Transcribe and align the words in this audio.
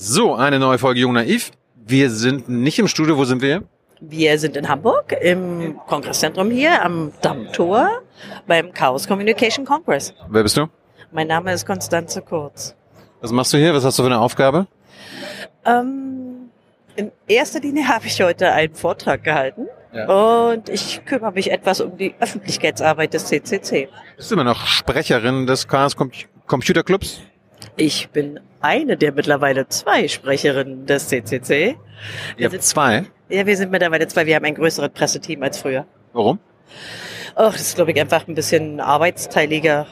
So, 0.00 0.36
eine 0.36 0.60
neue 0.60 0.78
Folge 0.78 1.00
Jung 1.00 1.12
Naiv. 1.14 1.50
Wir 1.74 2.08
sind 2.10 2.48
nicht 2.48 2.78
im 2.78 2.86
Studio, 2.86 3.16
wo 3.16 3.24
sind 3.24 3.42
wir? 3.42 3.64
Wir 4.00 4.38
sind 4.38 4.56
in 4.56 4.68
Hamburg 4.68 5.10
im 5.20 5.76
Kongresszentrum 5.88 6.52
hier 6.52 6.84
am 6.84 7.10
Dammtor 7.20 8.02
beim 8.46 8.72
Chaos 8.72 9.08
Communication 9.08 9.64
Congress. 9.64 10.14
Wer 10.28 10.44
bist 10.44 10.56
du? 10.56 10.68
Mein 11.10 11.26
Name 11.26 11.52
ist 11.52 11.66
Konstanze 11.66 12.22
Kurz. 12.22 12.76
Was 13.22 13.32
machst 13.32 13.52
du 13.52 13.58
hier? 13.58 13.74
Was 13.74 13.84
hast 13.84 13.98
du 13.98 14.04
für 14.04 14.06
eine 14.08 14.20
Aufgabe? 14.20 14.68
Ähm, 15.66 16.48
in 16.94 17.10
erster 17.26 17.58
Linie 17.58 17.88
habe 17.88 18.06
ich 18.06 18.22
heute 18.22 18.52
einen 18.52 18.76
Vortrag 18.76 19.24
gehalten 19.24 19.66
Ja. 19.92 20.52
und 20.52 20.68
ich 20.68 21.04
kümmere 21.06 21.32
mich 21.32 21.50
etwas 21.50 21.80
um 21.80 21.96
die 21.98 22.14
Öffentlichkeitsarbeit 22.20 23.14
des 23.14 23.24
CCC. 23.26 23.88
Bist 24.16 24.30
du 24.30 24.36
immer 24.36 24.44
noch 24.44 24.64
Sprecherin 24.64 25.48
des 25.48 25.66
Chaos 25.66 25.96
Com 25.96 26.12
Computer 26.46 26.84
Clubs? 26.84 27.20
Ich 27.76 28.08
bin 28.10 28.40
eine 28.60 28.96
der 28.96 29.12
mittlerweile 29.12 29.68
zwei 29.68 30.08
Sprecherinnen 30.08 30.86
des 30.86 31.08
CCC. 31.08 31.76
Ihr 32.36 32.50
habt 32.50 32.62
zwei. 32.62 33.04
Ja, 33.28 33.46
wir 33.46 33.56
sind 33.56 33.70
mittlerweile 33.70 34.08
zwei. 34.08 34.26
Wir 34.26 34.36
haben 34.36 34.44
ein 34.44 34.54
größeres 34.54 34.90
Presseteam 34.90 35.42
als 35.42 35.58
früher. 35.58 35.86
Warum? 36.12 36.38
Ach, 37.34 37.52
das 37.52 37.60
ist, 37.60 37.74
glaube 37.76 37.92
ich, 37.92 38.00
einfach 38.00 38.26
ein 38.26 38.34
bisschen 38.34 38.80
arbeitsteiliger. 38.80 39.86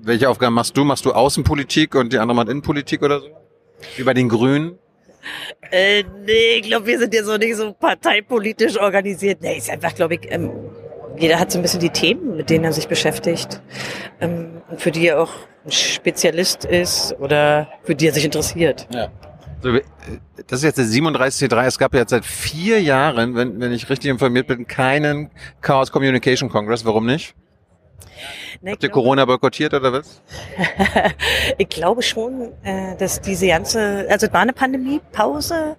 Welche 0.00 0.28
Aufgaben 0.28 0.54
machst 0.54 0.76
du? 0.76 0.84
Machst 0.84 1.04
du 1.04 1.12
Außenpolitik 1.12 1.94
und 1.94 2.12
die 2.12 2.18
andere 2.18 2.36
macht 2.36 2.48
Innenpolitik 2.48 3.02
oder 3.02 3.20
so? 3.20 3.28
Wie 3.96 4.02
bei 4.04 4.14
den 4.14 4.28
Grünen? 4.28 4.78
Äh, 5.70 6.04
nee, 6.24 6.58
ich 6.60 6.62
glaube, 6.62 6.86
wir 6.86 6.98
sind 6.98 7.12
ja 7.14 7.24
so 7.24 7.36
nicht 7.36 7.56
so 7.56 7.72
parteipolitisch 7.72 8.78
organisiert. 8.78 9.42
Nee, 9.42 9.58
ist 9.58 9.70
einfach, 9.70 9.94
glaube 9.94 10.14
ich, 10.14 10.32
ähm, 10.32 10.50
jeder 11.18 11.38
hat 11.38 11.50
so 11.52 11.58
ein 11.58 11.62
bisschen 11.62 11.80
die 11.80 11.90
Themen, 11.90 12.36
mit 12.36 12.50
denen 12.50 12.64
er 12.64 12.72
sich 12.72 12.88
beschäftigt. 12.88 13.60
Ähm, 14.20 14.62
und 14.70 14.80
für 14.80 14.90
die 14.90 15.06
er 15.08 15.20
auch 15.22 15.30
ein 15.64 15.70
Spezialist 15.72 16.64
ist 16.64 17.14
oder 17.20 17.68
für 17.82 17.94
die 17.94 18.06
er 18.08 18.12
sich 18.12 18.24
interessiert. 18.24 18.86
Ja. 18.92 19.08
Wir- 19.62 19.82
das 20.46 20.60
ist 20.60 20.64
jetzt 20.64 20.78
der 20.78 20.84
37C3. 20.84 21.66
Es 21.66 21.78
gab 21.78 21.92
ja 21.92 22.00
jetzt 22.00 22.10
seit 22.10 22.24
vier 22.24 22.80
Jahren, 22.80 23.34
wenn, 23.34 23.60
wenn 23.60 23.72
ich 23.72 23.90
richtig 23.90 24.10
informiert 24.10 24.46
bin, 24.46 24.66
keinen 24.66 25.30
Chaos 25.60 25.90
Communication 25.90 26.48
Congress. 26.48 26.84
Warum 26.84 27.06
nicht? 27.06 27.34
Ich 28.62 28.70
Habt 28.72 28.82
ihr 28.82 28.88
Corona 28.88 29.24
boykottiert 29.24 29.74
oder 29.74 29.92
was? 29.92 30.22
Ich 31.58 31.68
glaube 31.68 32.02
schon, 32.02 32.52
äh, 32.62 32.96
dass 32.96 33.20
diese 33.20 33.48
ganze, 33.48 34.06
also 34.08 34.26
es 34.26 34.32
war 34.32 34.40
eine 34.42 34.52
Pandemiepause, 34.52 35.76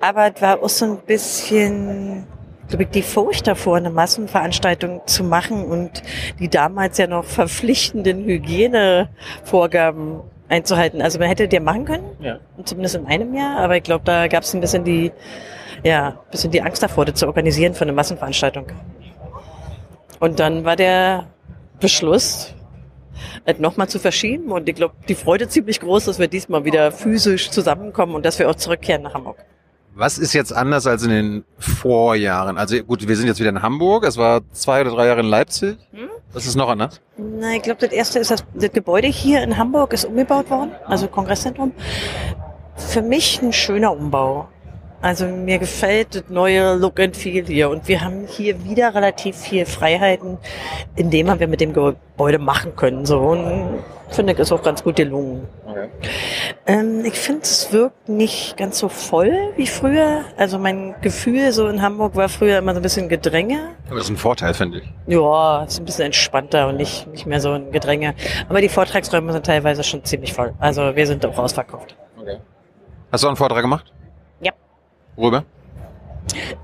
aber 0.00 0.32
es 0.34 0.40
war 0.42 0.62
auch 0.62 0.68
so 0.68 0.84
ein 0.84 0.98
bisschen, 1.06 2.26
die 2.70 3.02
Furcht 3.02 3.46
davor, 3.46 3.76
eine 3.76 3.90
Massenveranstaltung 3.90 5.02
zu 5.06 5.24
machen 5.24 5.64
und 5.64 6.02
die 6.38 6.48
damals 6.48 6.98
ja 6.98 7.06
noch 7.06 7.24
verpflichtenden 7.24 8.24
Hygienevorgaben 8.24 10.20
einzuhalten. 10.48 11.02
Also 11.02 11.18
man 11.18 11.28
hätte 11.28 11.48
die 11.48 11.60
machen 11.60 11.84
können, 11.84 12.04
Ja. 12.20 12.38
zumindest 12.64 12.96
in 12.96 13.06
einem 13.06 13.34
Jahr, 13.34 13.58
aber 13.58 13.76
ich 13.76 13.82
glaube, 13.82 14.04
da 14.04 14.28
gab 14.28 14.42
es 14.42 14.54
ein 14.54 14.60
bisschen 14.60 14.84
die, 14.84 15.12
ja, 15.82 16.08
ein 16.08 16.30
bisschen 16.30 16.50
die 16.50 16.62
Angst 16.62 16.82
davor, 16.82 17.04
das 17.04 17.14
zu 17.18 17.26
organisieren 17.26 17.74
für 17.74 17.82
eine 17.82 17.92
Massenveranstaltung. 17.92 18.66
Und 20.20 20.40
dann 20.40 20.64
war 20.64 20.76
der 20.76 21.26
Beschluss, 21.80 22.54
es 23.44 23.58
nochmal 23.58 23.88
zu 23.88 23.98
verschieben. 23.98 24.50
Und 24.52 24.68
ich 24.68 24.74
glaube, 24.74 24.94
die 25.08 25.14
Freude 25.14 25.48
ziemlich 25.48 25.80
groß, 25.80 26.06
dass 26.06 26.18
wir 26.18 26.28
diesmal 26.28 26.64
wieder 26.64 26.92
physisch 26.92 27.50
zusammenkommen 27.50 28.14
und 28.14 28.24
dass 28.24 28.38
wir 28.38 28.48
auch 28.48 28.54
zurückkehren 28.54 29.02
nach 29.02 29.14
Hamburg. 29.14 29.36
Was 29.98 30.16
ist 30.16 30.32
jetzt 30.32 30.52
anders 30.52 30.86
als 30.86 31.02
in 31.02 31.10
den 31.10 31.44
Vorjahren? 31.58 32.56
Also 32.56 32.80
gut, 32.84 33.08
wir 33.08 33.16
sind 33.16 33.26
jetzt 33.26 33.40
wieder 33.40 33.50
in 33.50 33.62
Hamburg. 33.62 34.04
Es 34.04 34.16
war 34.16 34.42
zwei 34.52 34.82
oder 34.82 34.92
drei 34.92 35.08
Jahre 35.08 35.22
in 35.22 35.26
Leipzig. 35.26 35.76
Hm? 35.90 36.08
Was 36.32 36.46
ist 36.46 36.54
noch 36.54 36.68
anders? 36.68 37.00
Na, 37.16 37.56
ich 37.56 37.62
glaube, 37.62 37.80
das 37.80 37.90
erste 37.90 38.20
ist, 38.20 38.30
das, 38.30 38.44
das 38.54 38.70
Gebäude 38.70 39.08
hier 39.08 39.42
in 39.42 39.56
Hamburg 39.56 39.92
ist 39.92 40.04
umgebaut 40.04 40.50
worden, 40.50 40.70
also 40.86 41.08
Kongresszentrum. 41.08 41.72
Für 42.76 43.02
mich 43.02 43.42
ein 43.42 43.52
schöner 43.52 43.90
Umbau. 43.90 44.48
Also 45.00 45.26
mir 45.26 45.58
gefällt 45.58 46.14
das 46.16 46.24
neue 46.28 46.74
Look 46.74 46.98
and 46.98 47.16
Feel 47.16 47.46
hier 47.46 47.70
und 47.70 47.86
wir 47.86 48.00
haben 48.00 48.26
hier 48.26 48.64
wieder 48.64 48.94
relativ 48.94 49.36
viel 49.36 49.64
Freiheiten, 49.64 50.38
in 50.96 51.10
dem 51.10 51.26
wir 51.38 51.46
mit 51.46 51.60
dem 51.60 51.72
Gebäude 51.72 52.38
machen 52.38 52.74
können. 52.74 53.06
So 53.06 53.18
und 53.18 53.84
finde 54.10 54.32
ich 54.32 54.38
ist 54.40 54.50
auch 54.50 54.62
ganz 54.62 54.82
gut 54.82 54.96
gelungen. 54.96 55.46
Ähm, 56.66 57.04
ich 57.04 57.14
finde, 57.14 57.42
es 57.42 57.72
wirkt 57.72 58.08
nicht 58.08 58.56
ganz 58.56 58.80
so 58.80 58.88
voll 58.88 59.52
wie 59.56 59.68
früher. 59.68 60.24
Also 60.36 60.58
mein 60.58 60.96
Gefühl 61.00 61.52
so 61.52 61.68
in 61.68 61.80
Hamburg 61.80 62.16
war 62.16 62.28
früher 62.28 62.58
immer 62.58 62.72
so 62.72 62.80
ein 62.80 62.82
bisschen 62.82 63.08
Gedränge. 63.08 63.76
Aber 63.86 63.96
das 63.96 64.06
ist 64.06 64.10
ein 64.10 64.16
Vorteil, 64.16 64.52
finde 64.54 64.78
ich. 64.78 64.84
Ja, 65.06 65.62
ist 65.62 65.78
ein 65.78 65.84
bisschen 65.84 66.06
entspannter 66.06 66.68
und 66.68 66.76
nicht, 66.76 67.06
nicht 67.08 67.26
mehr 67.26 67.40
so 67.40 67.52
ein 67.52 67.70
Gedränge. 67.70 68.14
Aber 68.48 68.60
die 68.60 68.68
Vortragsräume 68.68 69.32
sind 69.32 69.46
teilweise 69.46 69.84
schon 69.84 70.04
ziemlich 70.04 70.32
voll. 70.32 70.54
Also 70.58 70.96
wir 70.96 71.06
sind 71.06 71.24
auch 71.24 71.38
ausverkauft. 71.38 71.96
Hast 73.12 73.22
du 73.22 73.26
auch 73.26 73.30
einen 73.30 73.36
Vortrag 73.36 73.62
gemacht? 73.62 73.92
Worüber? 75.18 75.44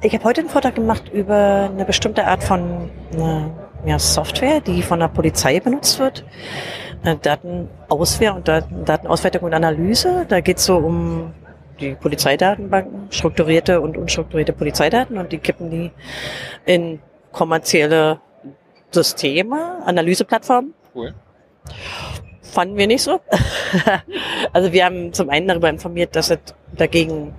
Ich 0.00 0.14
habe 0.14 0.24
heute 0.24 0.40
einen 0.42 0.48
Vortrag 0.48 0.76
gemacht 0.76 1.10
über 1.12 1.68
eine 1.72 1.84
bestimmte 1.84 2.24
Art 2.24 2.44
von 2.44 2.88
äh, 3.12 3.88
ja, 3.88 3.98
Software, 3.98 4.60
die 4.60 4.82
von 4.82 5.00
der 5.00 5.08
Polizei 5.08 5.58
benutzt 5.58 5.98
wird. 5.98 6.24
Äh, 7.02 7.16
Datenauswehr 7.20 8.34
und 8.34 8.46
Daten, 8.46 8.84
Datenauswertung 8.84 9.42
und 9.42 9.54
Analyse. 9.54 10.24
Da 10.28 10.40
geht 10.40 10.58
es 10.58 10.66
so 10.66 10.76
um 10.76 11.34
die 11.80 11.94
Polizeidatenbanken, 11.94 13.08
strukturierte 13.10 13.80
und 13.80 13.96
unstrukturierte 13.96 14.52
Polizeidaten 14.52 15.18
und 15.18 15.32
die 15.32 15.38
kippen 15.38 15.70
die 15.70 15.90
in 16.64 17.00
kommerzielle 17.32 18.20
Systeme, 18.92 19.82
Analyseplattformen. 19.84 20.74
Cool. 20.94 21.12
Fanden 22.42 22.76
wir 22.76 22.86
nicht 22.86 23.02
so. 23.02 23.20
also 24.52 24.72
wir 24.72 24.84
haben 24.84 25.12
zum 25.12 25.28
einen 25.28 25.48
darüber 25.48 25.68
informiert, 25.68 26.14
dass 26.14 26.30
es 26.30 26.38
dagegen 26.76 27.34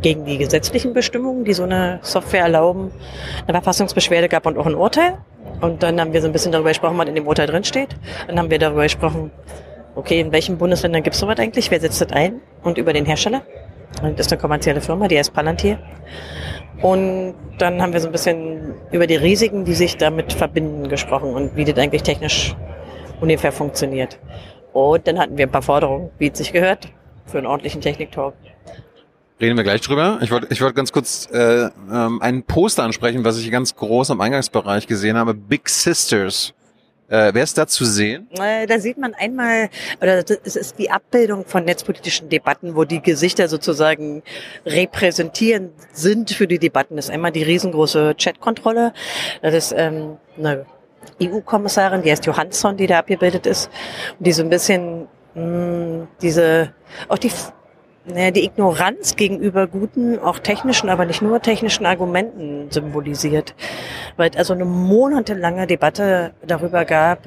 gegen 0.00 0.24
die 0.24 0.38
gesetzlichen 0.38 0.92
Bestimmungen, 0.92 1.44
die 1.44 1.52
so 1.52 1.64
eine 1.64 1.98
Software 2.02 2.42
erlauben, 2.42 2.90
eine 3.46 3.54
Verfassungsbeschwerde 3.54 4.28
gab 4.28 4.46
und 4.46 4.58
auch 4.58 4.66
ein 4.66 4.74
Urteil. 4.74 5.18
Und 5.60 5.82
dann 5.82 6.00
haben 6.00 6.12
wir 6.12 6.20
so 6.20 6.26
ein 6.26 6.32
bisschen 6.32 6.52
darüber 6.52 6.70
gesprochen, 6.70 6.96
was 6.98 7.08
in 7.08 7.14
dem 7.14 7.26
Urteil 7.26 7.46
drin 7.46 7.64
steht. 7.64 7.96
Dann 8.26 8.38
haben 8.38 8.50
wir 8.50 8.58
darüber 8.58 8.82
gesprochen, 8.82 9.30
okay, 9.94 10.20
in 10.20 10.30
welchen 10.32 10.58
Bundesländern 10.58 11.02
gibt 11.02 11.14
es 11.14 11.20
sowas 11.20 11.38
eigentlich? 11.38 11.70
Wer 11.70 11.80
setzt 11.80 12.00
das 12.00 12.12
ein? 12.12 12.40
Und 12.62 12.78
über 12.78 12.92
den 12.92 13.04
Hersteller. 13.04 13.42
Und 14.02 14.18
das 14.18 14.26
ist 14.26 14.32
eine 14.32 14.40
kommerzielle 14.40 14.80
Firma, 14.80 15.08
die 15.08 15.18
heißt 15.18 15.32
Palantir. 15.32 15.78
Und 16.80 17.34
dann 17.58 17.82
haben 17.82 17.92
wir 17.92 18.00
so 18.00 18.06
ein 18.06 18.12
bisschen 18.12 18.74
über 18.92 19.08
die 19.08 19.16
Risiken, 19.16 19.64
die 19.64 19.74
sich 19.74 19.96
damit 19.96 20.32
verbinden, 20.32 20.88
gesprochen 20.88 21.34
und 21.34 21.56
wie 21.56 21.64
das 21.64 21.76
eigentlich 21.76 22.04
technisch 22.04 22.54
ungefähr 23.20 23.50
funktioniert. 23.50 24.20
Und 24.72 25.08
dann 25.08 25.18
hatten 25.18 25.36
wir 25.36 25.46
ein 25.46 25.50
paar 25.50 25.62
Forderungen, 25.62 26.10
wie 26.18 26.28
es 26.28 26.38
sich 26.38 26.52
gehört, 26.52 26.88
für 27.26 27.38
einen 27.38 27.48
ordentlichen 27.48 27.80
Technik-Talk. 27.80 28.34
Reden 29.40 29.56
wir 29.56 29.62
gleich 29.62 29.80
drüber. 29.82 30.18
Ich 30.20 30.32
wollte 30.32 30.48
ich 30.50 30.60
wollte 30.60 30.74
ganz 30.74 30.90
kurz 30.90 31.28
äh, 31.32 31.68
ähm, 31.92 32.20
ein 32.20 32.42
Poster 32.42 32.82
ansprechen, 32.82 33.24
was 33.24 33.38
ich 33.38 33.50
ganz 33.52 33.76
groß 33.76 34.10
am 34.10 34.20
Eingangsbereich 34.20 34.86
gesehen 34.88 35.16
habe. 35.16 35.32
Big 35.34 35.68
Sisters. 35.68 36.54
Äh, 37.08 37.32
wer 37.32 37.44
ist 37.44 37.56
da 37.56 37.66
zu 37.66 37.84
sehen? 37.84 38.28
Äh, 38.38 38.66
Da 38.66 38.80
sieht 38.80 38.98
man 38.98 39.14
einmal, 39.14 39.70
oder 40.02 40.24
es 40.44 40.56
ist 40.56 40.78
die 40.78 40.90
Abbildung 40.90 41.46
von 41.46 41.64
netzpolitischen 41.64 42.28
Debatten, 42.28 42.74
wo 42.74 42.84
die 42.84 43.00
Gesichter 43.00 43.48
sozusagen 43.48 44.22
repräsentierend 44.66 45.72
sind 45.92 46.32
für 46.32 46.46
die 46.46 46.58
Debatten. 46.58 46.96
Das 46.96 47.06
ist 47.06 47.10
einmal 47.10 47.30
die 47.32 47.44
riesengroße 47.44 48.14
Chatkontrolle. 48.20 48.92
Das 49.40 49.54
ist 49.54 49.74
ähm, 49.74 50.18
eine 50.36 50.66
EU-Kommissarin, 51.22 52.02
die 52.02 52.10
heißt 52.10 52.26
Johansson, 52.26 52.76
die 52.76 52.86
da 52.86 52.98
abgebildet 52.98 53.46
ist. 53.46 53.70
Und 54.18 54.26
die 54.26 54.32
so 54.32 54.42
ein 54.42 54.50
bisschen 54.50 55.06
mh, 55.34 56.08
diese, 56.20 56.74
auch 57.08 57.18
die 57.18 57.30
die 58.08 58.44
Ignoranz 58.44 59.16
gegenüber 59.16 59.66
guten, 59.66 60.18
auch 60.18 60.38
technischen, 60.38 60.88
aber 60.88 61.04
nicht 61.04 61.22
nur 61.22 61.40
technischen 61.40 61.86
Argumenten 61.86 62.70
symbolisiert. 62.70 63.54
Weil 64.16 64.30
es 64.30 64.36
also 64.36 64.54
eine 64.54 64.64
monatelange 64.64 65.66
Debatte 65.66 66.32
darüber 66.46 66.84
gab, 66.84 67.20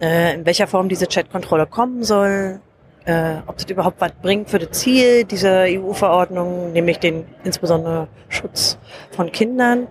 äh, 0.00 0.34
in 0.34 0.46
welcher 0.46 0.66
Form 0.66 0.88
diese 0.88 1.06
Chatkontrolle 1.06 1.66
kommen 1.66 2.04
soll, 2.04 2.60
äh, 3.04 3.36
ob 3.46 3.56
das 3.56 3.68
überhaupt 3.68 4.00
was 4.00 4.12
bringt 4.22 4.48
für 4.50 4.58
das 4.58 4.78
Ziel 4.78 5.24
dieser 5.24 5.64
EU-Verordnung, 5.64 6.72
nämlich 6.72 6.98
den 6.98 7.24
insbesondere 7.44 8.08
Schutz 8.28 8.78
von 9.10 9.32
Kindern, 9.32 9.88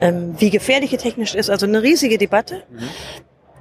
ähm, 0.00 0.34
wie 0.38 0.50
gefährlich 0.50 0.92
es 0.92 1.02
technisch 1.02 1.34
ist. 1.34 1.50
Also 1.50 1.66
eine 1.66 1.82
riesige 1.82 2.18
Debatte, 2.18 2.62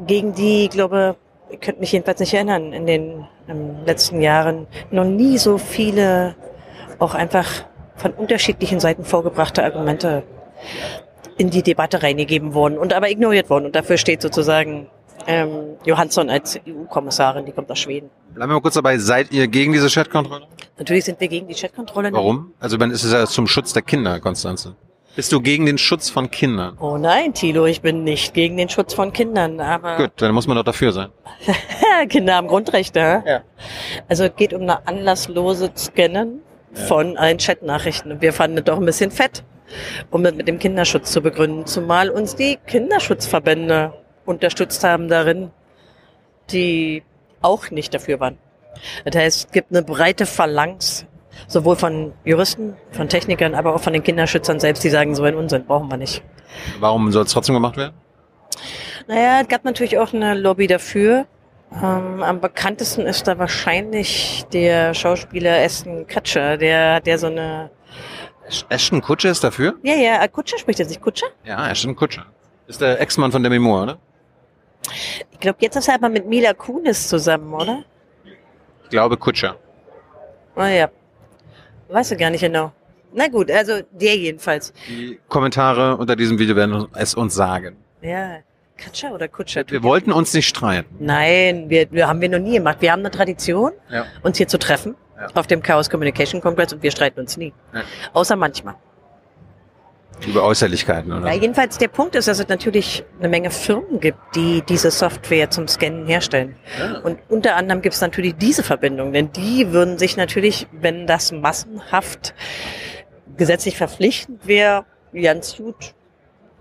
gegen 0.06 0.34
die, 0.34 0.66
ich 0.66 0.70
glaube, 0.70 1.16
ich 1.50 1.60
könnte 1.60 1.80
mich 1.80 1.92
jedenfalls 1.92 2.20
nicht 2.20 2.34
erinnern, 2.34 2.74
in 2.74 2.86
den 2.86 3.28
ähm, 3.48 3.78
letzten 3.86 4.22
Jahren 4.22 4.68
noch 4.92 5.06
nie 5.06 5.38
so 5.38 5.58
viele 5.58 6.36
auch 7.00 7.16
einfach 7.16 7.48
von 7.96 8.12
unterschiedlichen 8.12 8.80
Seiten 8.80 9.04
vorgebrachte 9.04 9.64
Argumente 9.64 10.24
in 11.38 11.50
die 11.50 11.64
Debatte 11.64 12.02
reingegeben 12.04 12.54
wurden 12.54 12.78
und 12.78 12.94
aber 12.94 13.10
ignoriert 13.10 13.50
wurden. 13.50 13.66
Und 13.66 13.76
dafür 13.76 13.98
steht 13.98 14.22
sozusagen 14.22 14.88
ähm, 15.28 15.76
Johansson 15.86 16.30
als 16.30 16.60
EU-Kommissarin, 16.68 17.46
die 17.46 17.52
kommt 17.52 17.72
aus 17.72 17.80
Schweden. 17.80 18.10
Bleiben 18.34 18.52
wir 18.52 18.56
mal 18.56 18.62
kurz 18.62 18.76
dabei. 18.76 18.98
Seid 18.98 19.32
ihr 19.32 19.48
gegen 19.48 19.74
diese 19.74 19.90
Chatkontrolle? 19.90 20.48
Natürlich 20.78 21.06
sind 21.06 21.20
wir 21.20 21.28
gegen 21.28 21.48
die 21.48 21.56
Chatkontrolle. 21.56 22.12
Warum? 22.14 22.54
Also 22.60 22.78
dann 22.78 22.92
ist 22.92 23.04
es 23.04 23.12
ja 23.12 23.26
zum 23.26 23.48
Schutz 23.48 23.74
der 23.74 23.82
Kinder, 23.82 24.20
Konstanze. 24.20 24.76
Bist 25.18 25.32
du 25.32 25.42
gegen 25.42 25.66
den 25.66 25.80
Schutz 25.80 26.12
von 26.12 26.30
Kindern? 26.30 26.78
Oh 26.80 27.00
nein, 27.00 27.34
Tilo, 27.34 27.66
ich 27.66 27.82
bin 27.82 28.04
nicht 28.04 28.36
gegen 28.36 28.56
den 28.56 28.70
Schutz 28.70 28.94
von 28.94 29.12
Kindern, 29.12 29.60
aber 29.60 29.98
Gut, 29.98 30.12
dann 30.18 30.32
muss 30.32 30.46
man 30.46 30.58
doch 30.58 30.64
dafür 30.64 30.92
sein. 30.92 31.10
Kinder 32.10 32.36
haben 32.36 32.48
Grundrechte. 32.48 33.24
Ja. 33.26 33.42
Also 34.08 34.26
es 34.26 34.36
geht 34.36 34.54
um 34.54 34.62
eine 34.62 34.88
anlasslose 34.88 35.72
Scannen 35.76 36.42
von 36.72 37.18
allen 37.18 37.40
Chatnachrichten. 37.40 38.12
Und 38.12 38.22
wir 38.22 38.32
fanden 38.32 38.60
es 38.60 38.66
doch 38.66 38.78
ein 38.78 38.86
bisschen 38.86 39.10
fett, 39.10 39.44
um 40.12 40.24
das 40.24 40.36
mit 40.36 40.48
dem 40.48 40.60
Kinderschutz 40.60 41.12
zu 41.12 41.22
begründen. 41.24 41.66
Zumal 41.66 42.12
uns 42.12 42.36
die 42.36 42.60
Kinderschutzverbände 42.68 43.94
unterstützt 44.24 44.84
haben 44.84 45.08
darin, 45.08 45.50
die 46.52 47.02
auch 47.42 47.72
nicht 47.72 47.92
dafür 47.92 48.20
waren. 48.20 48.38
Das 49.04 49.16
heißt, 49.16 49.46
es 49.48 49.52
gibt 49.52 49.72
eine 49.72 49.82
breite 49.82 50.28
Phalanx, 50.28 51.08
sowohl 51.48 51.76
von 51.76 52.14
Juristen, 52.26 52.76
von 52.92 53.10
Technikern, 53.10 53.56
aber 53.56 53.74
auch 53.74 53.82
von 53.82 53.94
den 53.94 54.04
Kinderschützern 54.04 54.60
selbst, 54.60 54.84
die 54.84 54.90
sagen, 54.90 55.16
so 55.16 55.24
einen 55.24 55.38
Unsinn 55.38 55.66
brauchen 55.66 55.90
wir 55.90 55.98
nicht. 55.98 56.24
Warum 56.80 57.12
soll 57.12 57.24
es 57.24 57.32
trotzdem 57.32 57.56
gemacht 57.56 57.78
werden? 57.78 57.94
Naja, 59.08 59.42
es 59.42 59.48
gab 59.48 59.64
natürlich 59.64 59.98
auch 59.98 60.14
eine 60.14 60.34
Lobby 60.34 60.68
dafür. 60.68 61.26
Ähm, 61.72 62.24
am 62.24 62.40
bekanntesten 62.40 63.02
ist 63.02 63.28
da 63.28 63.38
wahrscheinlich 63.38 64.46
der 64.54 64.94
Schauspieler 64.94 65.58
Aston 65.64 66.08
Kutcher, 66.08 66.58
der, 66.58 67.02
der 67.02 67.18
so 67.18 67.28
eine, 67.28 67.70
Ashton 68.70 69.02
Kutscher 69.02 69.30
ist 69.30 69.44
dafür? 69.44 69.76
ja, 69.84 69.96
ja, 69.96 70.24
äh, 70.24 70.28
Kutscher 70.30 70.58
spricht 70.58 70.80
er 70.80 70.86
sich 70.86 71.02
Kutscher? 71.02 71.28
Ja, 71.44 71.70
Ashton 71.70 71.96
Kutscher. 71.96 72.26
Ist 72.68 72.82
der 72.82 73.00
Ex-Mann 73.00 73.32
von 73.32 73.44
Demi 73.44 73.60
Moore, 73.60 73.84
oder? 73.84 73.98
Ich 75.32 75.40
glaube, 75.40 75.58
jetzt 75.62 75.76
ist 75.76 75.88
er 75.88 75.96
aber 75.96 76.10
mit 76.10 76.26
Mila 76.28 76.54
Kunis 76.54 77.08
zusammen, 77.08 77.54
oder? 77.54 77.84
Ich 78.84 78.90
glaube 78.90 79.18
Kutscher. 79.18 79.58
Ah 80.56 80.68
ja, 80.68 80.90
weiß 81.90 82.12
ich 82.12 82.18
gar 82.18 82.30
nicht 82.30 82.42
genau. 82.42 82.72
Na 83.14 83.28
gut, 83.28 83.50
also 83.50 83.80
der 83.92 84.16
jedenfalls. 84.18 84.74
Die 84.88 85.20
Kommentare 85.28 85.98
unter 85.98 86.16
diesem 86.16 86.38
Video 86.40 86.56
werden 86.56 86.88
es 86.94 87.16
uns 87.16 87.34
sagen. 87.36 87.78
Ja, 88.02 88.38
Kutscher 88.84 89.14
oder 89.14 89.28
Kutscher? 89.28 89.64
Wir 89.68 89.82
wollten 89.82 90.12
uns 90.12 90.34
nicht 90.34 90.48
streiten. 90.48 90.94
Nein, 91.00 91.70
wir, 91.70 91.88
wir 91.92 92.08
haben 92.08 92.22
wir 92.22 92.30
noch 92.30 92.40
nie 92.40 92.54
gemacht. 92.58 92.78
Wir 92.82 92.92
haben 92.92 93.00
eine 93.00 93.10
Tradition, 93.12 93.72
Ja. 93.90 94.06
uns 94.24 94.38
hier 94.38 94.48
zu 94.48 94.60
treffen 94.60 94.96
Ja. 95.20 95.28
auf 95.34 95.48
dem 95.48 95.64
Chaos 95.64 95.90
Communication 95.90 96.42
Congress 96.42 96.74
und 96.74 96.84
wir 96.84 96.92
streiten 96.92 97.20
uns 97.22 97.38
nie. 97.38 97.54
Ja. 97.74 97.82
Außer 98.14 98.36
manchmal. 98.36 98.76
Über 100.26 100.44
Äußerlichkeiten, 100.44 101.12
oder? 101.12 101.28
Ja, 101.28 101.34
jedenfalls 101.34 101.78
der 101.78 101.90
Punkt 101.90 102.16
ist, 102.16 102.28
dass 102.28 102.40
es 102.40 102.48
natürlich 102.48 103.04
eine 103.20 103.30
Menge 103.30 103.52
Firmen 103.52 104.00
gibt, 104.00 104.18
die 104.36 104.64
diese 104.68 104.90
Software 104.90 105.50
zum 105.50 105.68
Scannen 105.68 106.08
herstellen. 106.08 106.56
Und 107.04 107.20
unter 107.30 107.56
anderem 107.56 107.82
gibt 107.82 107.96
es 107.96 108.02
natürlich 108.02 108.36
diese 108.36 108.64
Verbindung, 108.64 109.14
denn 109.14 109.32
die 109.32 109.72
würden 109.72 109.98
sich 109.98 110.18
natürlich, 110.18 110.68
wenn 110.72 111.08
das 111.08 111.32
massenhaft 111.32 112.34
gesetzlich 113.38 113.78
verpflichtend 113.78 114.48
wäre, 114.48 114.86
ganz 115.14 115.58
gut, 115.58 115.94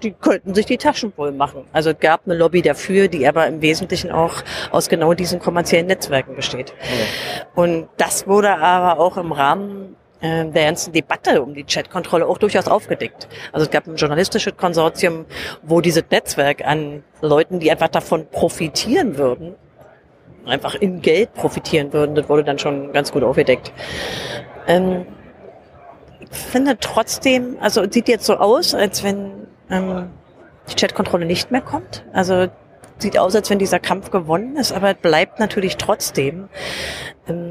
die 0.03 0.13
könnten 0.13 0.55
sich 0.55 0.67
die 0.67 0.77
Taschen 0.77 1.13
voll 1.13 1.33
machen. 1.33 1.65
Also 1.73 1.91
es 1.91 1.99
gab 1.99 2.27
eine 2.27 2.35
Lobby 2.35 2.63
dafür, 2.63 3.09
die 3.09 3.27
aber 3.27 3.47
im 3.47 3.63
Wesentlichen 3.63 4.11
auch 4.11 4.43
aus 4.71 4.89
genau 4.89 5.15
diesen 5.15 5.41
kommerziellen 5.41 5.87
Netzwerken 5.87 6.37
besteht. 6.37 6.75
Und 7.55 7.89
das 7.97 8.27
wurde 8.27 8.59
aber 8.59 9.01
auch 9.01 9.17
im 9.17 9.33
Rahmen 9.33 9.97
der 10.23 10.65
ganzen 10.65 10.93
Debatte 10.93 11.43
um 11.43 11.55
die 11.55 11.65
Chatkontrolle 11.65 12.27
auch 12.27 12.39
durchaus 12.39 12.69
aufgedeckt. 12.69 13.29
Also 13.53 13.67
es 13.67 13.71
gab 13.71 13.87
ein 13.87 13.97
journalistisches 13.97 14.57
Konsortium, 14.57 15.27
wo 15.63 15.81
dieses 15.81 16.05
Netzwerk 16.11 16.65
an 16.67 17.05
Leuten, 17.21 17.61
die 17.61 17.71
einfach 17.71 17.89
davon 17.89 18.27
profitieren 18.31 19.19
würden, 19.19 19.55
einfach 20.47 20.75
in 20.75 21.03
Geld 21.03 21.35
profitieren 21.35 21.93
würden, 21.93 22.15
das 22.15 22.29
wurde 22.29 22.45
dann 22.45 22.59
schon 22.59 22.93
ganz 22.93 23.13
gut 23.13 23.23
aufgedeckt. 23.23 23.73
Ähm, 24.67 25.07
ich 26.21 26.37
finde 26.37 26.79
trotzdem, 26.81 27.57
also 27.61 27.83
es 27.83 27.93
sieht 27.93 28.09
jetzt 28.09 28.27
so 28.27 28.37
aus, 28.37 28.75
als 28.75 29.05
wenn 29.05 29.47
ähm, 29.71 30.11
die 30.71 30.75
Chatkontrolle 30.75 31.27
nicht 31.27 31.51
mehr 31.51 31.61
kommt. 31.61 32.05
Also 32.13 32.49
sieht 32.99 33.19
aus, 33.19 33.37
als 33.37 33.51
wenn 33.51 33.59
dieser 33.59 33.79
Kampf 33.79 34.11
gewonnen 34.11 34.57
ist, 34.57 34.73
aber 34.73 34.91
es 34.93 34.97
bleibt 34.97 35.39
natürlich 35.39 35.77
trotzdem. 35.77 36.49
Ähm, 37.29 37.46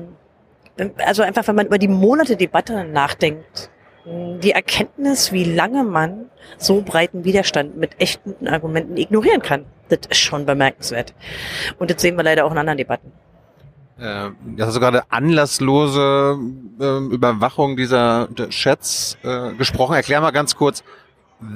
also 1.06 1.24
einfach, 1.24 1.48
wenn 1.48 1.56
man 1.56 1.68
über 1.68 1.78
die 1.78 1.88
Monate 1.88 2.36
Debatte 2.36 2.84
nachdenkt, 2.84 3.70
die 4.06 4.52
Erkenntnis, 4.52 5.32
wie 5.32 5.44
lange 5.44 5.84
man 5.84 6.30
so 6.58 6.82
breiten 6.82 7.24
Widerstand 7.24 7.76
mit 7.78 8.00
echt 8.00 8.24
guten 8.24 8.48
Argumenten 8.48 8.98
ignorieren 8.98 9.42
kann, 9.42 9.66
das 9.90 10.00
ist 10.10 10.20
schon 10.20 10.46
bemerkenswert. 10.46 11.14
Und 11.80 11.90
das 11.90 12.02
sehen 12.02 12.16
wir 12.16 12.24
leider 12.24 12.46
auch 12.46 12.52
in 12.52 12.58
anderen 12.58 12.78
Debatten. 12.78 13.12
Äh, 13.98 14.30
das 14.58 14.68
hast 14.68 14.76
du 14.76 14.80
gerade 14.80 15.04
anlasslose 15.10 16.38
äh, 16.80 16.98
Überwachung 17.14 17.78
dieser 17.78 18.28
Chats 18.50 19.18
äh, 19.24 19.54
gesprochen. 19.54 19.96
Erklär 19.96 20.22
mal 20.22 20.32
ganz 20.32 20.56
kurz, 20.56 20.84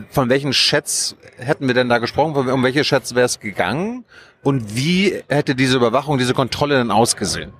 von 0.09 0.29
welchen 0.29 0.51
Chats 0.51 1.15
hätten 1.37 1.67
wir 1.67 1.73
denn 1.73 1.89
da 1.89 1.99
gesprochen? 1.99 2.35
Um 2.49 2.63
welche 2.63 2.81
Chats 2.81 3.13
wäre 3.15 3.25
es 3.25 3.39
gegangen? 3.39 4.05
Und 4.43 4.75
wie 4.75 5.21
hätte 5.27 5.55
diese 5.55 5.77
Überwachung, 5.77 6.17
diese 6.17 6.33
Kontrolle 6.33 6.77
denn 6.77 6.91
ausgesehen? 6.91 7.53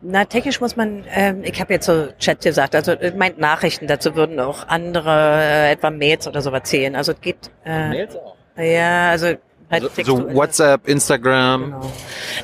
Na, 0.00 0.24
technisch 0.24 0.60
muss 0.60 0.74
man, 0.76 1.04
ähm, 1.14 1.42
ich 1.44 1.60
habe 1.60 1.72
jetzt 1.74 1.86
so 1.86 2.08
Chat 2.18 2.40
gesagt, 2.42 2.74
also 2.74 2.92
äh, 2.92 3.12
meint 3.16 3.38
Nachrichten, 3.38 3.86
dazu 3.86 4.14
würden 4.16 4.40
auch 4.40 4.66
andere, 4.68 5.40
äh, 5.40 5.72
etwa 5.72 5.90
Mails 5.90 6.26
oder 6.26 6.42
sowas 6.42 6.62
zählen. 6.64 6.96
Also 6.96 7.12
es 7.12 7.20
geht, 7.20 7.50
äh, 7.64 8.06
auch. 8.08 8.36
ja, 8.58 9.10
also 9.10 9.26
halt 9.70 9.82
So, 9.82 9.88
so 9.88 9.94
textuelle- 9.94 10.34
WhatsApp, 10.34 10.88
Instagram, 10.88 11.64
Genau. 11.64 11.92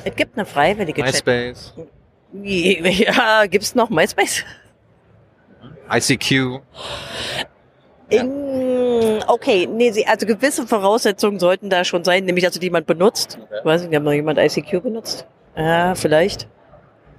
Es 0.05 0.15
gibt 0.15 0.37
eine 0.37 0.45
freiwillige 0.45 1.01
Chat. 1.03 1.13
MySpace, 1.25 1.73
Ja, 2.33 3.45
gibt's 3.47 3.75
noch 3.75 3.89
MySpace? 3.89 4.43
ICQ. 5.91 6.61
In, 8.11 9.23
okay, 9.27 9.67
nee, 9.71 9.91
also 10.07 10.25
gewisse 10.25 10.65
Voraussetzungen 10.65 11.37
sollten 11.39 11.69
da 11.69 11.83
schon 11.83 12.03
sein, 12.03 12.25
nämlich 12.25 12.43
dass 12.45 12.53
die 12.57 12.65
jemand 12.65 12.87
benutzt. 12.87 13.37
Ich 13.59 13.65
weiß 13.65 13.83
nicht, 13.83 13.95
hat 13.95 14.03
noch 14.03 14.13
jemand 14.13 14.39
ICQ 14.39 14.81
benutzt? 14.81 15.27
Ja, 15.55 15.93
vielleicht. 15.95 16.47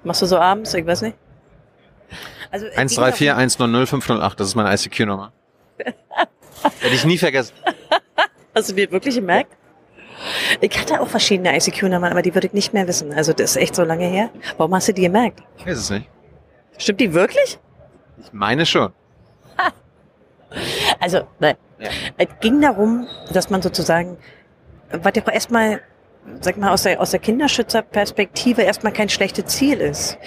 Machst 0.05 0.23
du 0.23 0.26
so 0.26 0.38
abends? 0.38 0.73
Ich 0.75 0.87
weiß 0.87 1.02
nicht. 1.02 1.17
Also, 2.50 2.67
es 2.67 2.73
ging 2.75 2.81
134 2.99 3.56
darum- 3.58 3.75
100 3.75 3.88
508, 3.88 4.41
das 4.41 4.49
ist 4.49 4.55
meine 4.56 4.73
ICQ-Nummer. 4.75 5.32
Hätte 5.79 5.94
ich 6.94 7.05
nie 7.05 7.19
vergessen. 7.19 7.55
Hast 8.55 8.70
du 8.70 8.75
dir 8.75 8.91
wirklich 8.91 9.14
gemerkt? 9.14 9.52
Ich 10.61 10.79
hatte 10.79 11.00
auch 11.00 11.06
verschiedene 11.08 11.56
ICQ-Nummern, 11.56 12.11
aber 12.11 12.23
die 12.23 12.35
würde 12.35 12.49
ich 12.49 12.52
nicht 12.52 12.75
mehr 12.75 12.87
wissen. 12.88 13.12
Also 13.14 13.32
das 13.32 13.52
ist 13.52 13.56
echt 13.56 13.75
so 13.76 13.85
lange 13.85 14.06
her. 14.06 14.29
Warum 14.58 14.75
hast 14.75 14.88
du 14.88 14.93
die 14.93 15.02
gemerkt? 15.02 15.41
Ich 15.56 15.64
weiß 15.67 15.79
es 15.79 15.88
nicht. 15.91 16.08
Stimmt 16.76 17.00
die 17.00 17.14
wirklich? 17.14 17.58
Ich 18.23 18.32
meine 18.32 18.67
schon. 18.67 18.93
Also, 20.99 21.26
nein. 21.38 21.56
Ja. 21.79 21.88
Es 22.19 22.26
ging 22.41 22.61
darum, 22.61 23.06
dass 23.32 23.49
man 23.50 23.62
sozusagen, 23.62 24.19
was 24.91 25.12
ja 25.14 25.23
auch 25.23 25.32
erstmal, 25.32 25.81
sag 26.40 26.56
mal, 26.56 26.70
aus 26.70 26.82
der, 26.82 27.00
aus 27.00 27.11
der 27.11 27.20
Kinderschützerperspektive 27.20 28.62
erstmal 28.62 28.93
kein 28.93 29.08
schlechtes 29.08 29.46
Ziel 29.46 29.81
ist. 29.81 30.19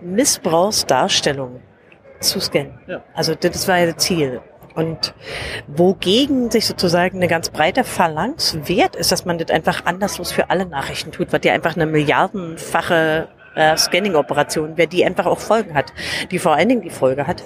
Missbrauchsdarstellung 0.00 1.60
zu 2.20 2.40
scannen. 2.40 2.78
Ja. 2.86 3.02
Also 3.14 3.34
das 3.34 3.66
war 3.68 3.78
ja 3.78 3.86
das 3.86 3.96
Ziel. 3.96 4.40
Und 4.74 5.14
wogegen 5.66 6.50
sich 6.50 6.66
sozusagen 6.66 7.16
eine 7.16 7.28
ganz 7.28 7.50
breite 7.50 7.84
Phalanx 7.84 8.56
wehrt, 8.64 8.94
ist, 8.96 9.10
dass 9.10 9.24
man 9.24 9.38
das 9.38 9.50
einfach 9.50 9.84
anderslos 9.84 10.30
für 10.30 10.50
alle 10.50 10.64
Nachrichten 10.64 11.12
tut, 11.12 11.32
was 11.32 11.40
ja 11.44 11.52
einfach 11.52 11.74
eine 11.74 11.86
milliardenfache 11.86 13.28
äh, 13.56 13.76
Scanning-Operation 13.76 14.76
wäre, 14.76 14.88
die 14.88 15.04
einfach 15.04 15.26
auch 15.26 15.40
Folgen 15.40 15.74
hat. 15.74 15.92
Die 16.30 16.38
vor 16.38 16.54
allen 16.54 16.68
Dingen 16.68 16.82
die 16.82 16.90
Folge 16.90 17.26
hat, 17.26 17.42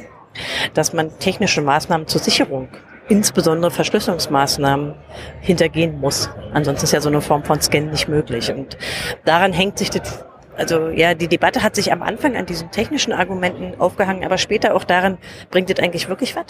dass 0.74 0.92
man 0.92 1.18
technische 1.18 1.62
Maßnahmen 1.62 2.06
zur 2.06 2.20
Sicherung, 2.20 2.68
insbesondere 3.08 3.70
Verschlüsselungsmaßnahmen, 3.70 4.94
hintergehen 5.40 6.00
muss. 6.00 6.30
Ansonsten 6.52 6.84
ist 6.84 6.92
ja 6.92 7.00
so 7.00 7.08
eine 7.08 7.20
Form 7.20 7.44
von 7.44 7.60
Scan 7.60 7.90
nicht 7.90 8.08
möglich. 8.08 8.50
Und 8.50 8.78
daran 9.24 9.52
hängt 9.52 9.78
sich 9.78 9.90
das, 9.90 10.24
also 10.56 10.88
ja, 10.88 11.14
die 11.14 11.28
Debatte 11.28 11.62
hat 11.62 11.74
sich 11.74 11.92
am 11.92 12.02
Anfang 12.02 12.36
an 12.36 12.46
diesen 12.46 12.70
technischen 12.70 13.12
Argumenten 13.12 13.78
aufgehangen, 13.80 14.24
aber 14.24 14.38
später 14.38 14.74
auch 14.74 14.84
daran, 14.84 15.18
bringt 15.50 15.70
das 15.70 15.84
eigentlich 15.84 16.08
wirklich 16.08 16.34
was? 16.36 16.46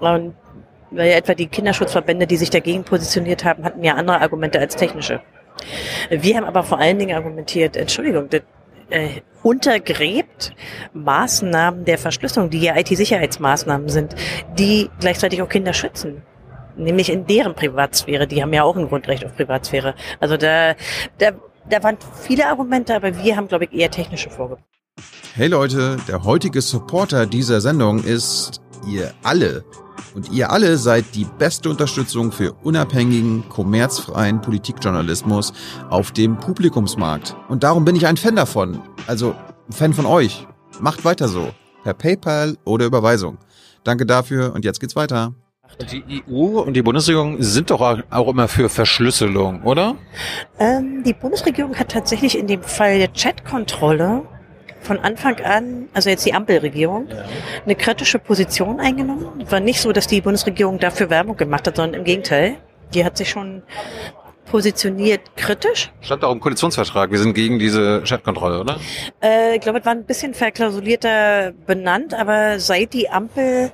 Und 0.00 0.34
weil 0.90 1.10
ja 1.10 1.16
etwa 1.16 1.34
die 1.34 1.46
Kinderschutzverbände, 1.46 2.26
die 2.26 2.36
sich 2.36 2.50
dagegen 2.50 2.84
positioniert 2.84 3.44
haben, 3.44 3.64
hatten 3.64 3.82
ja 3.82 3.94
andere 3.94 4.20
Argumente 4.20 4.58
als 4.58 4.76
technische. 4.76 5.20
Wir 6.10 6.36
haben 6.36 6.44
aber 6.44 6.62
vor 6.62 6.78
allen 6.78 6.98
Dingen 6.98 7.16
argumentiert, 7.16 7.76
Entschuldigung, 7.76 8.28
das 8.28 8.42
äh, 8.92 9.22
untergräbt 9.42 10.54
Maßnahmen 10.92 11.84
der 11.84 11.98
Verschlüsselung, 11.98 12.50
die 12.50 12.60
ja 12.60 12.76
IT-Sicherheitsmaßnahmen 12.76 13.88
sind, 13.88 14.14
die 14.58 14.90
gleichzeitig 15.00 15.42
auch 15.42 15.48
Kinder 15.48 15.72
schützen. 15.72 16.22
Nämlich 16.76 17.10
in 17.10 17.26
deren 17.26 17.54
Privatsphäre. 17.54 18.26
Die 18.26 18.42
haben 18.42 18.52
ja 18.52 18.62
auch 18.62 18.76
ein 18.76 18.88
Grundrecht 18.88 19.24
auf 19.26 19.34
Privatsphäre. 19.36 19.94
Also 20.20 20.36
da, 20.36 20.74
da, 21.18 21.32
da 21.68 21.82
waren 21.82 21.98
viele 22.22 22.46
Argumente, 22.46 22.94
aber 22.94 23.22
wir 23.22 23.36
haben, 23.36 23.48
glaube 23.48 23.64
ich, 23.64 23.72
eher 23.72 23.90
technische 23.90 24.30
vorgebracht. 24.30 24.64
Hey 25.34 25.48
Leute, 25.48 25.96
der 26.06 26.24
heutige 26.24 26.60
Supporter 26.60 27.26
dieser 27.26 27.60
Sendung 27.60 28.04
ist 28.04 28.60
ihr 28.86 29.12
alle. 29.22 29.64
Und 30.14 30.30
ihr 30.30 30.50
alle 30.50 30.76
seid 30.76 31.14
die 31.14 31.26
beste 31.38 31.70
Unterstützung 31.70 32.32
für 32.32 32.52
unabhängigen, 32.62 33.48
kommerzfreien 33.48 34.40
Politikjournalismus 34.40 35.52
auf 35.88 36.12
dem 36.12 36.38
Publikumsmarkt. 36.38 37.36
Und 37.48 37.62
darum 37.62 37.84
bin 37.84 37.96
ich 37.96 38.06
ein 38.06 38.16
Fan 38.16 38.36
davon. 38.36 38.80
Also 39.06 39.34
ein 39.68 39.72
Fan 39.72 39.92
von 39.94 40.06
euch. 40.06 40.46
Macht 40.80 41.04
weiter 41.04 41.28
so. 41.28 41.50
Per 41.84 41.94
PayPal 41.94 42.56
oder 42.64 42.86
Überweisung. 42.86 43.38
Danke 43.84 44.06
dafür 44.06 44.54
und 44.54 44.64
jetzt 44.64 44.80
geht's 44.80 44.96
weiter. 44.96 45.34
Die 45.90 46.22
EU 46.28 46.60
und 46.60 46.74
die 46.74 46.82
Bundesregierung 46.82 47.42
sind 47.42 47.70
doch 47.70 47.80
auch 47.80 48.28
immer 48.28 48.46
für 48.46 48.68
Verschlüsselung, 48.68 49.62
oder? 49.62 49.96
Ähm, 50.58 51.02
die 51.02 51.14
Bundesregierung 51.14 51.74
hat 51.76 51.90
tatsächlich 51.90 52.38
in 52.38 52.46
dem 52.46 52.62
Fall 52.62 52.98
der 52.98 53.08
Chatkontrolle 53.08 54.22
von 54.82 54.98
Anfang 54.98 55.40
an, 55.40 55.88
also 55.94 56.10
jetzt 56.10 56.26
die 56.26 56.34
Ampelregierung, 56.34 57.08
eine 57.64 57.74
kritische 57.74 58.18
Position 58.18 58.80
eingenommen. 58.80 59.44
War 59.48 59.60
nicht 59.60 59.80
so, 59.80 59.92
dass 59.92 60.06
die 60.06 60.20
Bundesregierung 60.20 60.78
dafür 60.78 61.10
Werbung 61.10 61.36
gemacht 61.36 61.66
hat, 61.66 61.76
sondern 61.76 62.00
im 62.00 62.04
Gegenteil. 62.04 62.56
Die 62.94 63.04
hat 63.04 63.16
sich 63.16 63.30
schon 63.30 63.62
positioniert 64.46 65.34
kritisch. 65.36 65.90
Stand 66.02 66.24
auch 66.24 66.32
im 66.32 66.40
Koalitionsvertrag, 66.40 67.10
wir 67.10 67.18
sind 67.18 67.32
gegen 67.32 67.58
diese 67.58 68.02
Chatkontrolle, 68.02 68.60
oder? 68.60 68.78
Äh, 69.22 69.56
ich 69.56 69.62
glaube, 69.62 69.78
es 69.78 69.86
war 69.86 69.92
ein 69.92 70.04
bisschen 70.04 70.34
verklausulierter 70.34 71.52
benannt, 71.66 72.12
aber 72.12 72.58
seit 72.58 72.92
die 72.92 73.08
Ampel 73.08 73.72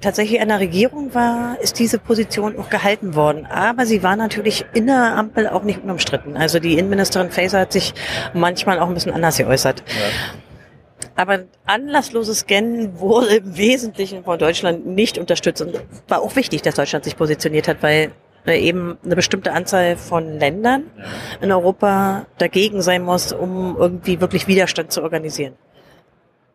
tatsächlich 0.00 0.40
an 0.40 0.48
der 0.48 0.60
Regierung 0.60 1.14
war, 1.14 1.58
ist 1.60 1.78
diese 1.78 1.98
Position 1.98 2.58
auch 2.58 2.70
gehalten 2.70 3.14
worden. 3.14 3.46
Aber 3.46 3.86
sie 3.86 4.02
war 4.02 4.16
natürlich 4.16 4.64
in 4.74 4.86
der 4.86 5.16
Ampel 5.16 5.48
auch 5.48 5.62
nicht 5.62 5.82
unumstritten. 5.82 6.36
Also 6.36 6.58
die 6.58 6.78
Innenministerin 6.78 7.30
Faeser 7.30 7.60
hat 7.60 7.72
sich 7.72 7.94
manchmal 8.34 8.78
auch 8.78 8.88
ein 8.88 8.94
bisschen 8.94 9.12
anders 9.12 9.38
geäußert. 9.38 9.82
Ja. 9.86 9.94
Aber 11.14 11.44
anlassloses 11.64 12.40
Scannen 12.40 13.00
wurde 13.00 13.36
im 13.36 13.56
Wesentlichen 13.56 14.24
von 14.24 14.38
Deutschland 14.38 14.86
nicht 14.86 15.18
unterstützt. 15.18 15.62
Und 15.62 15.80
war 16.08 16.20
auch 16.20 16.36
wichtig, 16.36 16.62
dass 16.62 16.74
Deutschland 16.74 17.04
sich 17.04 17.16
positioniert 17.16 17.68
hat, 17.68 17.82
weil 17.82 18.12
eben 18.46 18.96
eine 19.04 19.16
bestimmte 19.16 19.52
Anzahl 19.52 19.96
von 19.96 20.38
Ländern 20.38 20.84
in 21.40 21.50
Europa 21.50 22.26
dagegen 22.38 22.80
sein 22.82 23.02
muss, 23.02 23.32
um 23.32 23.76
irgendwie 23.78 24.20
wirklich 24.20 24.46
Widerstand 24.46 24.92
zu 24.92 25.02
organisieren. 25.02 25.54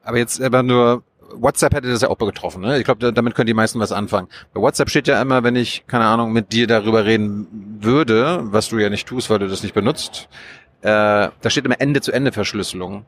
Aber 0.03 0.17
jetzt 0.17 0.41
aber 0.41 0.63
nur 0.63 1.03
WhatsApp 1.35 1.73
hätte 1.73 1.89
das 1.89 2.01
ja 2.01 2.09
auch 2.09 2.17
betroffen. 2.17 2.61
Ne? 2.61 2.77
Ich 2.77 2.85
glaube, 2.85 3.13
damit 3.13 3.35
können 3.35 3.47
die 3.47 3.53
meisten 3.53 3.79
was 3.79 3.91
anfangen. 3.91 4.27
Bei 4.53 4.61
WhatsApp 4.61 4.89
steht 4.89 5.07
ja 5.07 5.21
immer, 5.21 5.43
wenn 5.43 5.55
ich, 5.55 5.85
keine 5.87 6.05
Ahnung, 6.05 6.31
mit 6.31 6.51
dir 6.51 6.67
darüber 6.67 7.05
reden 7.05 7.47
würde, 7.79 8.39
was 8.43 8.69
du 8.69 8.77
ja 8.77 8.89
nicht 8.89 9.07
tust, 9.07 9.29
weil 9.29 9.39
du 9.39 9.47
das 9.47 9.63
nicht 9.63 9.73
benutzt, 9.73 10.29
äh, 10.81 11.29
da 11.41 11.49
steht 11.49 11.65
immer 11.65 11.79
Ende-zu-Ende-Verschlüsselung. 11.79 13.05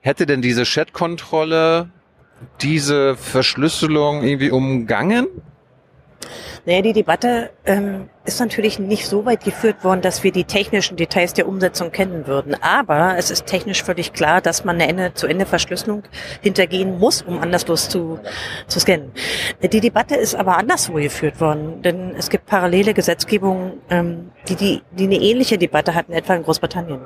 Hätte 0.00 0.26
denn 0.26 0.42
diese 0.42 0.64
Chat-Kontrolle 0.64 1.90
diese 2.60 3.16
Verschlüsselung 3.16 4.22
irgendwie 4.22 4.50
umgangen? 4.50 5.26
Naja, 6.66 6.80
die 6.80 6.94
Debatte 6.94 7.50
ähm, 7.66 8.08
ist 8.24 8.40
natürlich 8.40 8.78
nicht 8.78 9.06
so 9.06 9.26
weit 9.26 9.44
geführt 9.44 9.84
worden, 9.84 10.00
dass 10.00 10.24
wir 10.24 10.32
die 10.32 10.44
technischen 10.44 10.96
Details 10.96 11.34
der 11.34 11.46
Umsetzung 11.46 11.92
kennen 11.92 12.26
würden. 12.26 12.56
Aber 12.62 13.16
es 13.18 13.30
ist 13.30 13.44
technisch 13.44 13.82
völlig 13.82 14.14
klar, 14.14 14.40
dass 14.40 14.64
man 14.64 14.76
eine 14.76 14.88
Ende-zu-Ende-Verschlüsselung 14.88 16.04
hintergehen 16.40 16.98
muss, 16.98 17.20
um 17.20 17.38
anderslos 17.38 17.90
zu, 17.90 18.18
zu 18.66 18.80
scannen. 18.80 19.12
Die 19.62 19.80
Debatte 19.80 20.14
ist 20.16 20.34
aber 20.34 20.56
anderswo 20.56 20.94
geführt 20.94 21.38
worden, 21.38 21.82
denn 21.82 22.14
es 22.16 22.30
gibt 22.30 22.46
parallele 22.46 22.94
Gesetzgebungen, 22.94 23.74
ähm, 23.90 24.30
die, 24.48 24.54
die, 24.54 24.82
die 24.92 25.04
eine 25.04 25.16
ähnliche 25.16 25.58
Debatte 25.58 25.94
hatten, 25.94 26.12
etwa 26.12 26.34
in 26.34 26.44
Großbritannien. 26.44 27.00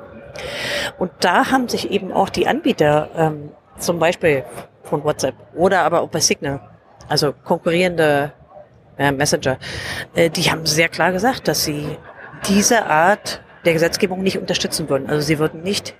Und 0.99 1.11
da 1.19 1.51
haben 1.51 1.67
sich 1.67 1.91
eben 1.91 2.13
auch 2.13 2.29
die 2.29 2.47
Anbieter, 2.47 3.09
ähm, 3.17 3.51
zum 3.77 3.99
Beispiel 3.99 4.45
von 4.83 5.03
WhatsApp 5.03 5.35
oder 5.55 5.81
aber 5.81 6.01
auch 6.01 6.09
bei 6.09 6.19
Signal, 6.19 6.61
also 7.09 7.33
konkurrierende 7.43 8.33
äh, 8.99 9.11
Messenger, 9.11 9.57
äh, 10.13 10.29
die 10.29 10.51
haben 10.51 10.65
sehr 10.65 10.89
klar 10.89 11.11
gesagt, 11.11 11.47
dass 11.47 11.63
sie 11.63 11.97
diese 12.47 12.85
Art 12.85 13.41
der 13.65 13.73
Gesetzgebung 13.73 14.21
nicht 14.21 14.37
unterstützen 14.37 14.89
würden. 14.89 15.09
Also 15.09 15.25
sie 15.25 15.39
würden 15.39 15.63
nicht 15.63 15.95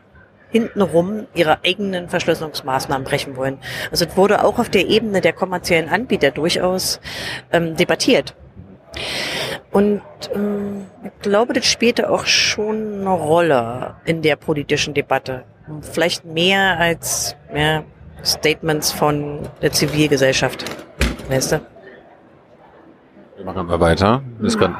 hintenrum 0.51 1.27
ihre 1.33 1.63
eigenen 1.63 2.09
Verschlüsselungsmaßnahmen 2.09 3.05
brechen 3.05 3.35
wollen. 3.35 3.59
Also 3.91 4.05
es 4.05 4.17
wurde 4.17 4.43
auch 4.43 4.59
auf 4.59 4.69
der 4.69 4.87
Ebene 4.87 5.21
der 5.21 5.33
kommerziellen 5.33 5.89
Anbieter 5.89 6.31
durchaus 6.31 6.99
ähm, 7.51 7.75
debattiert. 7.75 8.35
Und 9.71 10.01
ähm, 10.33 10.87
ich 11.03 11.21
glaube, 11.21 11.53
das 11.53 11.65
spielte 11.65 12.09
auch 12.09 12.25
schon 12.25 13.01
eine 13.01 13.11
Rolle 13.11 13.95
in 14.05 14.21
der 14.21 14.35
politischen 14.35 14.93
Debatte. 14.93 15.43
Vielleicht 15.81 16.25
mehr 16.25 16.79
als 16.79 17.35
ja, 17.53 17.83
Statements 18.25 18.91
von 18.91 19.47
der 19.61 19.71
Zivilgesellschaft. 19.71 20.65
Weißt 21.29 21.51
du? 21.51 21.61
Wir 23.39 23.45
machen 23.45 23.67
mal 23.67 23.79
weiter. 23.79 24.21
Kann 24.59 24.75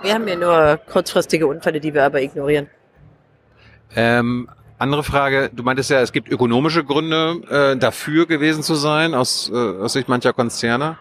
wir 0.00 0.14
haben 0.14 0.26
ja 0.26 0.36
nur 0.36 0.80
kurzfristige 0.90 1.46
Unfälle, 1.46 1.78
die 1.78 1.92
wir 1.92 2.04
aber 2.04 2.22
ignorieren. 2.22 2.68
Ähm, 3.94 4.48
andere 4.78 5.02
Frage, 5.02 5.50
du 5.52 5.62
meintest 5.62 5.90
ja, 5.90 6.00
es 6.00 6.10
gibt 6.10 6.30
ökonomische 6.30 6.84
Gründe 6.84 7.42
äh, 7.50 7.76
dafür 7.76 8.24
gewesen 8.26 8.62
zu 8.62 8.76
sein, 8.76 9.12
aus, 9.12 9.50
äh, 9.52 9.54
aus 9.54 9.92
Sicht 9.92 10.08
mancher 10.08 10.32
Konzerne. 10.32 10.96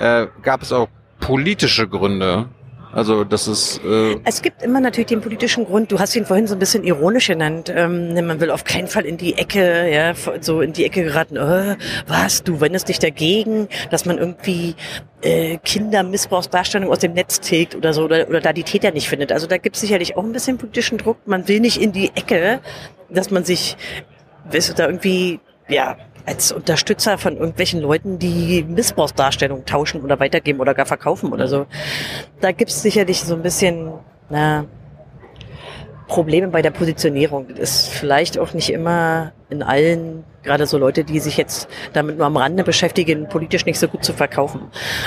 Äh, 0.00 0.26
gab 0.42 0.62
es 0.62 0.72
auch 0.72 0.88
politische 1.20 1.86
Gründe, 1.86 2.48
also 2.96 3.24
das 3.24 3.46
ist. 3.46 3.78
Äh 3.84 4.16
es 4.24 4.40
gibt 4.40 4.62
immer 4.62 4.80
natürlich 4.80 5.08
den 5.08 5.20
politischen 5.20 5.66
Grund. 5.66 5.92
Du 5.92 5.98
hast 5.98 6.16
ihn 6.16 6.24
vorhin 6.24 6.46
so 6.46 6.54
ein 6.54 6.58
bisschen 6.58 6.82
ironisch 6.82 7.26
genannt. 7.26 7.70
Ähm, 7.74 8.14
man 8.26 8.40
will 8.40 8.50
auf 8.50 8.64
keinen 8.64 8.88
Fall 8.88 9.04
in 9.04 9.18
die 9.18 9.34
Ecke, 9.34 9.92
ja, 9.92 10.14
so 10.40 10.62
in 10.62 10.72
die 10.72 10.86
Ecke 10.86 11.04
geraten. 11.04 11.36
Äh, 11.36 11.76
was? 12.06 12.42
Du 12.42 12.62
wendest 12.62 12.88
dich 12.88 12.98
dagegen, 12.98 13.68
dass 13.90 14.06
man 14.06 14.16
irgendwie 14.16 14.76
äh, 15.20 15.58
Kindermissbrauchsdarstellung 15.58 16.90
aus 16.90 17.00
dem 17.00 17.12
Netz 17.12 17.40
tilgt 17.40 17.74
oder 17.74 17.92
so 17.92 18.04
oder, 18.04 18.28
oder 18.30 18.40
da 18.40 18.54
die 18.54 18.62
Täter 18.62 18.92
nicht 18.92 19.10
findet. 19.10 19.30
Also 19.30 19.46
da 19.46 19.58
gibt 19.58 19.76
es 19.76 19.82
sicherlich 19.82 20.16
auch 20.16 20.24
ein 20.24 20.32
bisschen 20.32 20.56
politischen 20.56 20.96
Druck. 20.96 21.18
Man 21.26 21.46
will 21.48 21.60
nicht 21.60 21.76
in 21.76 21.92
die 21.92 22.08
Ecke, 22.14 22.60
dass 23.10 23.30
man 23.30 23.44
sich, 23.44 23.76
weißt 24.50 24.70
du, 24.70 24.74
da 24.74 24.86
irgendwie 24.86 25.40
ja, 25.68 25.96
als 26.26 26.50
Unterstützer 26.52 27.18
von 27.18 27.36
irgendwelchen 27.36 27.80
Leuten, 27.80 28.18
die 28.18 28.64
Missbrauchsdarstellungen 28.64 29.64
tauschen 29.64 30.02
oder 30.02 30.18
weitergeben 30.18 30.60
oder 30.60 30.74
gar 30.74 30.86
verkaufen 30.86 31.32
oder 31.32 31.46
so. 31.46 31.66
Da 32.40 32.52
gibt's 32.52 32.82
sicherlich 32.82 33.20
so 33.20 33.34
ein 33.34 33.42
bisschen 33.42 33.92
na, 34.28 34.64
Probleme 36.08 36.48
bei 36.48 36.62
der 36.62 36.70
Positionierung. 36.70 37.48
Das 37.48 37.58
ist 37.58 37.88
vielleicht 37.88 38.38
auch 38.38 38.54
nicht 38.54 38.70
immer 38.70 39.32
in 39.50 39.62
allen, 39.62 40.24
gerade 40.42 40.66
so 40.66 40.78
Leute, 40.78 41.04
die 41.04 41.20
sich 41.20 41.36
jetzt 41.36 41.68
damit 41.92 42.16
nur 42.16 42.26
am 42.26 42.36
Rande 42.36 42.64
beschäftigen, 42.64 43.28
politisch 43.28 43.64
nicht 43.66 43.78
so 43.78 43.88
gut 43.88 44.04
zu 44.04 44.12
verkaufen. 44.12 44.62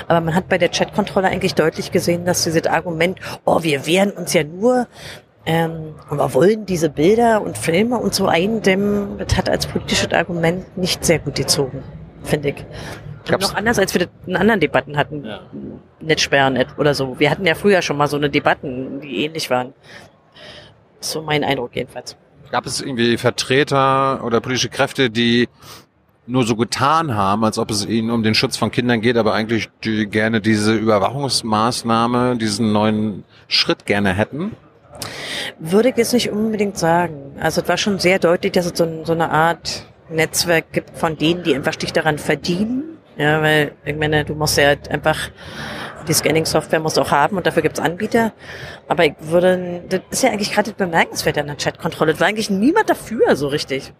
Aber 0.08 0.22
man 0.22 0.36
hat 0.36 0.48
bei 0.48 0.58
der 0.58 0.70
Chatkontrolle 0.70 1.28
eigentlich 1.28 1.56
deutlich 1.56 1.92
gesehen, 1.92 2.26
dass 2.26 2.44
dieses 2.44 2.66
Argument, 2.66 3.20
oh, 3.46 3.64
wir 3.64 3.86
wehren 3.86 4.12
uns 4.12 4.34
ja 4.34 4.44
nur 4.44 4.88
ähm, 5.46 5.96
wir 6.10 6.34
wollen 6.34 6.66
diese 6.66 6.90
Bilder 6.90 7.42
und 7.42 7.58
Filme 7.58 7.98
und 7.98 8.14
so 8.14 8.28
eindämmen, 8.28 9.18
das 9.18 9.38
hat 9.38 9.50
als 9.50 9.68
politisches 9.68 10.12
Argument 10.12 10.78
nicht 10.78 11.04
sehr 11.04 11.20
gut 11.20 11.36
gezogen, 11.36 11.84
finde 12.24 12.50
ich. 12.50 12.66
Noch 13.30 13.56
anders, 13.56 13.78
als 13.78 13.94
wir 13.94 14.02
das 14.02 14.10
in 14.26 14.36
anderen 14.36 14.60
Debatten 14.60 14.98
hatten. 14.98 15.24
Ja. 15.24 15.42
Netzsperren 16.00 16.58
oder 16.78 16.94
so. 16.94 17.20
Wir 17.20 17.30
hatten 17.30 17.46
ja 17.46 17.54
früher 17.54 17.82
schon 17.82 17.98
mal 17.98 18.08
so 18.08 18.18
eine 18.18 18.30
Debatten, 18.30 19.02
die 19.02 19.26
ähnlich 19.26 19.50
waren. 19.50 19.74
So 21.00 21.22
mein 21.22 21.44
Eindruck 21.44 21.76
jedenfalls. 21.76 22.18
Gab 22.52 22.66
es 22.66 22.82
irgendwie 22.82 23.18
Vertreter 23.18 24.24
oder 24.24 24.42
politische 24.42 24.70
Kräfte, 24.70 25.10
die 25.10 25.48
nur 26.26 26.44
so 26.44 26.56
getan 26.56 27.16
haben, 27.16 27.44
als 27.44 27.58
ob 27.58 27.72
es 27.72 27.86
ihnen 27.86 28.12
um 28.12 28.24
den 28.24 28.36
Schutz 28.36 28.58
von 28.58 28.72
Kindern 28.72 29.02
geht, 29.02 29.18
aber 29.18 29.34
eigentlich 29.34 29.70
die 29.84 30.08
gerne 30.08 30.42
diese 30.42 30.76
Überwachungsmaßnahme, 30.76 32.38
diesen 32.38 32.72
neuen 32.72 33.24
Schritt 33.48 33.86
gerne 33.86 34.14
hätten? 34.14 34.56
Würde 35.60 35.90
ich 35.90 35.98
jetzt 35.98 36.14
nicht 36.14 36.32
unbedingt 36.32 36.78
sagen. 36.78 37.36
Also 37.40 37.62
es 37.62 37.68
war 37.68 37.78
schon 37.78 38.00
sehr 38.00 38.20
deutlich, 38.20 38.54
dass 38.54 38.66
es 38.66 38.78
so, 38.78 39.04
so 39.04 39.14
eine 39.14 39.32
Art 39.32 39.86
Netzwerk 40.10 40.72
gibt 40.72 40.98
von 40.98 41.18
denen, 41.18 41.44
die 41.44 41.56
einfach 41.56 41.76
dich 41.76 41.94
daran 41.94 42.18
verdienen. 42.18 42.98
Ja, 43.18 43.42
weil 43.42 43.74
ich 43.84 43.96
meine, 43.96 44.24
du 44.24 44.34
musst 44.34 44.58
ja 44.58 44.68
halt 44.68 44.90
einfach 44.90 45.30
die 46.08 46.14
Scanning-Software 46.14 46.80
musst 46.80 46.98
du 46.98 47.02
auch 47.02 47.12
haben 47.12 47.38
und 47.38 47.46
dafür 47.46 47.62
gibt's 47.62 47.80
Anbieter. 47.80 48.34
Aber 48.88 49.06
ich 49.06 49.14
würde, 49.20 49.84
das 49.90 50.02
ist 50.10 50.24
ja 50.24 50.32
eigentlich 50.32 50.52
gerade 50.52 50.72
bemerkenswert 50.72 51.38
an 51.38 51.48
der 51.48 51.58
Chatkontrolle. 51.58 52.14
Es 52.14 52.20
war 52.20 52.28
eigentlich 52.28 52.50
niemand 52.50 52.90
dafür 52.90 53.36
so 53.36 53.48
richtig. 53.48 53.94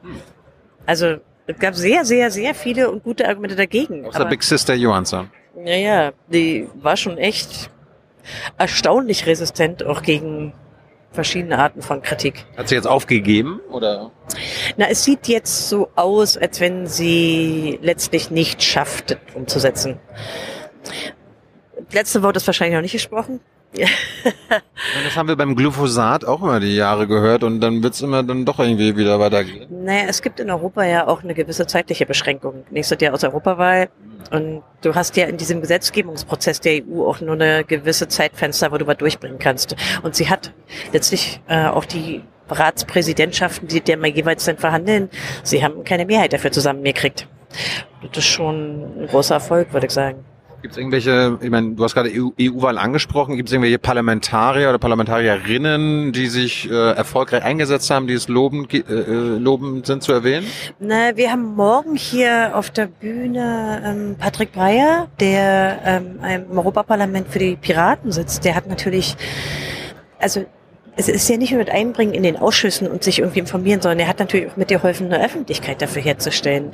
Also 0.86 1.18
es 1.48 1.60
gab 1.60 1.76
sehr, 1.76 2.06
sehr, 2.06 2.32
sehr 2.32 2.56
viele 2.56 2.90
und 2.90 3.04
gute 3.04 3.28
Argumente 3.28 3.56
dagegen. 3.56 4.06
Außer 4.06 4.26
Big 4.26 4.44
Sister 4.44 4.74
Johansson. 4.74 5.30
Ja, 5.64 5.76
ja, 5.76 6.12
die 6.28 6.68
war 6.76 6.96
schon 6.96 7.18
echt 7.18 7.70
erstaunlich 8.58 9.26
resistent 9.26 9.84
auch 9.86 10.02
gegen 10.02 10.54
verschiedene 11.20 11.60
Arten 11.60 11.82
von 11.82 12.02
Kritik. 12.02 12.46
Hat 12.56 12.70
sie 12.70 12.76
jetzt 12.76 12.88
aufgegeben 12.88 13.60
oder? 13.70 14.12
Na, 14.78 14.86
es 14.90 15.04
sieht 15.04 15.28
jetzt 15.28 15.68
so 15.68 15.90
aus, 15.96 16.38
als 16.38 16.62
wenn 16.62 16.88
sie 16.88 17.78
letztlich 17.82 18.32
nicht 18.32 18.64
schafft, 18.64 19.18
umzusetzen. 19.36 20.00
Letzte 21.92 22.24
Wort 22.24 22.38
ist 22.38 22.48
wahrscheinlich 22.48 22.76
noch 22.76 22.82
nicht 22.82 22.94
gesprochen. 22.94 23.42
das 23.74 25.16
haben 25.18 25.28
wir 25.28 25.36
beim 25.36 25.58
Glyphosat 25.58 26.24
auch 26.24 26.42
immer 26.42 26.62
die 26.62 26.76
Jahre 26.76 27.06
gehört 27.06 27.44
und 27.44 27.60
dann 27.60 27.84
wird's 27.84 28.02
immer 28.02 28.24
dann 28.24 28.46
doch 28.46 28.60
irgendwie 28.60 28.96
wieder 28.96 29.20
weitergehen. 29.20 29.68
Naja, 29.84 30.06
es 30.08 30.22
gibt 30.22 30.40
in 30.40 30.50
Europa 30.50 30.86
ja 30.86 31.06
auch 31.06 31.22
eine 31.22 31.34
gewisse 31.34 31.68
zeitliche 31.68 32.06
Beschränkung. 32.06 32.64
Nächstes 32.72 33.00
Jahr 33.02 33.14
aus 33.14 33.26
Europawahl 33.26 33.90
und 34.32 34.64
du 34.82 34.96
hast 34.96 35.18
ja 35.18 35.26
in 35.26 35.38
diesem 35.38 35.62
Gesetzgebungsprozess 35.62 36.62
der 36.62 36.84
EU 36.84 37.06
auch 37.08 37.22
nur 37.22 37.34
eine 37.36 37.64
gewisse 37.64 38.08
Zeitfenster, 38.08 38.72
wo 38.72 38.78
du 38.78 38.88
was 38.88 38.98
durchbringen 38.98 39.40
kannst. 39.40 39.76
Und 40.04 40.16
sie 40.16 40.30
hat 40.30 40.54
letztlich 40.94 41.42
äh, 41.48 41.66
auch 41.66 41.86
die 41.86 42.24
Ratspräsidentschaften, 42.50 43.68
die 43.68 43.82
der 43.82 43.98
mal 43.98 44.10
jeweils 44.10 44.46
dann 44.46 44.58
verhandeln, 44.58 45.10
sie 45.44 45.64
haben 45.64 45.84
keine 45.84 46.06
Mehrheit 46.06 46.34
dafür 46.34 46.52
zusammengekriegt. 46.52 47.28
Das 48.02 48.18
ist 48.20 48.26
schon 48.26 49.04
ein 49.04 49.08
großer 49.08 49.36
Erfolg, 49.36 49.74
würde 49.74 49.88
ich 49.88 49.94
sagen. 49.94 50.24
Gibt 50.62 50.74
es 50.74 50.78
irgendwelche, 50.78 51.38
ich 51.42 51.50
meine, 51.50 51.72
du 51.72 51.84
hast 51.84 51.94
gerade 51.94 52.10
EU-Wahl 52.12 52.78
angesprochen, 52.78 53.38
gibt 53.38 53.48
es 53.48 53.54
irgendwelche 53.54 53.80
Parlamentarier 53.80 54.68
oder 54.70 54.78
Parlamentarierinnen, 54.78 56.12
die 56.12 56.28
sich 56.28 56.70
äh, 56.70 56.92
erfolgreich 56.92 57.44
eingesetzt 57.44 57.90
haben, 57.90 58.08
die 58.08 58.14
es 58.14 58.28
lobend, 58.28 58.74
äh, 58.74 58.80
äh, 58.80 59.38
lobend 59.38 59.86
sind 59.86 60.04
zu 60.04 60.12
erwähnen? 60.12 60.46
Na, 60.80 61.16
wir 61.16 61.32
haben 61.32 61.56
morgen 61.56 61.96
hier 61.96 62.52
auf 62.56 62.72
der 62.72 62.88
Bühne 62.88 63.82
ähm, 63.86 64.16
Patrick 64.20 64.52
Breyer, 64.52 65.08
der 65.22 65.80
ähm, 65.86 66.20
im 66.50 66.58
Europaparlament 66.58 67.30
für 67.30 67.40
die 67.40 67.56
Piraten 67.56 68.12
sitzt. 68.12 68.44
Der 68.44 68.56
hat 68.56 68.68
natürlich, 68.68 69.16
also 70.20 70.46
es 71.00 71.08
ist 71.08 71.30
ja 71.30 71.38
nicht 71.38 71.54
nur 71.54 71.64
das 71.64 71.74
Einbringen 71.74 72.14
in 72.14 72.24
den 72.24 72.36
Ausschüssen 72.36 72.86
und 72.90 73.06
sich 73.06 73.20
irgendwie 73.20 73.40
informieren, 73.40 73.82
sondern 73.82 74.00
er 74.00 74.10
hat 74.10 74.20
natürlich 74.20 74.52
auch 74.52 74.58
mitgeholfen, 74.58 75.06
eine 75.12 75.24
Öffentlichkeit 75.24 75.82
dafür 75.82 76.02
herzustellen. 76.02 76.72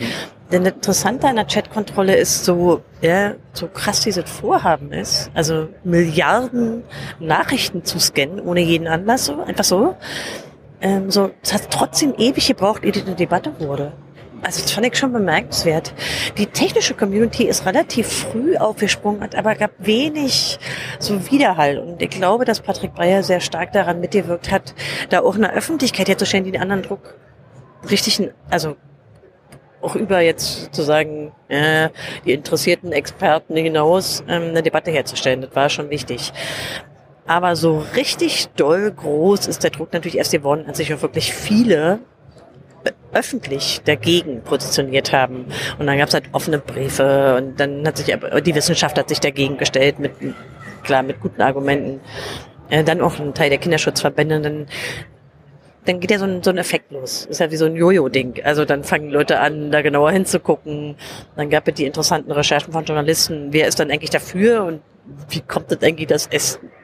Denn 0.52 0.64
das 0.64 0.74
Interessante 0.74 1.28
an 1.28 1.36
der 1.36 1.46
Chatkontrolle 1.46 2.16
ist 2.16 2.44
so, 2.44 2.82
ja, 3.02 3.36
so 3.54 3.68
krass 3.68 4.02
dieses 4.02 4.28
Vorhaben 4.28 4.92
ist, 4.92 5.30
also 5.36 5.68
Milliarden 5.84 6.84
Nachrichten 7.20 7.86
zu 7.86 8.00
scannen, 8.00 8.40
ohne 8.40 8.62
jeden 8.62 8.88
Anlass, 8.88 9.26
so, 9.26 9.44
einfach 9.44 9.64
so. 9.64 9.96
Ähm, 10.82 11.12
so, 11.12 11.30
es 11.44 11.54
hat 11.54 11.70
trotzdem 11.70 12.16
ewig 12.18 12.48
gebraucht, 12.48 12.84
ehe 12.84 12.92
die 12.92 13.04
Debatte 13.04 13.52
wurde. 13.60 13.92
Also 14.46 14.62
das 14.62 14.72
fand 14.72 14.86
ich 14.86 14.96
schon 14.96 15.12
bemerkenswert. 15.12 15.94
Die 16.38 16.46
technische 16.46 16.94
Community 16.94 17.46
ist 17.46 17.66
relativ 17.66 18.08
früh 18.08 18.58
aufgesprungen, 18.58 19.22
hat 19.22 19.36
aber 19.36 19.56
gab 19.56 19.72
wenig 19.80 20.60
so 21.00 21.32
Widerhall. 21.32 21.80
Und 21.80 22.02
ich 22.02 22.12
glaube, 22.12 22.46
dass 22.46 22.60
Patrick 22.60 22.94
Breyer 22.94 23.24
sehr 23.24 23.40
stark 23.40 23.72
daran 23.72 24.00
mitgewirkt 24.00 24.52
hat, 24.52 24.76
da 25.10 25.22
auch 25.22 25.36
eine 25.36 25.52
Öffentlichkeit 25.52 26.08
herzustellen, 26.08 26.44
die 26.44 26.52
den 26.52 26.62
anderen 26.62 26.84
Druck 26.84 27.16
richtig, 27.90 28.22
also 28.50 28.76
auch 29.82 29.96
über 29.96 30.20
jetzt 30.22 30.66
sozusagen 30.66 31.32
äh, 31.48 31.90
die 32.26 32.34
interessierten 32.34 32.92
Experten 32.92 33.56
hinaus 33.56 34.24
ähm, 34.28 34.50
eine 34.50 34.62
Debatte 34.62 34.92
herzustellen. 34.92 35.42
Das 35.42 35.56
war 35.56 35.70
schon 35.70 35.90
wichtig. 35.90 36.34
Aber 37.28 37.56
so 37.56 37.84
richtig 37.96 38.50
doll 38.56 38.92
groß 38.92 39.48
ist 39.48 39.64
der 39.64 39.72
Druck 39.72 39.94
natürlich 39.94 40.18
erst 40.18 40.32
geworden, 40.32 40.66
als 40.68 40.78
sich 40.78 40.94
auch 40.94 41.02
wirklich 41.02 41.34
viele 41.34 42.00
öffentlich 43.16 43.82
dagegen 43.86 44.42
positioniert 44.44 45.14
haben. 45.14 45.46
Und 45.80 45.88
dann 45.88 45.98
gab 45.98 46.10
es 46.10 46.14
halt 46.14 46.26
offene 46.34 46.60
Briefe 46.60 47.36
und 47.38 47.60
dann 47.60 47.88
hat 47.88 47.98
sich 47.98 48.06
die 48.06 48.56
Wissenschaft 48.56 48.98
hat 48.98 49.10
sich 49.10 49.20
dagegen 49.20 49.58
gestellt 49.58 50.00
mit 50.00 50.12
klar 50.84 51.04
mit 51.04 51.20
guten 51.20 51.42
Argumenten. 51.42 52.02
Äh, 52.70 52.84
dann 52.84 53.02
auch 53.02 53.20
ein 53.20 53.34
Teil 53.34 53.50
der 53.50 53.60
Kinderschutzverbände. 53.60 54.42
Dann, 54.42 54.68
dann 55.86 56.00
geht 56.00 56.12
ja 56.12 56.20
so 56.20 56.26
ein, 56.26 56.44
so 56.44 56.50
ein 56.50 56.58
Effekt 56.58 56.92
los. 56.92 57.26
Ist 57.26 57.40
ja 57.40 57.52
wie 57.52 57.58
so 57.58 57.66
ein 57.66 57.76
Jojo-Ding. 57.76 58.42
Also 58.44 58.66
dann 58.66 58.84
fangen 58.84 59.10
Leute 59.10 59.40
an, 59.40 59.72
da 59.72 59.82
genauer 59.82 60.12
hinzugucken. 60.12 60.96
Dann 61.36 61.50
gab 61.50 61.68
es 61.68 61.76
die 61.76 61.86
interessanten 61.86 62.32
Recherchen 62.32 62.74
von 62.74 62.86
Journalisten. 62.86 63.48
Wer 63.52 63.68
ist 63.68 63.80
dann 63.80 63.92
eigentlich 63.92 64.10
dafür 64.10 64.64
und 64.64 64.82
wie 65.30 65.42
kommt 65.42 65.72
das 65.72 65.82
eigentlich, 65.82 66.08
dass 66.08 66.30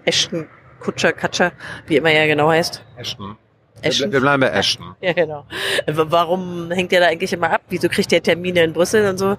Ashton 0.05 0.47
Kutscher, 0.79 1.13
Katscher, 1.13 1.51
wie 1.87 1.97
immer 1.97 2.11
er 2.11 2.27
genau 2.27 2.49
heißt? 2.49 2.83
Ashton. 2.97 3.37
Ashton. 3.81 4.11
Wir 4.11 4.19
bleiben 4.19 4.41
bei 4.41 4.49
Ashton. 4.49 4.95
Ja, 5.01 5.13
genau. 5.13 5.45
Warum 5.87 6.71
hängt 6.71 6.91
der 6.91 7.01
da 7.01 7.07
eigentlich 7.07 7.33
immer 7.33 7.51
ab? 7.51 7.61
Wieso 7.69 7.89
kriegt 7.89 8.11
der 8.11 8.21
Termine 8.21 8.63
in 8.63 8.73
Brüssel 8.73 9.09
und 9.09 9.17
so? 9.17 9.37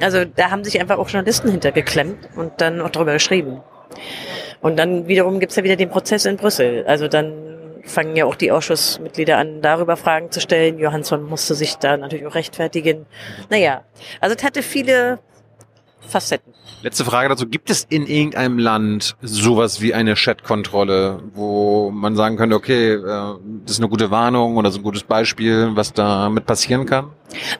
Also 0.00 0.24
da 0.24 0.50
haben 0.50 0.64
sich 0.64 0.80
einfach 0.80 0.98
auch 0.98 1.08
Journalisten 1.08 1.50
hintergeklemmt 1.50 2.28
und 2.36 2.52
dann 2.58 2.80
auch 2.80 2.90
darüber 2.90 3.14
geschrieben. 3.14 3.60
Und 4.60 4.78
dann 4.78 5.08
wiederum 5.08 5.40
gibt's 5.40 5.56
ja 5.56 5.64
wieder 5.64 5.76
den 5.76 5.88
Prozess 5.88 6.26
in 6.26 6.36
Brüssel. 6.36 6.84
Also 6.86 7.08
dann 7.08 7.48
fangen 7.84 8.16
ja 8.16 8.26
auch 8.26 8.34
die 8.34 8.52
Ausschussmitglieder 8.52 9.38
an, 9.38 9.62
darüber 9.62 9.96
Fragen 9.96 10.30
zu 10.30 10.40
stellen. 10.40 10.78
Johansson 10.78 11.22
musste 11.22 11.54
sich 11.54 11.76
da 11.76 11.96
natürlich 11.96 12.26
auch 12.26 12.34
rechtfertigen. 12.34 13.06
Naja, 13.48 13.82
also 14.20 14.36
es 14.36 14.44
hatte 14.44 14.62
viele 14.62 15.20
Facetten. 16.08 16.54
Letzte 16.82 17.04
Frage 17.04 17.28
dazu. 17.28 17.46
Gibt 17.46 17.70
es 17.70 17.84
in 17.88 18.06
irgendeinem 18.06 18.58
Land 18.58 19.16
sowas 19.20 19.80
wie 19.80 19.94
eine 19.94 20.14
Chat-Kontrolle, 20.14 21.20
wo 21.34 21.90
man 21.90 22.16
sagen 22.16 22.36
könnte, 22.36 22.56
okay, 22.56 22.94
äh, 22.94 23.00
das 23.64 23.72
ist 23.72 23.80
eine 23.80 23.88
gute 23.88 24.10
Warnung 24.10 24.56
oder 24.56 24.70
so 24.70 24.78
ein 24.78 24.82
gutes 24.82 25.02
Beispiel, 25.02 25.70
was 25.74 25.92
damit 25.92 26.46
passieren 26.46 26.86
kann? 26.86 27.10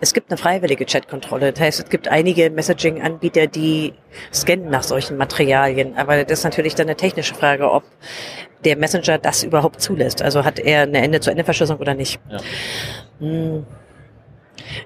Es 0.00 0.14
gibt 0.14 0.30
eine 0.30 0.38
freiwillige 0.38 0.86
Chat-Kontrolle. 0.86 1.52
Das 1.52 1.60
heißt, 1.60 1.80
es 1.80 1.90
gibt 1.90 2.08
einige 2.08 2.50
Messaging-Anbieter, 2.50 3.46
die 3.48 3.92
scannen 4.32 4.70
nach 4.70 4.82
solchen 4.82 5.16
Materialien. 5.16 5.96
Aber 5.96 6.24
das 6.24 6.40
ist 6.40 6.44
natürlich 6.44 6.74
dann 6.74 6.86
eine 6.86 6.96
technische 6.96 7.34
Frage, 7.34 7.70
ob 7.70 7.84
der 8.64 8.76
Messenger 8.76 9.18
das 9.18 9.42
überhaupt 9.42 9.80
zulässt. 9.80 10.22
Also 10.22 10.44
hat 10.44 10.58
er 10.58 10.82
eine 10.82 11.02
Ende-zu-Ende-Verschlüsselung 11.02 11.80
oder 11.80 11.94
nicht. 11.94 12.20
Ja. 12.30 12.38
Hm 13.20 13.66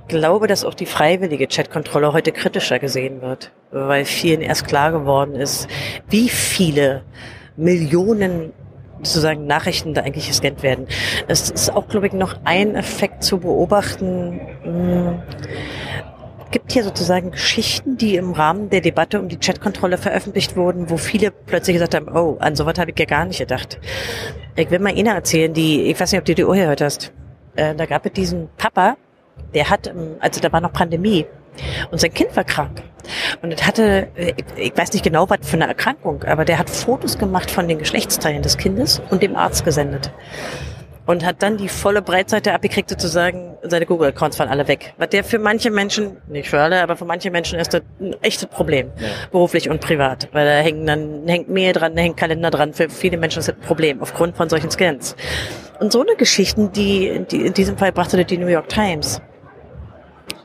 glaube, 0.08 0.46
dass 0.46 0.64
auch 0.64 0.74
die 0.74 0.86
freiwillige 0.86 1.46
Chatkontrolle 1.46 2.12
heute 2.12 2.32
kritischer 2.32 2.78
gesehen 2.78 3.22
wird, 3.22 3.52
weil 3.70 4.04
vielen 4.04 4.40
erst 4.40 4.66
klar 4.66 4.92
geworden 4.92 5.34
ist, 5.34 5.68
wie 6.08 6.28
viele 6.28 7.02
Millionen 7.56 8.52
sozusagen 8.98 9.46
Nachrichten 9.46 9.94
da 9.94 10.02
eigentlich 10.02 10.28
gescannt 10.28 10.62
werden. 10.62 10.86
Es 11.26 11.50
ist 11.50 11.70
auch, 11.74 11.88
glaube 11.88 12.06
ich, 12.06 12.12
noch 12.12 12.36
ein 12.44 12.76
Effekt 12.76 13.24
zu 13.24 13.38
beobachten. 13.38 14.40
Hm, 14.62 15.22
gibt 16.52 16.70
hier 16.70 16.84
sozusagen 16.84 17.32
Geschichten, 17.32 17.96
die 17.96 18.14
im 18.14 18.32
Rahmen 18.32 18.70
der 18.70 18.82
Debatte 18.82 19.18
um 19.18 19.28
die 19.28 19.38
Chatkontrolle 19.38 19.98
veröffentlicht 19.98 20.54
wurden, 20.54 20.90
wo 20.90 20.98
viele 20.98 21.30
plötzlich 21.30 21.74
gesagt 21.74 21.94
haben, 21.94 22.14
oh, 22.14 22.36
an 22.38 22.54
sowas 22.54 22.78
habe 22.78 22.92
ich 22.92 22.98
ja 22.98 23.06
gar 23.06 23.24
nicht 23.24 23.38
gedacht. 23.38 23.80
Ich 24.54 24.70
will 24.70 24.78
mal 24.78 24.96
Ihnen 24.96 25.14
erzählen, 25.14 25.52
die, 25.52 25.84
ich 25.84 25.98
weiß 25.98 26.12
nicht, 26.12 26.20
ob 26.20 26.26
du 26.26 26.34
die 26.34 26.42
gehört 26.42 26.80
hast. 26.80 27.12
Äh, 27.56 27.74
da 27.74 27.86
gab 27.86 28.06
es 28.06 28.12
diesen 28.12 28.48
Papa, 28.56 28.96
der 29.54 29.70
hat, 29.70 29.92
also 30.20 30.40
da 30.40 30.52
war 30.52 30.60
noch 30.60 30.72
Pandemie 30.72 31.26
und 31.90 32.00
sein 32.00 32.12
Kind 32.12 32.34
war 32.36 32.44
krank. 32.44 32.82
Und 33.42 33.52
es 33.52 33.66
hatte, 33.66 34.08
äh, 34.14 34.34
ich 34.56 34.76
weiß 34.76 34.92
nicht 34.92 35.04
genau, 35.04 35.28
was 35.28 35.38
für 35.42 35.56
eine 35.56 35.66
Erkrankung, 35.66 36.24
aber 36.24 36.44
der 36.44 36.58
hat 36.58 36.70
Fotos 36.70 37.18
gemacht 37.18 37.50
von 37.50 37.68
den 37.68 37.78
Geschlechtsteilen 37.78 38.42
des 38.42 38.56
Kindes 38.56 39.02
und 39.10 39.22
dem 39.22 39.36
Arzt 39.36 39.64
gesendet. 39.64 40.12
Und 41.04 41.26
hat 41.26 41.42
dann 41.42 41.56
die 41.56 41.68
volle 41.68 42.00
Breitseite 42.00 42.54
abgekriegt, 42.54 42.88
sozusagen, 42.88 43.56
seine 43.62 43.86
Google-Accounts 43.86 44.38
waren 44.38 44.48
alle 44.48 44.68
weg. 44.68 44.94
Was 44.98 45.08
der 45.08 45.24
für 45.24 45.40
manche 45.40 45.72
Menschen, 45.72 46.18
nicht 46.28 46.48
für 46.48 46.60
alle, 46.60 46.80
aber 46.80 46.96
für 46.96 47.04
manche 47.04 47.28
Menschen 47.32 47.58
ist 47.58 47.74
das 47.74 47.82
ein 48.00 48.14
echtes 48.22 48.46
Problem. 48.46 48.92
Ja. 48.98 49.08
Beruflich 49.32 49.68
und 49.68 49.80
privat. 49.80 50.28
Weil 50.30 50.46
da 50.46 50.52
hängen 50.52 50.86
dann, 50.86 51.26
hängt 51.26 51.48
Mail 51.48 51.72
dran, 51.72 51.96
da 51.96 52.02
hängt 52.02 52.16
Kalender 52.16 52.52
dran. 52.52 52.72
Für 52.72 52.88
viele 52.88 53.16
Menschen 53.16 53.40
ist 53.40 53.48
das 53.48 53.56
ein 53.56 53.60
Problem, 53.62 54.00
aufgrund 54.00 54.36
von 54.36 54.48
solchen 54.48 54.70
Scans. 54.70 55.16
Und 55.82 55.90
so 55.90 56.02
eine 56.02 56.14
Geschichten, 56.14 56.70
die, 56.70 57.24
die 57.28 57.44
in 57.44 57.54
diesem 57.54 57.76
Fall 57.76 57.90
brachte 57.90 58.24
die 58.24 58.38
New 58.38 58.46
York 58.46 58.68
Times. 58.68 59.20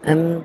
Ähm, 0.04 0.43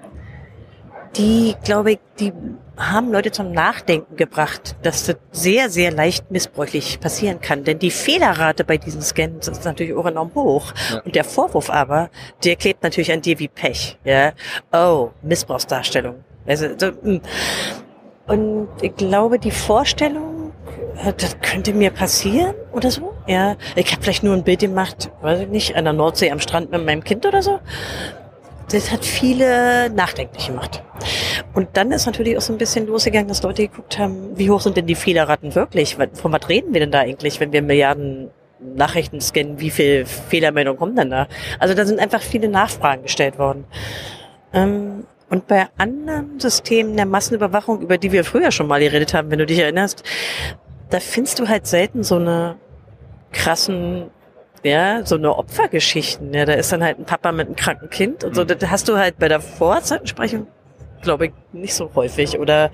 die, 1.17 1.55
glaube 1.65 1.93
ich, 1.93 1.99
die 2.21 2.31
haben 2.77 3.11
Leute 3.11 3.33
zum 3.33 3.53
Nachdenken 3.53 4.17
gebracht, 4.17 4.77
dass 4.83 5.07
das 5.07 5.17
sehr, 5.31 5.71
sehr 5.71 5.93
leicht 5.93 6.31
missbräuchlich 6.31 7.01
passieren 7.01 7.41
kann. 7.41 7.65
Denn 7.65 7.79
die 7.79 7.91
Fehlerrate 7.91 8.65
bei 8.65 8.77
diesen 8.77 9.01
Scans 9.01 9.49
ist 9.49 9.65
natürlich 9.65 9.95
auch 9.95 10.05
enorm 10.05 10.31
hoch. 10.35 10.75
Ja. 10.91 11.01
Und 11.01 11.15
der 11.15 11.25
Vorwurf 11.25 11.71
aber, 11.71 12.11
der 12.45 12.57
klebt 12.57 12.83
natürlich 12.83 13.13
an 13.13 13.23
dir 13.23 13.39
wie 13.39 13.49
Pech. 13.49 13.97
Ja? 14.05 14.33
Oh, 14.75 15.09
Missbrauchsdarstellung. 15.23 16.17
Also, 16.47 16.67
so, 16.77 16.89
hm. 16.89 17.23
und 18.27 18.69
ich 18.83 18.95
glaube, 18.97 19.39
die 19.39 19.53
Vorstellung, 19.53 20.42
das 21.11 21.41
könnte 21.41 21.73
mir 21.73 21.91
passieren 21.91 22.55
oder 22.73 22.91
so. 22.91 23.13
Ja, 23.27 23.57
ich 23.75 23.91
habe 23.93 24.03
vielleicht 24.03 24.23
nur 24.23 24.35
ein 24.35 24.45
Bild 24.45 24.61
gemacht, 24.61 25.11
weiß 25.21 25.41
ich 25.41 25.49
nicht, 25.49 25.75
an 25.75 25.85
der 25.85 25.93
Nordsee 25.93 26.31
am 26.31 26.39
Strand 26.39 26.71
mit 26.71 26.85
meinem 26.85 27.03
Kind 27.03 27.27
oder 27.27 27.43
so 27.43 27.59
das 28.73 28.91
hat 28.91 29.05
viele 29.05 29.91
nachdenklich 29.91 30.47
gemacht. 30.47 30.83
Und 31.55 31.69
dann 31.75 31.93
ist 31.93 32.07
natürlich 32.07 32.37
auch 32.37 32.43
so 32.43 32.53
ein 32.53 32.59
bisschen 32.59 32.87
losgegangen, 32.87 33.29
dass 33.29 33.43
Leute 33.43 33.69
geguckt 33.69 33.99
haben, 33.99 34.39
wie 34.39 34.51
hoch 34.51 34.61
sind 34.61 34.77
denn 34.77 34.87
die 34.87 34.95
Fehlerraten 34.95 35.55
wirklich? 35.55 35.97
Von 35.97 36.33
was 36.33 36.49
reden 36.49 36.73
wir 36.73 36.81
denn 36.81 36.91
da 36.91 37.01
eigentlich, 37.01 37.41
wenn 37.41 37.53
wir 37.53 37.63
Milliarden 37.63 38.31
Nachrichten 38.61 39.21
scannen? 39.21 39.61
Wie 39.61 39.71
viel 39.71 40.07
Fehlermeldungen 40.07 40.79
kommen 40.79 40.97
denn 40.97 41.11
da? 41.11 41.29
Also 41.59 41.75
da 41.75 41.85
sind 41.85 42.01
einfach 42.01 42.23
viele 42.23 42.49
Nachfragen 42.49 43.03
gestellt 43.03 43.39
worden. 43.39 43.65
Ähm, 44.53 45.05
und 45.29 45.47
bei 45.47 45.69
anderen 45.79 46.39
Systemen 46.39 46.97
der 46.97 47.07
Massenüberwachung, 47.07 47.81
über 47.81 47.97
die 47.97 48.13
wir 48.13 48.23
früher 48.23 48.51
schon 48.51 48.67
mal 48.67 48.81
geredet 48.81 49.15
haben, 49.15 49.31
wenn 49.31 49.39
du 49.39 49.47
dich 49.47 49.59
erinnerst, 49.59 50.03
da 50.93 51.01
findest 51.01 51.39
du 51.39 51.49
halt 51.49 51.67
selten 51.67 52.03
so 52.03 52.17
eine 52.17 52.57
krassen 53.33 54.11
ja, 54.65 55.05
so 55.05 55.17
eine 55.17 55.37
Opfergeschichten. 55.37 56.33
Ja, 56.33 56.45
da 56.45 56.53
ist 56.53 56.73
dann 56.73 56.85
halt 56.85 56.99
ein 56.99 57.05
Papa 57.05 57.33
mit 57.33 57.47
einem 57.47 57.57
kranken 57.57 57.91
Kind 57.91 58.25
und 58.25 58.35
so. 58.35 58.45
Mhm. 58.45 58.49
Das 58.49 58.71
hast 58.71 58.89
du 58.89 58.97
halt 58.97 59.19
bei 59.19 59.29
der 59.29 59.41
Vorzeitensprechung, 59.41 60.47
glaube 61.03 61.27
ich, 61.27 61.33
nicht 61.53 61.75
so 61.75 61.91
häufig. 61.95 62.39
Oder 62.39 62.71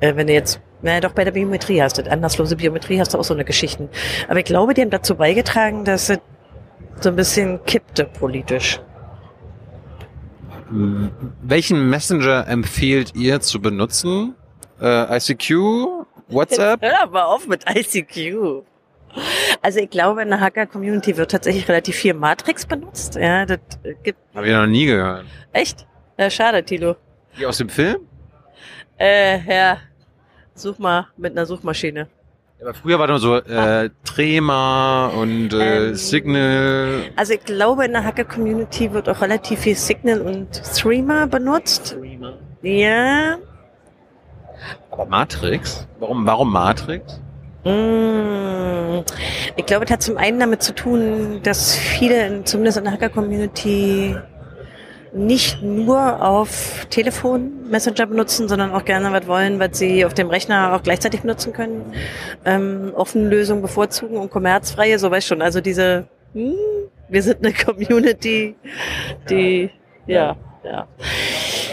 äh, 0.00 0.16
wenn 0.16 0.26
du 0.26 0.32
jetzt, 0.32 0.60
naja, 0.82 1.00
doch 1.00 1.12
bei 1.12 1.22
der 1.24 1.30
Biometrie 1.30 1.80
hast 1.80 1.98
du, 1.98 2.10
anlasslose 2.10 2.56
Biometrie 2.56 2.98
hast 2.98 3.14
du 3.14 3.18
auch 3.18 3.24
so 3.24 3.34
eine 3.34 3.44
Geschichten. 3.44 3.88
Aber 4.28 4.40
ich 4.40 4.44
glaube, 4.44 4.74
die 4.74 4.80
haben 4.80 4.90
dazu 4.90 5.14
beigetragen, 5.14 5.84
dass 5.84 6.08
es 6.08 6.18
so 7.00 7.10
ein 7.10 7.16
bisschen 7.16 7.64
kippte 7.64 8.04
politisch. 8.04 8.80
Welchen 11.42 11.88
Messenger 11.88 12.48
empfehlt 12.48 13.14
ihr 13.14 13.40
zu 13.40 13.60
benutzen? 13.60 14.34
Äh, 14.80 15.18
ICQ? 15.18 16.06
WhatsApp? 16.32 16.80
Hör 16.82 17.06
mal 17.08 17.22
auf 17.24 17.46
mit 17.46 17.64
ICQ. 17.68 18.62
Also 19.60 19.80
ich 19.80 19.90
glaube, 19.90 20.22
in 20.22 20.28
der 20.30 20.40
Hacker-Community 20.40 21.16
wird 21.16 21.30
tatsächlich 21.30 21.68
relativ 21.68 21.96
viel 21.96 22.14
Matrix 22.14 22.64
benutzt. 22.64 23.14
Ja, 23.16 23.44
das 23.44 23.58
gibt. 24.02 24.18
Habe 24.34 24.46
ich 24.46 24.52
noch 24.52 24.66
nie 24.66 24.86
gehört. 24.86 25.26
Echt? 25.52 25.86
Ja, 26.18 26.30
schade, 26.30 26.62
Tilo. 26.64 26.96
Die 27.38 27.44
aus 27.46 27.58
dem 27.58 27.68
Film? 27.68 27.96
Äh, 28.98 29.40
ja. 29.46 29.78
Such 30.54 30.78
mal 30.78 31.06
mit 31.16 31.32
einer 31.32 31.46
Suchmaschine. 31.46 32.08
Aber 32.60 32.74
früher 32.74 32.98
war 32.98 33.06
da 33.08 33.18
so 33.18 33.36
äh, 33.36 33.90
Trema 34.04 35.08
und 35.08 35.52
äh, 35.52 35.88
Ähm, 35.88 35.94
Signal. 35.96 37.04
Also 37.16 37.32
ich 37.34 37.44
glaube, 37.44 37.84
in 37.86 37.92
der 37.92 38.04
Hacker-Community 38.04 38.92
wird 38.92 39.08
auch 39.08 39.20
relativ 39.20 39.60
viel 39.60 39.74
Signal 39.74 40.20
und 40.20 40.62
Threema 40.76 41.26
benutzt. 41.26 41.96
Ja. 42.62 43.38
Aber 44.92 45.06
Matrix? 45.06 45.86
Warum, 45.98 46.24
warum 46.26 46.52
Matrix? 46.52 47.20
Mm. 47.64 49.00
Ich 49.56 49.66
glaube, 49.66 49.84
das 49.86 49.92
hat 49.94 50.02
zum 50.02 50.16
einen 50.16 50.38
damit 50.38 50.62
zu 50.62 50.74
tun, 50.74 51.40
dass 51.42 51.74
viele, 51.76 52.26
in- 52.26 52.46
zumindest 52.46 52.78
in 52.78 52.84
der 52.84 52.92
Hacker-Community, 52.92 54.16
nicht 55.14 55.62
nur 55.62 56.22
auf 56.26 56.86
Telefon 56.88 57.68
Messenger 57.68 58.06
benutzen, 58.06 58.48
sondern 58.48 58.72
auch 58.72 58.84
gerne 58.86 59.12
was 59.12 59.26
wollen, 59.26 59.58
was 59.60 59.78
sie 59.78 60.06
auf 60.06 60.14
dem 60.14 60.28
Rechner 60.30 60.74
auch 60.74 60.82
gleichzeitig 60.82 61.20
benutzen 61.20 61.52
können. 61.52 61.92
Ähm, 62.46 62.92
offene 62.94 63.28
Lösungen 63.28 63.60
bevorzugen 63.60 64.16
und 64.16 64.30
kommerzfreie, 64.30 64.98
so 64.98 65.10
weißt 65.10 65.26
schon. 65.26 65.42
Also 65.42 65.60
diese, 65.60 66.06
hm, 66.32 66.54
wir 67.10 67.22
sind 67.22 67.44
eine 67.44 67.52
Community, 67.52 68.54
die, 69.28 69.70
ja, 70.06 70.34
ja. 70.64 70.86
Äh, 70.98 71.71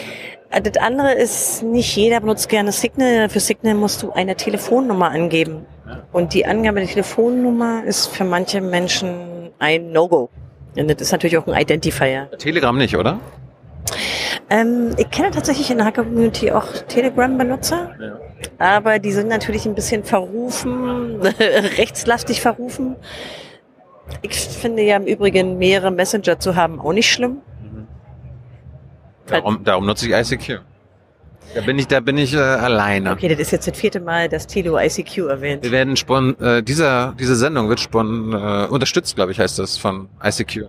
Das 0.52 0.78
andere 0.82 1.14
ist, 1.14 1.62
nicht 1.64 1.96
jeder 1.96 2.20
benutzt 2.20 2.50
gerne 2.50 2.72
Signal. 2.72 3.30
Für 3.30 3.40
Signal 3.40 3.76
musst 3.76 4.02
du 4.02 4.12
eine 4.12 4.36
Telefonnummer 4.36 5.12
angeben. 5.12 5.66
Und 6.12 6.34
die 6.34 6.46
Angabe 6.46 6.80
der 6.80 6.90
Telefonnummer 6.90 7.84
ist 7.86 8.08
für 8.08 8.24
manche 8.24 8.60
Menschen 8.62 9.52
ein 9.60 9.92
No-Go. 9.92 10.30
Und 10.76 10.88
das 10.90 11.02
ist 11.02 11.12
natürlich 11.12 11.38
auch 11.38 11.48
ein 11.48 11.60
Identifier. 11.60 12.30
Telegram 12.38 12.76
nicht, 12.78 12.96
oder? 12.98 13.20
Ähm, 14.50 14.96
ich 14.98 15.10
kenne 15.12 15.30
tatsächlich 15.32 15.70
in 15.70 15.78
der 15.78 15.86
Hacker-Community 15.86 16.52
auch 16.52 16.66
Telegram-Benutzer, 16.88 17.92
Ja. 18.00 18.20
aber 18.58 18.98
die 19.00 19.12
sind 19.12 19.28
natürlich 19.28 19.66
ein 19.68 19.76
bisschen 19.76 20.04
verrufen, 20.04 21.22
rechtslastig 21.78 22.42
verrufen. 22.42 22.96
Ich 24.24 24.34
finde 24.36 24.82
ja 24.84 24.96
im 24.98 25.06
Übrigen 25.06 25.60
mehrere 25.60 25.92
Messenger 25.92 26.40
zu 26.40 26.56
haben 26.56 26.80
auch 26.80 26.94
nicht 26.94 27.12
schlimm. 27.12 27.42
Darum, 29.30 29.64
darum 29.64 29.86
nutze 29.86 30.08
ich 30.08 30.32
ICQ. 30.32 30.62
Da 31.56 31.62
bin 31.62 31.80
ich, 31.80 31.88
da 31.88 32.00
bin 32.00 32.18
ich 32.18 32.34
äh, 32.36 32.38
alleine. 32.38 33.12
Okay, 33.12 33.28
das 33.28 33.40
ist 33.40 33.52
jetzt 33.52 33.68
das 33.68 33.78
vierte 33.78 34.00
Mal, 34.00 34.30
dass 34.30 34.46
Tilo 34.46 34.78
ICQ 34.78 35.18
erwähnt. 35.30 35.64
Wir 35.64 35.72
werden 35.72 35.96
spon 35.96 36.40
äh, 36.40 36.62
dieser 36.62 37.16
diese 37.20 37.36
Sendung 37.36 37.70
wird 37.70 37.80
spon 37.80 38.34
äh, 38.34 38.68
unterstützt, 38.70 39.16
glaube 39.16 39.32
ich, 39.32 39.40
heißt 39.40 39.58
das 39.58 39.78
von 39.78 40.10
ICQ. 40.24 40.68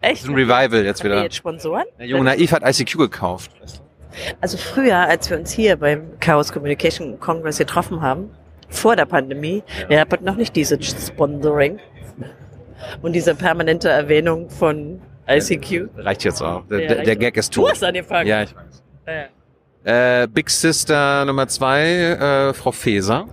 Das 0.00 0.10
Echt? 0.10 0.22
ist 0.22 0.28
ein 0.28 0.34
Revival 0.34 0.84
jetzt 0.84 1.00
Haben 1.00 1.10
wieder. 1.10 1.22
jetzt 1.24 1.36
Sponsoren? 1.36 1.84
Der 1.98 2.06
junge 2.06 2.24
Naiv 2.24 2.52
hat 2.52 2.62
ICQ 2.64 2.98
gekauft. 2.98 3.50
Also 4.40 4.58
früher, 4.58 4.96
als 4.96 5.30
wir 5.30 5.38
uns 5.38 5.50
hier 5.50 5.76
beim 5.76 6.18
Chaos 6.20 6.52
Communication 6.52 7.18
Congress 7.18 7.58
getroffen 7.58 8.02
haben, 8.02 8.30
vor 8.68 8.94
der 8.94 9.06
Pandemie, 9.06 9.62
ja. 9.82 9.90
ihr 9.90 10.00
habt 10.00 10.22
noch 10.22 10.36
nicht 10.36 10.54
diese 10.54 10.80
Sponsoring 10.82 11.78
und 13.00 13.12
diese 13.12 13.34
permanente 13.34 13.88
Erwähnung 13.88 14.50
von 14.50 15.00
ICQ. 15.28 15.88
Reicht 15.96 16.24
jetzt 16.24 16.42
auch. 16.42 16.64
Der, 16.66 16.80
Ja, 16.98 17.02
der. 17.04 17.16
Gag 17.16 17.36
ist 17.36 17.54
Du 17.56 17.62
tot. 17.62 17.72
hast 17.72 17.84
angefangen. 17.84 18.26
Ja, 18.28 18.42
ich 18.42 18.54
weiß. 18.54 18.82
Ja. 19.84 20.22
Äh, 20.22 20.28
Big 20.28 20.48
Sister 20.50 21.24
Nummer 21.24 21.48
zwei, 21.48 21.82
äh, 21.82 22.54
Frau 22.54 22.72
Feser. 22.72 23.26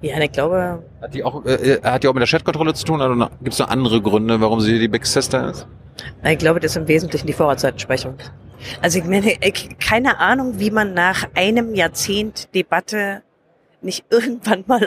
Ja, 0.00 0.18
ich 0.20 0.30
glaube, 0.32 0.84
Hat 1.00 1.14
die 1.14 1.24
auch, 1.24 1.44
äh, 1.44 1.80
hat 1.82 2.04
die 2.04 2.08
auch 2.08 2.14
mit 2.14 2.20
der 2.20 2.28
Chatkontrolle 2.28 2.74
zu 2.74 2.84
tun 2.84 3.00
oder 3.02 3.30
gibt 3.42 3.52
es 3.54 3.58
noch 3.58 3.68
andere 3.68 4.00
Gründe, 4.00 4.40
warum 4.40 4.60
sie 4.60 4.78
die 4.78 4.88
Big 4.88 5.04
Sister 5.06 5.50
ist? 5.50 5.66
ich 6.24 6.38
glaube, 6.38 6.60
das 6.60 6.72
ist 6.72 6.76
im 6.76 6.86
Wesentlichen 6.86 7.26
die 7.26 7.32
Vorratsdatenspeicherung. 7.32 8.16
Also 8.80 8.98
ich 9.00 9.04
meine, 9.04 9.32
ich, 9.44 9.76
keine 9.80 10.18
Ahnung, 10.20 10.60
wie 10.60 10.70
man 10.70 10.94
nach 10.94 11.24
einem 11.34 11.74
Jahrzehnt 11.74 12.54
Debatte 12.54 13.22
nicht 13.82 14.04
irgendwann 14.10 14.62
mal, 14.68 14.86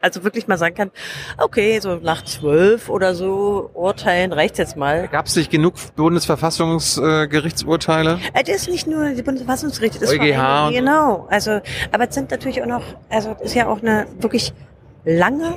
also 0.00 0.24
wirklich 0.24 0.48
mal 0.48 0.56
sagen 0.58 0.74
kann, 0.74 0.90
okay, 1.38 1.78
so 1.80 1.96
nach 1.96 2.24
zwölf 2.24 2.88
oder 2.88 3.14
so 3.14 3.70
Urteilen 3.74 4.32
reicht 4.32 4.58
jetzt 4.58 4.76
mal. 4.76 5.08
Gab 5.08 5.26
es 5.26 5.36
nicht 5.36 5.50
genug 5.50 5.74
Bundesverfassungsgerichtsurteile? 5.96 8.18
Es 8.34 8.48
ist 8.48 8.68
nicht 8.68 8.86
nur 8.86 9.10
die 9.10 9.22
Bundesverfassungsgericht, 9.22 9.96
es 9.96 10.02
ist 10.02 10.12
EuGH 10.20 10.68
und- 10.68 10.74
genau. 10.74 11.26
Also, 11.30 11.60
aber 11.92 12.08
es 12.08 12.14
sind 12.14 12.30
natürlich 12.30 12.62
auch 12.62 12.66
noch, 12.66 12.82
also 13.08 13.34
es 13.40 13.46
ist 13.46 13.54
ja 13.54 13.66
auch 13.68 13.80
eine 13.82 14.06
wirklich 14.20 14.52
lange 15.04 15.54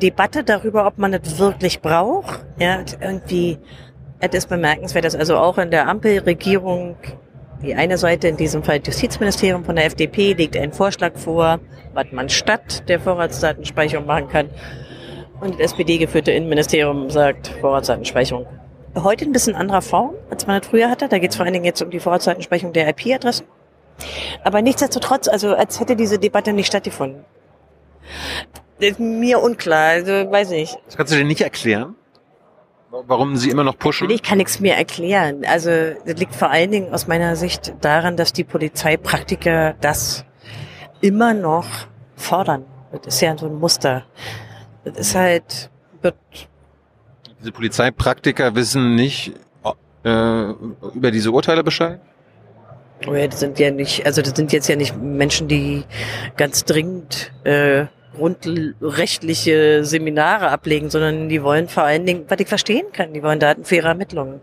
Debatte 0.00 0.44
darüber, 0.44 0.86
ob 0.86 0.98
man 0.98 1.12
es 1.14 1.38
wirklich 1.38 1.80
braucht. 1.80 2.44
Ja, 2.58 2.78
irgendwie, 3.00 3.58
es 4.20 4.30
ist 4.34 4.48
bemerkenswert, 4.48 5.04
dass 5.04 5.14
also 5.16 5.36
auch 5.36 5.58
in 5.58 5.70
der 5.70 5.88
Ampelregierung 5.88 6.96
die 7.62 7.74
eine 7.74 7.98
Seite, 7.98 8.28
in 8.28 8.36
diesem 8.36 8.62
Fall 8.62 8.80
Justizministerium 8.84 9.64
von 9.64 9.76
der 9.76 9.86
FDP, 9.86 10.32
legt 10.34 10.56
einen 10.56 10.72
Vorschlag 10.72 11.16
vor, 11.16 11.60
was 11.94 12.06
man 12.12 12.28
statt 12.28 12.88
der 12.88 13.00
Vorratsdatenspeicherung 13.00 14.06
machen 14.06 14.28
kann. 14.28 14.50
Und 15.40 15.54
das 15.54 15.72
SPD-geführte 15.72 16.30
Innenministerium 16.32 17.10
sagt 17.10 17.48
Vorratsdatenspeicherung. 17.60 18.46
Heute 18.94 19.24
ein 19.24 19.32
bisschen 19.32 19.54
anderer 19.54 19.82
Form, 19.82 20.14
als 20.30 20.46
man 20.46 20.60
das 20.60 20.68
früher 20.68 20.90
hatte. 20.90 21.08
Da 21.08 21.18
geht 21.18 21.30
es 21.30 21.36
vor 21.36 21.44
allen 21.44 21.52
Dingen 21.52 21.64
jetzt 21.64 21.82
um 21.82 21.90
die 21.90 22.00
Vorratsdatenspeicherung 22.00 22.72
der 22.72 22.88
IP-Adressen. 22.88 23.46
Aber 24.44 24.62
nichtsdestotrotz, 24.62 25.28
also 25.28 25.54
als 25.54 25.80
hätte 25.80 25.96
diese 25.96 26.18
Debatte 26.18 26.52
nicht 26.52 26.66
stattgefunden. 26.66 27.24
Das 28.80 28.90
ist 28.90 29.00
mir 29.00 29.40
unklar, 29.40 29.90
also 29.90 30.12
weiß 30.12 30.50
nicht. 30.50 30.78
Das 30.86 30.96
kannst 30.96 31.12
du 31.12 31.16
dir 31.16 31.24
nicht 31.24 31.40
erklären? 31.40 31.96
Warum 33.06 33.36
sie 33.36 33.50
immer 33.50 33.64
noch 33.64 33.78
pushen? 33.78 34.10
Ich 34.10 34.22
kann 34.22 34.38
nichts 34.38 34.60
mehr 34.60 34.76
erklären. 34.76 35.44
Also 35.46 35.70
das 36.04 36.16
liegt 36.16 36.34
vor 36.34 36.50
allen 36.50 36.70
Dingen 36.70 36.92
aus 36.92 37.06
meiner 37.06 37.36
Sicht 37.36 37.74
daran, 37.80 38.16
dass 38.16 38.32
die 38.32 38.44
Polizeipraktiker 38.44 39.74
das 39.80 40.24
immer 41.00 41.34
noch 41.34 41.66
fordern. 42.16 42.64
Das 42.90 43.14
ist 43.14 43.20
ja 43.20 43.36
so 43.36 43.46
ein 43.46 43.54
Muster. 43.54 44.04
Das 44.84 44.98
ist 44.98 45.14
halt, 45.14 45.70
wird 46.02 46.16
Diese 47.40 47.52
Polizeipraktiker 47.52 48.54
wissen 48.54 48.94
nicht 48.94 49.34
äh, 50.04 50.50
über 50.94 51.10
diese 51.10 51.30
Urteile 51.30 51.62
Bescheid? 51.62 52.00
Oh 53.06 53.14
ja, 53.14 53.28
das 53.28 53.40
sind 53.40 53.58
ja 53.58 53.70
nicht, 53.70 54.06
also 54.06 54.22
das 54.22 54.34
sind 54.34 54.52
jetzt 54.52 54.68
ja 54.68 54.76
nicht 54.76 54.96
Menschen, 54.96 55.46
die 55.46 55.84
ganz 56.36 56.64
dringend 56.64 57.32
äh, 57.44 57.86
grundrechtliche 58.18 59.84
Seminare 59.84 60.50
ablegen, 60.50 60.90
sondern 60.90 61.28
die 61.28 61.42
wollen 61.42 61.68
vor 61.68 61.84
allen 61.84 62.04
Dingen, 62.04 62.24
was 62.28 62.40
ich 62.40 62.48
verstehen 62.48 62.86
kann, 62.92 63.14
die 63.14 63.22
wollen 63.22 63.40
Daten 63.40 63.64
für 63.64 63.76
ihre 63.76 63.88
Ermittlungen. 63.88 64.40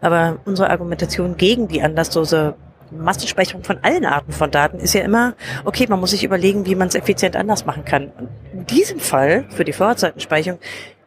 Aber 0.00 0.38
unsere 0.44 0.70
Argumentation 0.70 1.36
gegen 1.36 1.68
die 1.68 1.82
anlasslose 1.82 2.54
Massenspeicherung 2.90 3.64
von 3.64 3.78
allen 3.82 4.06
Arten 4.06 4.32
von 4.32 4.50
Daten 4.50 4.78
ist 4.78 4.94
ja 4.94 5.02
immer, 5.02 5.34
okay, 5.64 5.86
man 5.88 6.00
muss 6.00 6.12
sich 6.12 6.24
überlegen, 6.24 6.64
wie 6.66 6.74
man 6.74 6.88
es 6.88 6.94
effizient 6.94 7.36
anders 7.36 7.66
machen 7.66 7.84
kann. 7.84 8.12
In 8.52 8.66
diesem 8.66 8.98
Fall, 8.98 9.44
für 9.50 9.64
die 9.64 9.72
Vorratsdatenspeicherung, 9.72 10.58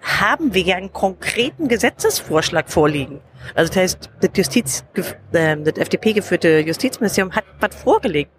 haben 0.02 0.54
wir 0.54 0.62
ja 0.62 0.76
einen 0.76 0.94
konkreten 0.94 1.68
Gesetzesvorschlag 1.68 2.70
vorliegen. 2.70 3.22
Also 3.56 3.70
das 3.70 3.82
heißt, 3.82 4.10
das 4.22 4.30
Justiz, 4.36 4.86
äh, 5.32 5.58
das 5.58 5.78
FDP-geführte 5.78 6.60
Justizministerium 6.60 7.36
hat 7.36 7.46
was 7.60 7.76
vorgelegt. 7.76 8.32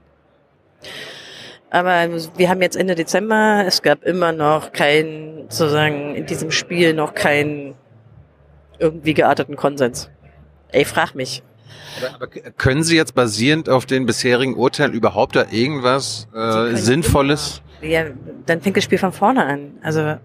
Aber 1.73 2.07
wir 2.37 2.51
haben 2.51 2.61
jetzt 2.61 2.77
Ende 2.77 2.95
Dezember, 2.95 3.65
es 3.67 3.81
gab 3.81 4.05
immer 4.05 4.31
noch 4.33 4.73
keinen, 4.73 5.47
sozusagen 5.49 6.15
in 6.15 6.27
diesem 6.27 6.51
Spiel 6.51 6.93
noch 6.93 7.15
keinen 7.15 7.75
irgendwie 8.79 9.15
gearteten 9.15 9.57
Konsens. 9.57 10.11
Ey, 10.71 10.85
frag 10.85 11.15
mich. 11.15 11.43
Aber, 11.97 12.15
aber 12.17 12.27
können 12.27 12.83
Sie 12.83 12.95
jetzt 12.95 13.15
basierend 13.15 13.71
auf 13.71 13.87
den 13.87 14.05
bisherigen 14.05 14.55
Urteilen 14.55 14.93
überhaupt 14.93 15.35
da 15.35 15.47
irgendwas 15.51 16.29
äh, 16.35 16.77
Sinnvolles? 16.77 17.63
Ja, 17.81 18.05
dann 18.45 18.61
fängt 18.61 18.77
das 18.77 18.85
Spiel 18.85 18.99
von 18.99 19.13
vorne 19.13 19.47
an. 19.47 19.79
Also 19.83 20.17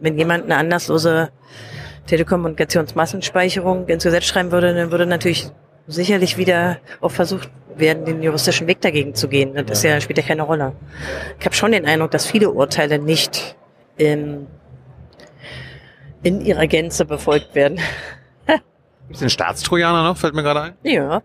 wenn 0.00 0.16
jemand 0.16 0.44
eine 0.44 0.56
anlasslose 0.56 1.28
Telekommunikationsmassenspeicherung 2.06 3.86
ins 3.86 4.04
Gesetz 4.04 4.24
schreiben 4.24 4.50
würde, 4.50 4.74
dann 4.74 4.90
würde 4.90 5.04
natürlich 5.04 5.50
sicherlich 5.86 6.36
wieder 6.36 6.78
auch 7.00 7.10
versucht 7.10 7.50
werden, 7.76 8.04
den 8.04 8.22
juristischen 8.22 8.66
Weg 8.66 8.80
dagegen 8.80 9.14
zu 9.14 9.28
gehen. 9.28 9.54
Das 9.54 9.78
ist 9.78 9.84
ja, 9.84 10.00
spielt 10.00 10.18
ja 10.18 10.24
keine 10.24 10.42
Rolle. 10.42 10.72
Ich 11.38 11.44
habe 11.44 11.54
schon 11.54 11.72
den 11.72 11.86
Eindruck, 11.86 12.10
dass 12.10 12.26
viele 12.26 12.50
Urteile 12.50 12.98
nicht 12.98 13.56
in, 13.96 14.46
in 16.22 16.40
ihrer 16.40 16.66
Gänze 16.66 17.04
befolgt 17.04 17.54
werden. 17.54 17.78
Gibt 18.46 18.62
es 19.10 19.18
den 19.20 19.30
Staatstrojaner 19.30 20.02
noch? 20.02 20.16
Fällt 20.16 20.34
mir 20.34 20.42
gerade 20.42 20.62
ein. 20.62 20.74
Ja. 20.82 21.22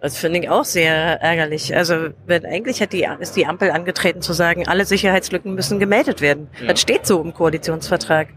Das 0.00 0.18
finde 0.18 0.40
ich 0.40 0.50
auch 0.50 0.64
sehr 0.64 1.20
ärgerlich. 1.22 1.74
Also, 1.74 2.10
wenn 2.26 2.44
eigentlich 2.44 2.82
hat 2.82 2.92
die, 2.92 3.08
ist 3.18 3.34
die 3.34 3.46
Ampel 3.46 3.70
angetreten 3.70 4.20
zu 4.20 4.34
sagen, 4.34 4.68
alle 4.68 4.84
Sicherheitslücken 4.84 5.54
müssen 5.54 5.78
gemeldet 5.78 6.20
werden. 6.20 6.48
Ja. 6.60 6.68
Das 6.68 6.80
steht 6.80 7.06
so 7.06 7.20
im 7.22 7.32
Koalitionsvertrag. 7.32 8.28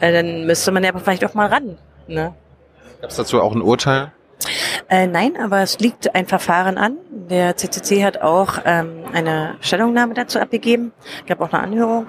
Äh, 0.00 0.12
dann 0.12 0.46
müsste 0.46 0.72
man 0.72 0.82
ja 0.82 0.90
vielleicht 0.98 1.24
auch 1.24 1.34
mal 1.34 1.46
ran. 1.46 1.78
Ne? 2.08 2.34
Gab 3.00 3.10
es 3.10 3.16
dazu 3.16 3.40
auch 3.40 3.54
ein 3.54 3.62
Urteil? 3.62 4.12
Äh, 4.88 5.06
nein, 5.06 5.36
aber 5.36 5.60
es 5.62 5.78
liegt 5.78 6.14
ein 6.14 6.26
Verfahren 6.26 6.78
an. 6.78 6.98
Der 7.10 7.56
CCC 7.56 8.04
hat 8.04 8.22
auch 8.22 8.58
ähm, 8.64 9.04
eine 9.12 9.56
Stellungnahme 9.60 10.14
dazu 10.14 10.38
abgegeben. 10.38 10.92
gab 11.26 11.40
auch 11.40 11.52
eine 11.52 11.62
Anhörung. 11.62 12.06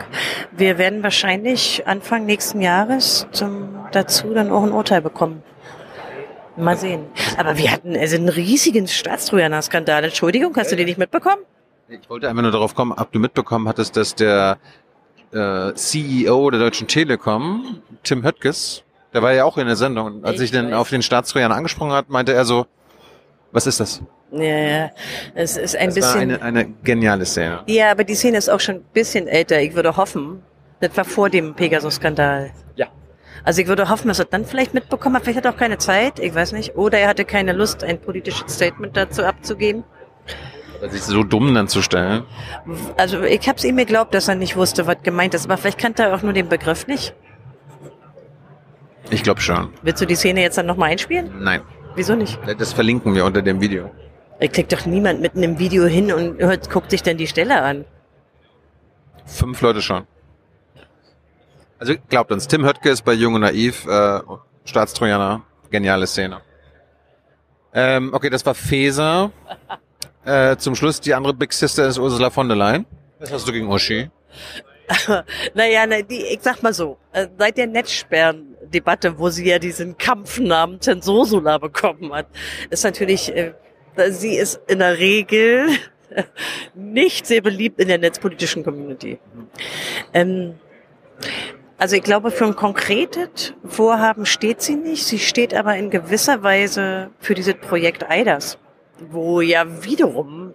Wir 0.51 0.77
werden 0.77 1.01
wahrscheinlich 1.03 1.87
Anfang 1.87 2.25
nächsten 2.25 2.61
Jahres 2.61 3.27
zum, 3.31 3.69
dazu 3.91 4.33
dann 4.33 4.51
auch 4.51 4.63
ein 4.63 4.71
Urteil 4.71 5.01
bekommen. 5.01 5.41
Mal 6.55 6.77
sehen. 6.77 7.05
Aber 7.37 7.57
wir 7.57 7.71
hatten 7.71 7.95
also 7.95 8.15
einen 8.15 8.29
riesigen 8.29 8.87
Staatstrojaner-Skandal. 8.87 10.05
Entschuldigung, 10.05 10.55
hast 10.55 10.71
du 10.71 10.75
den 10.75 10.85
nicht 10.85 10.97
mitbekommen? 10.97 11.43
Ich 11.87 12.09
wollte 12.09 12.27
einfach 12.29 12.41
nur 12.41 12.51
darauf 12.51 12.75
kommen, 12.75 12.91
ob 12.91 13.11
du 13.11 13.19
mitbekommen 13.19 13.67
hattest, 13.67 13.95
dass 13.95 14.15
der 14.15 14.57
äh, 15.31 15.73
CEO 15.73 16.49
der 16.49 16.59
Deutschen 16.59 16.87
Telekom, 16.87 17.81
Tim 18.03 18.23
Höttges, 18.23 18.83
der 19.13 19.21
war 19.21 19.33
ja 19.33 19.45
auch 19.45 19.57
in 19.57 19.67
der 19.67 19.75
Sendung. 19.75 20.07
Und 20.07 20.25
als 20.25 20.37
Ich 20.37 20.45
ich 20.45 20.51
den 20.51 20.73
auf 20.73 20.89
den 20.89 21.01
Staatstrojaner 21.01 21.55
angesprochen 21.55 21.91
hat, 21.91 22.09
meinte 22.09 22.33
er 22.33 22.45
so, 22.45 22.65
was 23.51 23.67
ist 23.67 23.79
das? 23.79 24.01
Ja, 24.31 24.41
ja. 24.43 24.89
Es 25.35 25.55
ist 25.55 25.75
ein 25.75 25.87
Das 25.93 26.01
war 26.01 26.13
bisschen. 26.13 26.31
eine, 26.31 26.41
eine 26.41 26.65
geniale 26.83 27.25
Szene. 27.25 27.61
Ja, 27.67 27.91
aber 27.91 28.03
die 28.03 28.15
Szene 28.15 28.37
ist 28.37 28.49
auch 28.49 28.59
schon 28.59 28.75
ein 28.75 28.85
bisschen 28.93 29.27
älter. 29.27 29.61
Ich 29.61 29.73
würde 29.73 29.95
hoffen, 29.95 30.43
das 30.81 30.95
war 30.97 31.05
vor 31.05 31.29
dem 31.29 31.55
Pegasus-Skandal. 31.55 32.51
Ja. 32.75 32.87
Also 33.43 33.61
ich 33.61 33.67
würde 33.67 33.87
hoffen, 33.89 34.09
dass 34.09 34.19
er 34.19 34.25
dann 34.25 34.45
vielleicht 34.45 34.73
mitbekommen 34.73 35.15
hat. 35.15 35.23
Vielleicht 35.23 35.37
hat 35.37 35.45
er 35.45 35.53
auch 35.53 35.57
keine 35.57 35.77
Zeit, 35.77 36.19
ich 36.19 36.35
weiß 36.35 36.51
nicht. 36.51 36.75
Oder 36.75 36.97
er 36.99 37.07
hatte 37.07 37.23
keine 37.23 37.53
Lust, 37.53 37.83
ein 37.83 37.99
politisches 38.01 38.53
Statement 38.53 38.97
dazu 38.97 39.23
abzugeben. 39.23 39.85
Weil 40.81 40.91
sich 40.91 41.03
so 41.03 41.23
dumm 41.23 41.55
dann 41.55 41.67
zu 41.69 41.81
stellen. 41.81 42.23
Also 42.97 43.23
ich 43.23 43.47
habe 43.47 43.57
es 43.57 43.63
ihm 43.63 43.77
geglaubt, 43.77 44.13
dass 44.13 44.27
er 44.27 44.35
nicht 44.35 44.57
wusste, 44.57 44.85
was 44.85 44.97
gemeint 45.01 45.33
ist. 45.33 45.45
Aber 45.45 45.57
vielleicht 45.57 45.79
kannte 45.79 46.03
er 46.03 46.13
auch 46.13 46.21
nur 46.21 46.33
den 46.33 46.49
Begriff 46.49 46.85
nicht. 46.85 47.15
Ich 49.09 49.23
glaube 49.23 49.41
schon. 49.41 49.73
Willst 49.81 50.01
du 50.01 50.05
die 50.05 50.15
Szene 50.15 50.41
jetzt 50.41 50.57
dann 50.57 50.65
nochmal 50.65 50.91
einspielen? 50.91 51.31
Nein. 51.39 51.61
Wieso 51.95 52.15
nicht? 52.15 52.39
Das 52.59 52.73
verlinken 52.73 53.15
wir 53.15 53.25
unter 53.25 53.41
dem 53.41 53.61
Video. 53.61 53.89
Da 54.39 54.47
klickt 54.47 54.71
doch 54.71 54.85
niemand 54.85 55.21
mitten 55.21 55.41
im 55.41 55.57
Video 55.57 55.85
hin 55.85 56.11
und 56.11 56.39
hört, 56.39 56.69
guckt 56.69 56.91
sich 56.91 57.01
dann 57.01 57.17
die 57.17 57.27
Stelle 57.27 57.61
an. 57.61 57.85
Fünf 59.25 59.61
Leute 59.61 59.81
schon. 59.81 60.05
Also 61.79 61.95
glaubt 62.09 62.31
uns, 62.31 62.47
Tim 62.47 62.65
Höttges 62.65 63.01
bei 63.01 63.13
Jung 63.13 63.35
und 63.35 63.41
Naiv, 63.41 63.85
äh, 63.87 64.19
Staatstrojaner, 64.65 65.43
geniale 65.69 66.07
Szene. 66.07 66.41
Ähm, 67.73 68.13
okay, 68.13 68.29
das 68.29 68.45
war 68.45 68.55
Feser. 68.55 69.31
Äh, 70.25 70.57
zum 70.57 70.75
Schluss, 70.75 70.99
die 70.99 71.13
andere 71.13 71.33
Big 71.33 71.53
Sister 71.53 71.87
ist 71.87 71.97
Ursula 71.97 72.29
von 72.29 72.47
der 72.47 72.57
Leyen. 72.57 72.85
Was 73.19 73.31
hast 73.31 73.47
du 73.47 73.51
gegen 73.51 73.69
Uschi? 73.69 74.09
Naja, 75.53 75.85
na, 75.85 76.01
die, 76.01 76.23
ich 76.23 76.39
sag 76.41 76.63
mal 76.63 76.73
so, 76.73 76.97
äh, 77.11 77.27
seit 77.37 77.57
der 77.57 77.67
Netzsperren-Debatte, 78.67 79.19
wo 79.19 79.29
sie 79.29 79.47
ja 79.47 79.59
diesen 79.59 79.97
Kampfnamen 79.97 80.81
Zensursula 80.81 81.57
bekommen 81.57 82.13
hat, 82.13 82.27
ist 82.69 82.83
natürlich, 82.83 83.33
äh, 83.35 83.53
sie 84.09 84.35
ist 84.35 84.59
in 84.67 84.79
der 84.79 84.97
Regel 84.97 85.69
nicht 86.75 87.25
sehr 87.25 87.41
beliebt 87.41 87.79
in 87.79 87.87
der 87.87 87.97
netzpolitischen 87.97 88.63
Community. 88.63 89.19
Ähm, 90.13 90.55
also 91.77 91.95
ich 91.95 92.03
glaube, 92.03 92.31
für 92.31 92.45
ein 92.45 92.55
konkretes 92.55 93.53
Vorhaben 93.63 94.25
steht 94.25 94.61
sie 94.61 94.75
nicht. 94.75 95.05
Sie 95.05 95.19
steht 95.19 95.53
aber 95.53 95.75
in 95.75 95.91
gewisser 95.91 96.43
Weise 96.43 97.11
für 97.19 97.35
dieses 97.35 97.55
Projekt 97.55 98.09
EIDAS, 98.09 98.57
wo 99.11 99.41
ja 99.41 99.65
wiederum 99.83 100.53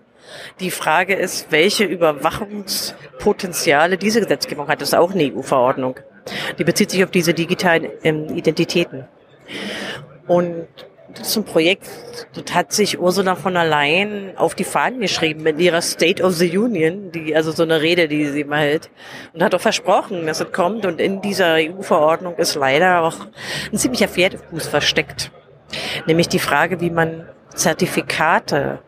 die 0.60 0.70
Frage 0.70 1.14
ist, 1.14 1.48
welche 1.50 1.84
Überwachungspotenziale 1.84 3.98
diese 3.98 4.20
Gesetzgebung 4.20 4.68
hat. 4.68 4.80
Das 4.80 4.90
ist 4.90 4.94
auch 4.94 5.10
eine 5.12 5.32
EU-Verordnung. 5.32 5.98
Die 6.58 6.64
bezieht 6.64 6.90
sich 6.90 7.02
auf 7.04 7.10
diese 7.10 7.34
digitalen 7.34 7.88
ähm, 8.02 8.36
Identitäten. 8.36 9.04
Und 10.26 10.66
das 11.14 11.28
ist 11.28 11.36
ein 11.36 11.44
Projekt, 11.44 11.90
das 12.34 12.54
hat 12.54 12.72
sich 12.72 12.98
Ursula 12.98 13.34
von 13.34 13.54
der 13.54 13.66
Leyen 13.66 14.36
auf 14.36 14.54
die 14.54 14.64
Fahnen 14.64 15.00
geschrieben 15.00 15.46
in 15.46 15.58
ihrer 15.58 15.82
State 15.82 16.22
of 16.22 16.34
the 16.34 16.56
Union, 16.56 17.12
die, 17.12 17.36
also 17.36 17.52
so 17.52 17.64
eine 17.64 17.82
Rede, 17.82 18.08
die 18.08 18.26
sie 18.28 18.44
mal 18.44 18.60
hält. 18.60 18.90
Und 19.34 19.42
hat 19.42 19.54
auch 19.54 19.60
versprochen, 19.60 20.26
dass 20.26 20.40
es 20.40 20.52
kommt. 20.52 20.86
Und 20.86 21.00
in 21.00 21.20
dieser 21.20 21.56
EU-Verordnung 21.56 22.36
ist 22.36 22.54
leider 22.54 23.02
auch 23.02 23.16
ein 23.70 23.76
ziemlicher 23.76 24.08
Pferdefuß 24.08 24.68
versteckt. 24.68 25.30
Nämlich 26.06 26.28
die 26.28 26.38
Frage, 26.38 26.80
wie 26.80 26.90
man 26.90 27.28
Zertifikate 27.54 28.78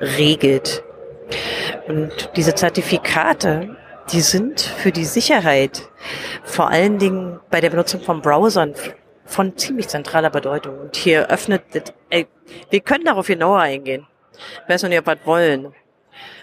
regelt. 0.00 0.82
Und 1.86 2.30
diese 2.36 2.54
Zertifikate, 2.54 3.76
die 4.10 4.20
sind 4.20 4.60
für 4.60 4.92
die 4.92 5.04
Sicherheit 5.04 5.88
vor 6.42 6.68
allen 6.68 6.98
Dingen 6.98 7.40
bei 7.50 7.60
der 7.60 7.70
Benutzung 7.70 8.00
von 8.00 8.20
Browsern 8.20 8.74
von 9.24 9.56
ziemlich 9.56 9.88
zentraler 9.88 10.30
Bedeutung. 10.30 10.78
Und 10.78 10.96
hier 10.96 11.28
öffnet, 11.28 11.94
ey, 12.10 12.26
wir 12.70 12.80
können 12.80 13.04
darauf 13.04 13.26
genauer 13.26 13.60
eingehen. 13.60 14.06
Ich 14.64 14.68
weiß 14.68 14.82
noch 14.82 14.90
nicht, 14.90 14.98
ob 14.98 15.06
wir 15.06 15.16
das 15.16 15.26
wollen. 15.26 15.74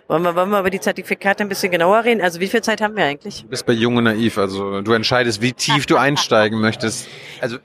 Wollen 0.08 0.24
wir, 0.24 0.36
wollen 0.36 0.50
wir 0.50 0.60
über 0.60 0.72
die 0.72 0.80
Zertifikate 0.80 1.44
ein 1.44 1.50
bisschen 1.50 1.72
genauer 1.72 2.04
reden? 2.04 2.22
Also 2.22 2.40
wie 2.40 2.48
viel 2.48 2.62
Zeit 2.62 2.82
haben 2.82 2.96
wir 2.96 3.06
eigentlich? 3.06 3.44
Du 3.44 3.50
bist 3.50 3.66
bei 3.66 3.74
Jung 3.74 4.02
Naiv, 4.02 4.40
also 4.40 4.82
du 4.82 4.94
entscheidest, 4.94 5.42
wie 5.42 5.54
tief 5.54 5.86
du 5.86 5.98
einsteigen 5.98 6.60
möchtest. 6.60 7.08
Also 7.42 7.58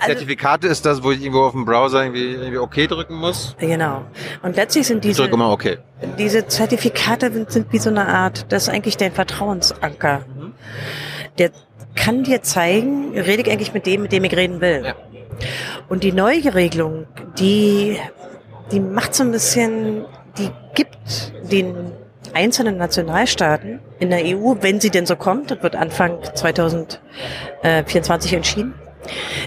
Also- 0.00 0.14
Zertifikate 0.14 0.66
ist 0.66 0.84
das, 0.86 1.02
wo 1.02 1.12
ich 1.12 1.20
irgendwo 1.20 1.42
auf 1.42 1.52
dem 1.52 1.64
Browser 1.64 2.02
irgendwie, 2.02 2.32
irgendwie 2.32 2.58
OK 2.58 2.88
drücken 2.88 3.14
muss. 3.14 3.54
Genau. 3.58 4.02
Und 4.42 4.56
letztlich 4.56 4.86
sind 4.86 5.04
Ich 5.04 5.10
diese, 5.10 5.22
drücke 5.22 5.34
immer 5.34 5.52
OK. 5.52 5.78
diese 6.18 6.46
Zertifikate 6.46 7.32
sind, 7.32 7.50
sind 7.50 7.72
wie 7.72 7.78
so 7.78 7.90
eine 7.90 8.06
Art, 8.08 8.46
das 8.50 8.64
ist 8.64 8.68
eigentlich 8.70 8.96
dein 8.96 9.12
Vertrauensanker. 9.12 10.24
Der 11.38 11.50
kann 11.94 12.24
dir 12.24 12.42
zeigen, 12.42 13.12
rede 13.18 13.42
ich 13.42 13.50
eigentlich 13.50 13.74
mit 13.74 13.86
dem, 13.86 14.02
mit 14.02 14.12
dem 14.12 14.24
ich 14.24 14.34
reden 14.34 14.60
will. 14.60 14.82
Ja. 14.84 14.94
Und 15.88 16.02
die 16.02 16.12
neue 16.12 16.54
Regelung, 16.54 17.06
die, 17.38 17.98
die 18.72 18.80
macht 18.80 19.14
so 19.14 19.22
ein 19.24 19.32
bisschen, 19.32 20.04
die 20.38 20.50
gibt 20.74 21.32
den 21.50 21.92
einzelnen 22.32 22.76
Nationalstaaten 22.76 23.80
in 23.98 24.10
der 24.10 24.20
EU, 24.24 24.54
wenn 24.60 24.80
sie 24.80 24.90
denn 24.90 25.04
so 25.06 25.16
kommt, 25.16 25.50
das 25.50 25.62
wird 25.62 25.74
Anfang 25.74 26.18
2024 26.34 28.32
entschieden, 28.34 28.74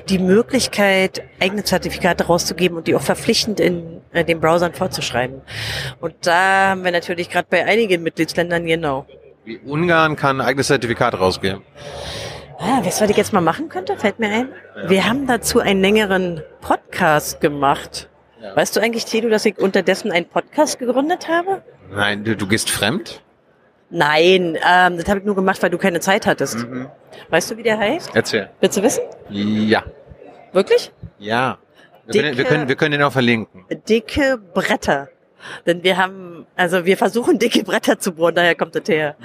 die 0.09 0.19
Möglichkeit, 0.19 1.23
eigene 1.39 1.63
Zertifikate 1.63 2.25
rauszugeben 2.25 2.77
und 2.77 2.87
die 2.87 2.95
auch 2.95 3.01
verpflichtend 3.01 3.59
in 3.59 4.01
äh, 4.11 4.23
den 4.23 4.39
Browsern 4.39 4.73
vorzuschreiben. 4.73 5.41
Und 5.99 6.15
da 6.21 6.69
haben 6.69 6.83
wir 6.83 6.91
natürlich 6.91 7.29
gerade 7.29 7.47
bei 7.49 7.65
einigen 7.65 8.03
Mitgliedsländern 8.03 8.65
genau. 8.65 9.05
Wie 9.45 9.57
Ungarn 9.57 10.15
kann 10.15 10.39
ein 10.39 10.47
eigenes 10.47 10.67
Zertifikat 10.67 11.19
rausgeben. 11.19 11.61
Ah, 12.59 12.83
weißt 12.83 12.99
du, 12.99 13.03
was 13.03 13.11
ich 13.11 13.17
jetzt 13.17 13.33
mal 13.33 13.41
machen 13.41 13.67
könnte? 13.67 13.97
Fällt 13.97 14.19
mir 14.19 14.29
ein. 14.29 14.49
Wir 14.87 15.05
haben 15.05 15.27
dazu 15.27 15.59
einen 15.59 15.81
längeren 15.81 16.41
Podcast 16.61 17.41
gemacht. 17.41 18.09
Ja. 18.41 18.55
Weißt 18.55 18.75
du 18.75 18.79
eigentlich, 18.79 19.05
Tedo, 19.05 19.29
dass 19.29 19.45
ich 19.45 19.57
unterdessen 19.57 20.11
einen 20.11 20.27
Podcast 20.27 20.79
gegründet 20.79 21.27
habe? 21.27 21.61
Nein, 21.91 22.23
du, 22.23 22.35
du 22.35 22.47
gehst 22.47 22.69
fremd? 22.69 23.22
Nein, 23.95 24.57
ähm, 24.67 24.97
das 24.97 25.07
habe 25.07 25.19
ich 25.19 25.25
nur 25.25 25.35
gemacht, 25.35 25.61
weil 25.61 25.69
du 25.69 25.77
keine 25.77 25.99
Zeit 25.99 26.25
hattest. 26.25 26.65
Weißt 27.29 27.51
du, 27.51 27.57
wie 27.57 27.63
der 27.63 27.77
heißt? 27.77 28.09
Erzähl. 28.15 28.49
Willst 28.59 28.75
du 28.77 28.81
wissen? 28.81 29.03
Ja. 29.29 29.83
Wirklich? 30.51 30.91
Ja. 31.19 31.59
Wir 32.07 32.21
können, 32.23 32.37
wir, 32.37 32.43
Dicke- 32.43 32.47
können, 32.49 32.67
wir 32.67 32.75
können 32.75 32.91
den 32.93 33.03
auch 33.03 33.11
verlinken. 33.13 33.65
Dicke 33.87 34.37
Bretter. 34.53 35.09
Denn 35.67 35.83
wir 35.83 35.97
haben, 35.97 36.47
also 36.55 36.85
wir 36.85 36.97
versuchen 36.97 37.37
dicke 37.39 37.63
Bretter 37.63 37.99
zu 37.99 38.13
bohren, 38.13 38.33
daher 38.33 38.55
kommt 38.55 38.75
das 38.75 38.87
her. 38.87 39.15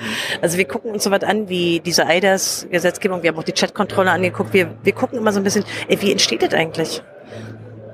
Also 0.43 0.59
wir 0.59 0.67
gucken 0.67 0.91
uns 0.93 1.05
so 1.05 1.11
was 1.11 1.23
an 1.23 1.49
wie 1.49 1.81
diese 1.81 2.05
EIDAS-Gesetzgebung, 2.07 3.23
wir 3.23 3.31
haben 3.31 3.39
auch 3.39 3.45
die 3.45 3.53
Chatkontrolle 3.53 4.11
angeguckt, 4.11 4.53
wir, 4.53 4.75
wir 4.83 4.93
gucken 4.93 5.17
immer 5.19 5.33
so 5.33 5.41
ein 5.41 5.45
bisschen, 5.45 5.65
ey, 5.89 6.01
wie 6.03 6.11
entsteht 6.13 6.43
das 6.43 6.53
eigentlich? 6.55 7.03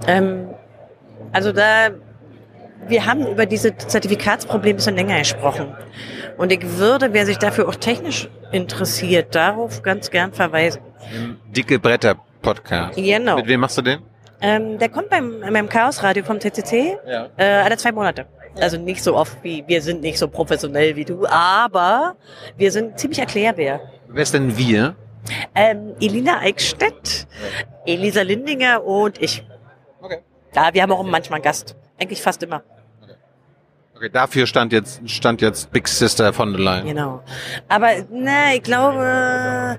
Ähm, 0.06 0.48
also 1.32 1.52
da, 1.52 1.90
wir 2.88 3.06
haben 3.06 3.26
über 3.26 3.46
diese 3.46 3.76
Zertifikatsprobleme 3.76 4.74
ein 4.74 4.76
bisschen 4.76 4.96
länger 4.96 5.18
gesprochen. 5.18 5.74
Und 6.36 6.52
ich 6.52 6.62
würde, 6.78 7.12
wer 7.12 7.26
sich 7.26 7.38
dafür 7.38 7.68
auch 7.68 7.74
technisch 7.76 8.28
interessiert, 8.52 9.34
darauf 9.34 9.82
ganz 9.82 10.10
gern 10.10 10.32
verweisen. 10.32 10.82
Dicke 11.54 11.78
Bretter 11.78 12.16
Podcast. 12.42 12.96
Genau. 12.96 13.36
Mit 13.36 13.46
wem 13.48 13.60
machst 13.60 13.78
du 13.78 13.82
den? 13.82 14.00
Ähm, 14.40 14.78
der 14.78 14.88
kommt 14.90 15.08
beim, 15.08 15.40
beim 15.40 15.68
Chaosradio 15.68 16.24
vom 16.24 16.38
TCC 16.38 16.98
Ja. 17.06 17.28
äh, 17.36 17.44
alle 17.44 17.76
zwei 17.76 17.92
Monate. 17.92 18.26
Also 18.60 18.76
nicht 18.76 19.02
so 19.02 19.16
oft 19.16 19.42
wie, 19.42 19.64
wir 19.66 19.80
sind 19.82 20.02
nicht 20.02 20.18
so 20.18 20.28
professionell 20.28 20.94
wie 20.96 21.04
du, 21.04 21.26
aber 21.26 22.16
wir 22.56 22.70
sind 22.70 22.98
ziemlich 22.98 23.18
erklärbär. 23.18 23.80
Wer 24.08 24.22
ist 24.22 24.34
denn 24.34 24.56
wir? 24.56 24.94
Ähm, 25.54 25.94
Elina 26.00 26.40
Eickstedt, 26.40 27.26
Elisa 27.86 28.20
Lindinger 28.22 28.84
und 28.84 29.20
ich. 29.22 29.44
Okay. 30.02 30.18
Ja, 30.54 30.68
wir 30.72 30.82
haben 30.82 30.92
auch 30.92 31.02
manchmal 31.02 31.38
einen 31.38 31.44
Gast. 31.44 31.74
Eigentlich 31.98 32.22
fast 32.22 32.42
immer. 32.42 32.62
Okay, 33.96 34.08
dafür 34.08 34.46
stand 34.46 34.72
jetzt, 34.72 35.08
stand 35.08 35.40
jetzt 35.40 35.70
Big 35.70 35.86
Sister 35.86 36.32
von 36.32 36.52
der 36.52 36.60
Leyen. 36.60 36.86
Genau. 36.86 37.22
Aber 37.68 37.90
na, 38.10 38.54
ich 38.54 38.62
glaube, 38.62 39.78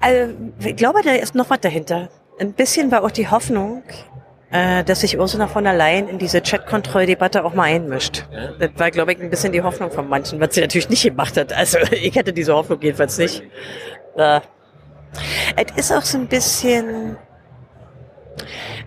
also, 0.00 0.34
ich 0.60 0.76
glaube, 0.76 1.00
da 1.02 1.12
ist 1.12 1.34
noch 1.34 1.48
was 1.48 1.60
dahinter. 1.60 2.08
Ein 2.38 2.52
bisschen 2.52 2.90
war 2.90 3.02
auch 3.04 3.10
die 3.10 3.28
Hoffnung, 3.28 3.82
äh, 4.50 4.82
dass 4.84 5.00
sich 5.00 5.18
Ursula 5.18 5.46
von 5.46 5.64
der 5.64 5.74
Leyen 5.74 6.08
in 6.08 6.18
diese 6.18 6.42
Chat-Kontrolldebatte 6.42 7.44
auch 7.44 7.54
mal 7.54 7.64
einmischt. 7.64 8.26
Das 8.58 8.70
war, 8.76 8.90
glaube 8.90 9.12
ich, 9.12 9.20
ein 9.20 9.30
bisschen 9.30 9.52
die 9.52 9.62
Hoffnung 9.62 9.90
von 9.90 10.08
manchen, 10.08 10.40
was 10.40 10.54
sie 10.54 10.60
natürlich 10.60 10.88
nicht 10.88 11.04
gemacht 11.04 11.36
hat. 11.36 11.52
Also 11.52 11.78
ich 11.90 12.14
hätte 12.14 12.32
diese 12.32 12.54
Hoffnung 12.54 12.80
jedenfalls 12.80 13.18
nicht. 13.18 13.42
Äh, 14.16 14.40
es 15.56 15.76
ist 15.76 15.92
auch 15.92 16.02
so 16.02 16.18
ein 16.18 16.26
bisschen, 16.26 17.16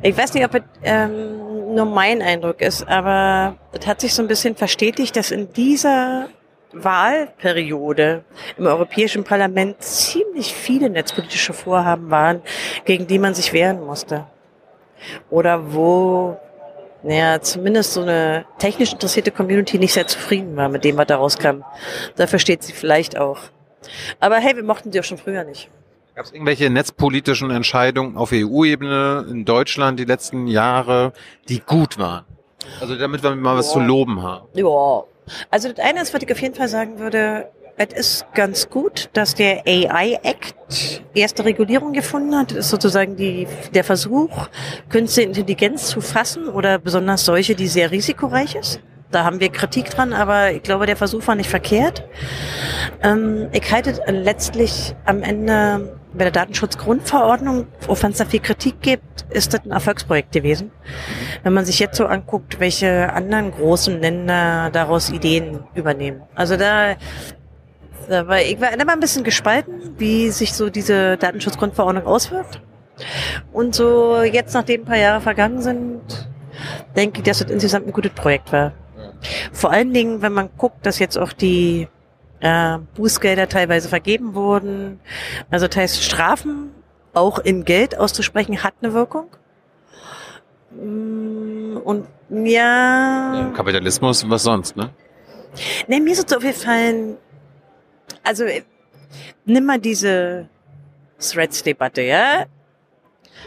ich 0.02 0.18
weiß 0.18 0.34
nicht, 0.34 0.46
ob 0.46 0.56
es 0.56 0.62
ähm, 0.84 1.43
nur 1.74 1.86
mein 1.86 2.22
Eindruck 2.22 2.62
ist, 2.62 2.88
aber 2.88 3.58
es 3.72 3.86
hat 3.88 4.02
sich 4.02 4.14
so 4.14 4.22
ein 4.22 4.28
bisschen 4.28 4.56
verstetigt, 4.56 5.16
dass 5.16 5.32
in 5.32 5.52
dieser 5.54 6.30
Wahlperiode 6.72 8.24
im 8.58 8.66
Europäischen 8.66 9.24
Parlament 9.24 9.82
ziemlich 9.82 10.54
viele 10.54 10.90
netzpolitische 10.90 11.54
Vorhaben 11.54 12.10
waren, 12.10 12.42
gegen 12.86 13.08
die 13.08 13.20
man 13.20 13.34
sich 13.34 13.54
wehren 13.54 13.86
musste. 13.86 14.26
Oder 15.30 15.74
wo 15.74 16.38
naja, 17.04 17.42
zumindest 17.42 17.94
so 17.94 18.02
eine 18.02 18.46
technisch 18.60 18.94
interessierte 18.94 19.32
Community 19.32 19.78
nicht 19.78 19.94
sehr 19.94 20.08
zufrieden 20.08 20.56
war 20.56 20.70
mit 20.70 20.86
dem, 20.86 20.96
was 20.96 21.08
da 21.08 21.18
rauskam. 21.18 21.64
Da 22.16 22.28
versteht 22.28 22.64
sie 22.64 22.72
vielleicht 22.72 23.18
auch. 23.18 23.40
Aber 24.22 24.38
hey, 24.38 24.56
wir 24.56 24.64
mochten 24.64 24.90
die 24.90 25.00
auch 25.02 25.04
schon 25.04 25.18
früher 25.18 25.44
nicht. 25.44 25.70
Gab 26.16 26.26
es 26.26 26.32
irgendwelche 26.32 26.70
netzpolitischen 26.70 27.50
Entscheidungen 27.50 28.18
auf 28.18 28.32
EU-Ebene 28.34 29.26
in 29.30 29.46
Deutschland 29.46 30.00
die 30.00 30.06
letzten 30.06 30.46
Jahre, 30.48 31.14
die 31.50 31.60
gut 31.60 31.98
waren? 31.98 32.26
Also 32.80 32.96
damit 32.96 33.24
wir 33.24 33.36
mal 33.36 33.58
was 33.58 33.68
Ja. 33.68 33.74
zu 33.74 33.80
loben 33.80 34.22
haben. 34.22 34.48
Ja. 34.54 35.04
Also 35.50 35.70
das 35.70 35.80
eine 35.80 36.02
ist, 36.02 36.14
was 36.14 36.22
ich 36.22 36.32
auf 36.32 36.40
jeden 36.42 36.54
Fall 36.54 36.68
sagen 36.68 37.00
würde, 37.00 37.50
es 37.78 37.94
ist 37.94 38.26
ganz 38.36 38.70
gut, 38.70 39.10
dass 39.14 39.34
der 39.34 39.64
AI 39.66 40.20
Act 40.22 41.02
erste 41.16 41.46
Regulierung 41.46 41.94
gefunden 41.94 42.36
hat. 42.36 42.52
Das 42.52 42.60
ist 42.60 42.70
sozusagen 42.70 43.16
die, 43.16 43.48
der 43.74 43.84
Versuch, 43.84 44.48
künstliche 44.90 45.28
Intelligenz 45.30 45.88
zu 45.88 46.00
fassen 46.00 46.48
oder 46.48 46.78
besonders 46.78 47.26
solche, 47.26 47.56
die 47.56 47.68
sehr 47.68 47.90
risikoreich 47.90 48.54
ist. 48.56 48.80
Da 49.10 49.24
haben 49.24 49.40
wir 49.40 49.50
Kritik 49.50 49.90
dran, 49.90 50.14
aber 50.14 50.52
ich 50.52 50.62
glaube, 50.62 50.86
der 50.86 50.98
Versuch 50.98 51.26
war 51.28 51.36
nicht 51.36 51.50
verkehrt. 51.50 52.04
Ähm, 53.02 53.48
ich 53.52 53.72
halte 53.72 54.00
letztlich 54.12 54.94
am 55.06 55.24
Ende 55.24 56.00
bei 56.14 56.26
der 56.26 56.32
Datenschutzgrundverordnung, 56.32 57.68
wenn 57.88 58.12
es 58.12 58.18
da 58.18 58.26
viel 58.26 58.40
Kritik 58.40 58.82
gibt, 58.82 59.26
ist 59.30 59.54
das 59.54 59.66
ein 59.66 59.72
Erfolgsprojekt 59.72 60.32
gewesen. 60.32 60.72
Wenn 61.44 61.54
man 61.54 61.66
sich 61.66 61.80
jetzt 61.80 61.98
so 61.98 62.06
anguckt, 62.06 62.60
welche 62.60 63.12
anderen 63.12 63.52
großen 63.52 64.00
Länder 64.00 64.70
daraus 64.72 65.10
Ideen 65.10 65.62
übernehmen. 65.74 66.22
Also 66.36 66.56
da, 66.58 66.96
da 68.08 68.28
war, 68.28 68.42
ich 68.42 68.60
war 68.62 68.74
immer 68.74 68.94
ein 68.94 69.00
bisschen 69.00 69.24
gespalten, 69.24 69.96
wie 69.98 70.30
sich 70.30 70.54
so 70.54 70.70
diese 70.70 71.18
Datenschutzgrundverordnung 71.18 72.06
auswirkt. 72.06 72.62
Und 73.52 73.74
so 73.74 74.22
jetzt, 74.22 74.54
nachdem 74.54 74.82
ein 74.82 74.86
paar 74.86 74.98
Jahre 74.98 75.22
vergangen 75.22 75.62
sind, 75.62 76.02
denke 76.96 77.20
ich, 77.20 77.24
dass 77.24 77.40
das 77.40 77.50
insgesamt 77.50 77.88
ein 77.88 77.94
gutes 77.94 78.12
Projekt 78.12 78.52
war. 78.52 78.74
Vor 79.52 79.72
allen 79.72 79.94
Dingen, 79.94 80.22
wenn 80.22 80.34
man 80.34 80.50
guckt, 80.58 80.86
dass 80.86 81.00
jetzt 81.00 81.18
auch 81.18 81.34
die 81.34 81.88
äh, 82.44 82.78
Bußgelder 82.96 83.48
teilweise 83.48 83.88
vergeben 83.90 84.36
wurden. 84.36 85.00
Also 85.50 85.68
das 85.68 85.78
heißt, 85.78 86.04
Strafen 86.04 86.72
auch 87.14 87.40
in 87.40 87.64
Geld 87.64 87.98
auszusprechen, 87.98 88.64
hat 88.64 88.74
eine 88.82 88.94
Wirkung. 88.94 89.28
Mm, 90.72 91.78
Und 91.84 92.08
ja, 92.30 93.40
Im 93.48 93.54
Kapitalismus, 93.54 94.28
was 94.30 94.44
sonst, 94.44 94.76
ne? 94.76 94.90
ne, 95.88 96.00
mir 96.00 96.12
ist 96.14 96.28
es 96.30 96.36
aufgefallen, 96.36 97.18
also 98.24 98.44
äh, 98.46 98.64
nimm 99.46 99.66
mal 99.66 99.80
diese 99.80 100.50
Threads-Debatte, 101.20 102.02
ja? 102.02 102.46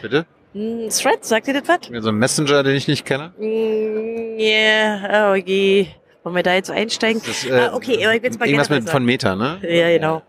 Bitte? 0.01 0.25
Hm, 0.53 0.89
Threads, 0.89 1.27
sagt 1.29 1.47
ihr 1.49 1.61
das 1.61 1.67
was? 1.67 2.01
So 2.03 2.09
ein 2.09 2.15
Messenger, 2.15 2.63
den 2.63 2.75
ich 2.75 2.87
nicht 2.87 3.05
kenne. 3.05 3.33
Mm, 3.37 4.39
Ja, 4.39 5.31
oh 5.31 5.35
je. 5.35 5.87
Wollen 6.27 6.35
wir 6.35 6.43
da 6.43 6.55
jetzt 6.55 6.69
einsteigen? 6.69 7.21
Das 7.25 7.45
ist, 7.45 7.49
Ah, 7.49 7.73
okay, 7.73 8.03
aber 8.03 8.13
ich 8.13 8.21
will's 8.21 8.37
mal 8.37 8.49
irgendwas 8.49 8.69
mit 8.69 8.89
von 8.89 9.05
Meta, 9.05 9.33
ne? 9.37 9.59
Ja, 9.61 9.87
genau. 9.87 10.21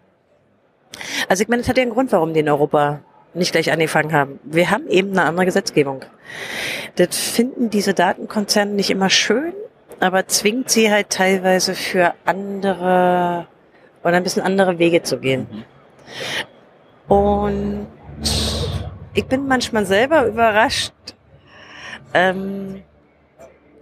Also 1.29 1.43
ich 1.43 1.49
meine, 1.49 1.63
das 1.63 1.69
hat 1.69 1.77
ja 1.77 1.83
einen 1.83 1.91
Grund, 1.91 2.13
warum 2.13 2.35
die 2.35 2.39
in 2.39 2.49
Europa 2.49 3.01
nicht 3.35 3.51
gleich 3.51 3.73
angefangen 3.73 4.13
haben. 4.13 4.39
Wir 4.45 4.71
haben 4.71 4.87
eben 4.87 5.11
eine 5.11 5.25
andere 5.25 5.45
Gesetzgebung. 5.47 6.05
Das 6.95 7.17
finden 7.19 7.71
diese 7.71 7.95
Datenkonzerne 7.95 8.71
nicht 8.75 8.91
immer 8.91 9.11
schön, 9.11 9.53
aber 9.99 10.29
zwingt 10.29 10.71
sie 10.71 10.89
halt 10.89 11.11
teilweise 11.11 11.75
für 11.75 12.15
andere 12.25 13.49
oder 14.05 14.19
ein 14.19 14.23
bisschen 14.23 14.45
andere 14.45 14.79
Wege 14.79 15.03
zu 15.03 15.19
gehen. 15.19 15.49
Und 17.09 17.89
ich 19.15 19.27
bin 19.27 19.49
manchmal 19.49 19.85
selber 19.85 20.27
überrascht, 20.27 20.93
ähm, 22.15 22.85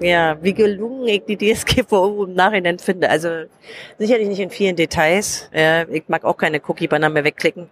ja, 0.00 0.36
wie 0.42 0.52
gelungen 0.52 1.06
ich 1.08 1.24
die 1.24 1.36
DSGVO 1.36 2.24
im 2.28 2.34
Nachhinein 2.34 2.78
finde. 2.78 3.08
Also 3.10 3.28
sicherlich 3.98 4.28
nicht 4.28 4.40
in 4.40 4.50
vielen 4.50 4.76
Details. 4.76 5.50
Ja, 5.54 5.88
ich 5.88 6.04
mag 6.08 6.24
auch 6.24 6.36
keine 6.36 6.60
Cookie-Banner 6.66 7.08
mehr 7.08 7.24
wegklicken 7.24 7.68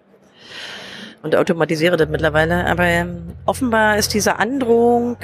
und 1.23 1.35
automatisiere 1.35 1.97
das 1.97 2.09
mittlerweile. 2.09 2.67
Aber 2.67 2.85
ähm, 2.85 3.33
offenbar 3.47 3.97
ist 3.97 4.15
diese 4.15 4.39
Androhung 4.39 5.17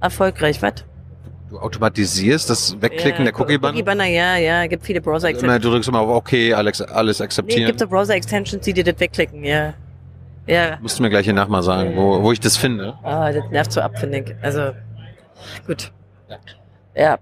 erfolgreich. 0.00 0.60
Was? 0.62 0.84
Du 1.50 1.58
automatisierst 1.58 2.48
das 2.48 2.80
Wegklicken 2.80 3.24
der 3.24 3.38
Cookie-Banner? 3.38 3.74
Cookie-Banner, 3.74 4.06
ja, 4.06 4.36
ja. 4.36 4.66
Gibt 4.66 4.84
viele 4.86 5.00
Browser-Extensions. 5.00 5.62
du 5.62 5.70
drückst 5.70 5.88
immer 5.88 6.00
auf 6.00 6.08
OK, 6.08 6.32
Alex, 6.54 6.80
alles 6.80 7.18
Nee, 7.20 7.24
akzeptieren. 7.24 7.66
gibt 7.66 7.78
so 7.78 7.86
Browser-Extensions, 7.86 8.64
die 8.64 8.72
dir 8.72 8.84
das 8.84 8.98
wegklicken, 8.98 9.44
ja. 9.44 9.74
Ja. 10.46 10.78
Musst 10.80 10.98
du 10.98 11.02
mir 11.02 11.10
gleich 11.10 11.24
hier 11.24 11.34
nach 11.34 11.48
mal 11.48 11.62
sagen, 11.62 11.92
wo, 11.94 12.22
wo 12.22 12.32
ich 12.32 12.40
das 12.40 12.56
finde. 12.56 12.94
Ah, 13.02 13.30
das 13.30 13.44
nervt 13.50 13.70
so 13.72 13.80
ab, 13.80 13.98
finde 13.98 14.18
ich. 14.20 14.34
Also, 14.42 14.72
gut. 15.66 15.92
Ja. 16.94 17.18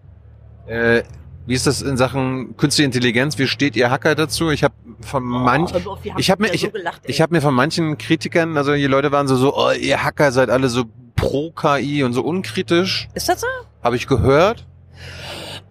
Äh, 0.67 1.03
wie 1.47 1.55
ist 1.55 1.67
das 1.67 1.83
in 1.83 1.97
Sachen 1.97 2.57
künstliche 2.57 2.87
Intelligenz? 2.87 3.39
Wie 3.39 3.47
steht 3.47 3.77
ihr 3.77 3.91
Hacker 3.91 4.15
dazu? 4.15 4.51
Ich 4.51 4.63
habe 4.63 4.75
von 5.01 5.23
manch, 5.23 5.73
hör 5.73 5.87
auf, 5.91 6.05
wir 6.05 6.13
haben 6.13 6.21
ich 6.21 6.31
habe 6.31 6.43
mir, 6.43 6.55
ich, 6.55 6.61
so 6.61 6.71
gelacht, 6.71 7.03
ich 7.05 7.21
habe 7.21 7.35
mir 7.35 7.41
von 7.41 7.55
manchen 7.55 7.99
Kritikern, 7.99 8.57
also 8.57 8.75
die 8.75 8.87
Leute 8.87 9.11
waren 9.11 9.27
so, 9.27 9.37
so, 9.37 9.57
oh, 9.57 9.73
ihr 9.73 10.05
Hacker 10.05 10.33
seid 10.33 10.51
alle 10.51 10.69
so 10.69 10.85
pro 11.17 11.51
KI 11.51 12.03
und 12.05 12.13
so 12.13 12.23
unkritisch. 12.23 13.09
Ist 13.15 13.29
das 13.29 13.41
so? 13.41 13.47
Habe 13.83 13.97
ich 13.97 14.07
gehört. 14.07 14.67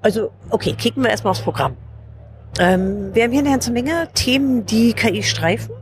Also, 0.01 0.31
okay, 0.49 0.73
kicken 0.73 1.03
wir 1.03 1.09
erstmal 1.09 1.31
aufs 1.31 1.41
Programm. 1.41 1.75
Ähm, 2.59 3.13
wir 3.13 3.23
haben 3.23 3.31
hier 3.31 3.41
eine 3.41 3.51
ganze 3.51 3.71
Menge 3.71 4.09
Themen, 4.13 4.65
die 4.65 4.93
KI 4.93 5.23
streifen. 5.23 5.75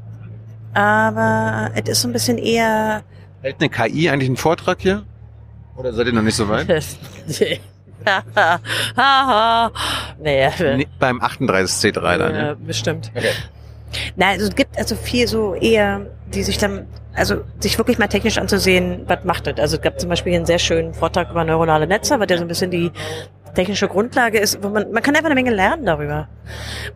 Aber 0.74 1.72
es 1.76 1.90
ist 1.90 2.02
so 2.02 2.08
ein 2.08 2.14
bisschen 2.14 2.38
eher. 2.38 3.04
Hält 3.42 3.56
eine 3.60 3.70
KI 3.70 4.10
eigentlich 4.10 4.30
einen 4.30 4.38
Vortrag 4.38 4.82
hier? 4.82 5.06
Oder 5.78 5.94
seid 5.94 6.08
ihr 6.08 6.14
noch 6.14 6.24
nicht 6.24 6.36
so 6.36 6.50
weit? 6.50 6.68
Haha. 8.06 9.72
naja, 10.22 10.52
Nee, 10.78 10.88
beim 11.00 11.22
38C3 11.22 12.18
dann, 12.18 12.36
ja, 12.36 12.42
ne? 12.42 12.58
bestimmt. 12.60 13.12
Okay. 13.16 13.32
Nein, 14.16 14.34
also 14.34 14.50
es 14.50 14.56
gibt 14.56 14.78
also 14.78 14.96
viel 14.96 15.28
so 15.28 15.54
eher, 15.56 16.08
die 16.34 16.44
sich 16.44 16.58
dann, 16.58 16.88
also 17.14 17.42
sich 17.60 17.78
wirklich 17.78 17.98
mal 17.98 18.08
technisch 18.08 18.38
anzusehen, 18.38 19.04
was 19.08 19.24
macht 19.24 19.48
das. 19.48 19.58
Also 19.60 19.78
es 19.78 19.82
gab 19.82 20.00
zum 20.00 20.10
Beispiel 20.10 20.32
hier 20.32 20.40
einen 20.40 20.46
sehr 20.46 20.60
schönen 20.60 20.94
Vortrag 20.94 21.32
über 21.32 21.44
neuronale 21.44 21.88
Netze, 21.88 22.20
weil 22.20 22.28
der 22.28 22.38
so 22.38 22.44
ein 22.44 22.48
bisschen 22.48 22.72
die 22.72 22.92
technische 23.56 23.88
Grundlage 23.88 24.40
ist, 24.40 24.62
wo 24.62 24.70
man, 24.70 24.92
man 24.92 25.02
kann 25.02 25.16
einfach 25.16 25.28
eine 25.30 25.36
Menge 25.36 25.52
lernen 25.52 25.86
darüber. 25.86 26.28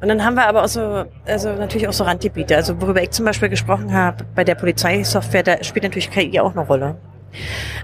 Und 0.02 0.10
dann 0.10 0.24
haben 0.24 0.36
wir 0.36 0.48
aber 0.48 0.63
auch 0.63 0.67
so, 0.67 1.06
also 1.26 1.54
natürlich 1.54 1.88
auch 1.88 1.94
so 1.94 2.04
Randgebiete. 2.04 2.56
Also 2.56 2.80
worüber 2.82 3.02
ich 3.02 3.12
zum 3.12 3.26
Beispiel 3.26 3.50
gesprochen 3.50 3.94
habe, 3.94 4.26
bei 4.36 4.44
der 4.44 4.56
Polizeisoftware, 4.56 5.44
da 5.44 5.63
spielt 5.63 5.84
natürlich 5.84 6.12
KI 6.12 6.39
auch 6.39 6.52
eine 6.52 6.62
Rolle. 6.62 6.98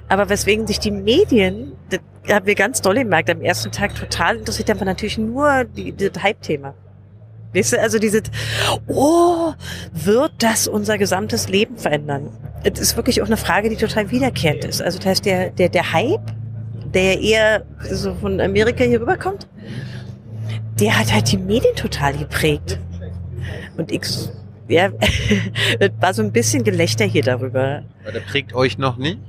Aber 0.08 0.30
weswegen 0.30 0.68
sich 0.68 0.80
die 0.80 0.92
Medien, 0.92 1.74
das 1.90 2.00
haben 2.30 2.46
wir 2.46 2.56
ganz 2.56 2.82
doll 2.82 2.96
gemerkt, 2.96 3.30
am 3.30 3.42
ersten 3.42 3.72
Tag 3.72 3.96
total 3.96 4.38
interessiert, 4.38 4.70
einfach 4.70 4.86
natürlich 4.86 5.18
nur 5.18 5.64
die, 5.64 5.96
das 5.96 6.22
Hype-Thema. 6.22 6.74
Weißt 7.54 7.74
du, 7.74 7.80
also 7.82 7.98
diese, 7.98 8.22
oh, 8.88 9.54
wird 9.94 10.34
das 10.40 10.68
unser 10.68 10.98
gesamtes 10.98 11.48
Leben 11.48 11.78
verändern? 11.78 12.30
Es 12.64 12.80
ist 12.80 12.98
wirklich 12.98 13.22
auch 13.22 13.28
eine 13.28 13.38
Frage, 13.38 13.70
die 13.70 13.78
total 13.78 14.12
wiederkehrend 14.12 14.66
ist. 14.66 14.82
Also 14.82 14.98
das 14.98 15.08
heißt, 15.08 15.26
der, 15.26 15.52
der, 15.52 15.70
der 15.70 15.94
Hype, 15.94 16.34
der 16.94 17.20
eher 17.22 17.64
so 17.90 18.14
von 18.16 18.42
Amerika 18.42 18.84
hier 18.84 19.00
rüberkommt, 19.02 19.48
der 20.80 21.00
hat 21.00 21.14
halt 21.14 21.32
die 21.32 21.38
Medien 21.38 21.76
total 21.76 22.18
geprägt. 22.18 22.80
Und 23.78 23.92
ich, 23.92 24.02
ja, 24.68 24.92
war 26.00 26.14
so 26.14 26.22
ein 26.22 26.32
bisschen 26.32 26.64
Gelächter 26.64 27.06
hier 27.06 27.24
darüber. 27.24 27.84
Aber 28.04 28.12
Der 28.12 28.20
prägt 28.20 28.54
euch 28.54 28.78
noch 28.78 28.98
nicht? 28.98 29.20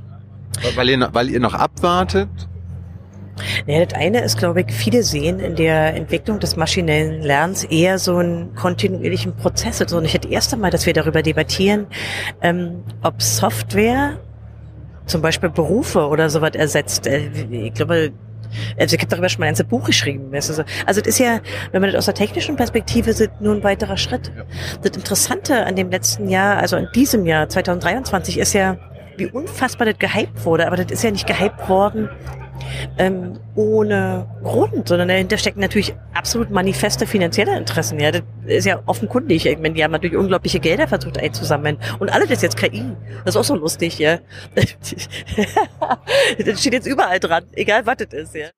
Weil 0.74 0.88
ihr, 0.90 0.96
noch- 0.98 1.14
weil 1.14 1.28
ihr 1.30 1.40
noch 1.40 1.54
abwartet? 1.54 2.28
Ja, 3.66 3.84
das 3.84 3.94
eine 3.98 4.20
ist, 4.22 4.36
glaube 4.36 4.62
ich, 4.62 4.72
viele 4.72 5.04
sehen 5.04 5.38
in 5.38 5.54
der 5.54 5.94
Entwicklung 5.94 6.40
des 6.40 6.56
maschinellen 6.56 7.22
Lernens 7.22 7.62
eher 7.64 7.98
so 8.00 8.16
einen 8.16 8.54
kontinuierlichen 8.56 9.36
Prozess. 9.36 9.80
Also 9.80 10.00
nicht 10.00 10.24
das 10.24 10.30
erste 10.30 10.56
Mal, 10.56 10.70
dass 10.72 10.86
wir 10.86 10.92
darüber 10.92 11.22
debattieren, 11.22 11.86
ähm, 12.42 12.82
ob 13.02 13.22
Software 13.22 14.18
zum 15.06 15.22
Beispiel 15.22 15.50
Berufe 15.50 16.08
oder 16.08 16.28
sowas 16.30 16.52
ersetzt. 16.54 17.06
Äh, 17.06 17.30
Ich 17.50 17.74
glaube, 17.74 18.10
also 18.76 18.96
ich 18.96 19.00
habe 19.00 19.08
darüber 19.10 19.28
schon 19.28 19.40
mal 19.40 19.46
ein 19.46 19.50
ganzes 19.50 19.66
Buch 19.66 19.84
geschrieben. 19.84 20.32
Also 20.34 20.64
das 20.86 20.96
ist 20.96 21.18
ja, 21.20 21.38
wenn 21.70 21.80
man 21.80 21.90
das 21.92 21.98
aus 21.98 22.04
der 22.06 22.14
technischen 22.14 22.56
Perspektive 22.56 23.12
sieht, 23.12 23.40
nur 23.40 23.54
ein 23.54 23.62
weiterer 23.62 23.96
Schritt. 23.98 24.32
Das 24.82 24.96
Interessante 24.96 25.64
an 25.64 25.76
dem 25.76 25.90
letzten 25.90 26.28
Jahr, 26.28 26.56
also 26.56 26.74
an 26.74 26.88
diesem 26.94 27.24
Jahr 27.24 27.48
2023, 27.48 28.38
ist 28.38 28.52
ja, 28.54 28.78
wie 29.18 29.26
unfassbar 29.26 29.86
das 29.86 29.98
gehypt 29.98 30.44
wurde. 30.44 30.66
Aber 30.66 30.76
das 30.76 30.90
ist 30.90 31.02
ja 31.02 31.10
nicht 31.10 31.26
gehypt 31.26 31.68
worden 31.68 32.08
ähm, 32.98 33.38
ohne 33.54 34.26
Grund, 34.42 34.88
sondern 34.88 35.08
dahinter 35.08 35.38
stecken 35.38 35.60
natürlich 35.60 35.94
absolut 36.14 36.50
manifeste 36.50 37.06
finanzielle 37.06 37.56
Interessen. 37.56 37.98
Ja, 38.00 38.10
das 38.12 38.22
ist 38.46 38.66
ja 38.66 38.80
offenkundig. 38.86 39.46
Ich 39.46 39.58
meine, 39.58 39.74
die 39.74 39.82
haben 39.82 39.92
natürlich 39.92 40.16
unglaubliche 40.16 40.60
Gelder 40.60 40.88
versucht 40.88 41.18
einzusammeln. 41.18 41.78
Und 41.98 42.10
alles 42.10 42.30
ist 42.30 42.42
jetzt 42.42 42.56
KI. 42.56 42.84
Das 43.24 43.34
ist 43.34 43.40
auch 43.40 43.44
so 43.44 43.56
lustig, 43.56 43.98
ja. 43.98 44.18
das 46.44 46.60
steht 46.60 46.72
jetzt 46.72 46.86
überall 46.86 47.20
dran, 47.20 47.44
egal 47.52 47.86
was 47.86 47.96
das 47.96 48.12
ist, 48.12 48.34
ja. 48.34 48.48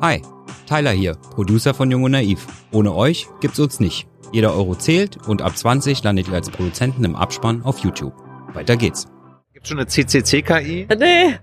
Hi, 0.00 0.20
Tyler 0.66 0.90
hier, 0.90 1.14
Producer 1.14 1.74
von 1.74 1.90
Jung 1.90 2.04
und 2.04 2.12
Naiv. 2.12 2.46
Ohne 2.72 2.94
euch 2.94 3.28
gibt's 3.40 3.60
uns 3.60 3.78
nicht. 3.80 4.08
Jeder 4.32 4.54
Euro 4.54 4.74
zählt 4.74 5.18
und 5.28 5.42
ab 5.42 5.56
20 5.56 6.02
landet 6.02 6.28
ihr 6.28 6.34
als 6.34 6.50
Produzenten 6.50 7.04
im 7.04 7.14
Abspann 7.14 7.62
auf 7.62 7.78
YouTube. 7.80 8.31
Weiter 8.54 8.76
geht's. 8.76 9.06
Gibt 9.52 9.68
schon 9.68 9.78
eine 9.78 9.86
CCC-KI? 9.86 10.88
Nee. 10.98 11.38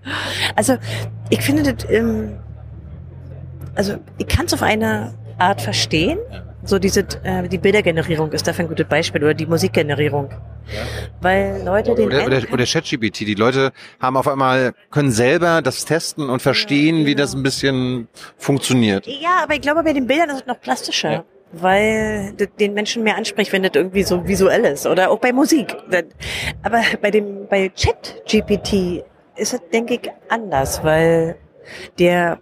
Also, 0.56 0.76
ich 1.30 1.40
finde 1.40 1.72
das, 1.72 1.88
ähm, 1.90 2.38
also, 3.74 3.96
ich 4.18 4.26
kann 4.26 4.46
es 4.46 4.54
auf 4.54 4.62
eine 4.62 5.14
Art 5.38 5.60
verstehen. 5.60 6.18
So 6.62 6.78
diese, 6.78 7.00
äh, 7.22 7.48
die 7.48 7.56
Bildergenerierung 7.56 8.32
ist 8.32 8.46
dafür 8.46 8.66
ein 8.66 8.68
gutes 8.68 8.86
Beispiel 8.86 9.22
oder 9.22 9.32
die 9.32 9.46
Musikgenerierung. 9.46 10.30
Weil 11.20 11.62
Leute 11.64 11.94
den 11.94 12.06
Oder, 12.06 12.26
oder, 12.26 12.42
oder 12.52 12.64
ChatGPT. 12.64 13.20
Die 13.20 13.34
Leute 13.34 13.72
haben 13.98 14.16
auf 14.16 14.28
einmal, 14.28 14.72
können 14.90 15.10
selber 15.10 15.62
das 15.62 15.84
testen 15.84 16.28
und 16.28 16.42
verstehen, 16.42 17.06
wie 17.06 17.14
das 17.14 17.34
ein 17.34 17.42
bisschen 17.42 18.08
funktioniert. 18.36 19.06
Ja, 19.06 19.42
aber 19.42 19.54
ich 19.54 19.62
glaube, 19.62 19.82
bei 19.82 19.92
den 19.92 20.06
Bildern 20.06 20.28
ist 20.30 20.42
es 20.42 20.46
noch 20.46 20.60
plastischer. 20.60 21.12
Ja. 21.12 21.24
Weil 21.52 22.32
das 22.36 22.48
den 22.58 22.74
Menschen 22.74 23.02
mehr 23.02 23.16
anspricht, 23.16 23.52
wenn 23.52 23.62
das 23.62 23.72
irgendwie 23.74 24.04
so 24.04 24.26
visuell 24.26 24.64
ist. 24.64 24.86
Oder 24.86 25.10
auch 25.10 25.18
bei 25.18 25.32
Musik. 25.32 25.76
Aber 26.62 26.82
bei 27.00 27.10
dem, 27.10 27.48
bei 27.48 27.68
Chat-GPT 27.68 29.04
ist 29.36 29.54
es, 29.54 29.60
denke 29.72 29.94
ich, 29.94 30.10
anders, 30.28 30.84
weil 30.84 31.36
der, 31.98 32.38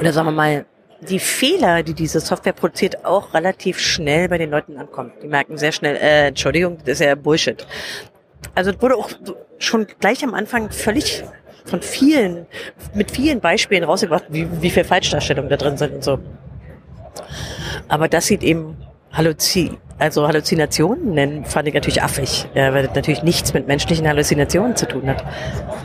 oder 0.00 0.12
sagen 0.12 0.28
wir 0.28 0.32
mal, 0.32 0.64
die 1.00 1.18
Fehler, 1.18 1.82
die 1.82 1.94
diese 1.94 2.20
Software 2.20 2.52
produziert, 2.52 3.04
auch 3.04 3.32
relativ 3.32 3.78
schnell 3.78 4.28
bei 4.28 4.38
den 4.38 4.50
Leuten 4.50 4.76
ankommen. 4.76 5.12
Die 5.22 5.28
merken 5.28 5.56
sehr 5.56 5.72
schnell, 5.72 5.96
äh, 5.96 6.28
Entschuldigung, 6.28 6.78
das 6.78 7.00
ist 7.00 7.06
ja 7.06 7.14
Bullshit. 7.14 7.66
Also 8.54 8.70
es 8.70 8.82
wurde 8.82 8.96
auch 8.96 9.10
schon 9.58 9.86
gleich 9.98 10.24
am 10.24 10.34
Anfang 10.34 10.70
völlig 10.70 11.24
von 11.64 11.82
vielen, 11.82 12.46
mit 12.94 13.10
vielen 13.10 13.40
Beispielen 13.40 13.84
rausgebracht, 13.84 14.24
wie, 14.28 14.48
wie 14.60 14.70
viel 14.70 14.84
Falschdarstellungen 14.84 15.48
da 15.48 15.56
drin 15.56 15.76
sind 15.76 15.94
und 15.94 16.04
so. 16.04 16.18
Aber 17.90 18.08
das 18.08 18.26
sieht 18.26 18.42
eben 18.42 18.76
Halluzi 19.12 19.76
also 19.98 20.26
Halluzinationen 20.26 21.12
nennen, 21.12 21.44
fand 21.44 21.68
ich 21.68 21.74
natürlich 21.74 22.02
affig, 22.02 22.48
ja, 22.54 22.72
weil 22.72 22.86
das 22.86 22.94
natürlich 22.94 23.22
nichts 23.22 23.52
mit 23.52 23.66
menschlichen 23.66 24.08
Halluzinationen 24.08 24.74
zu 24.74 24.88
tun 24.88 25.06
hat. 25.06 25.22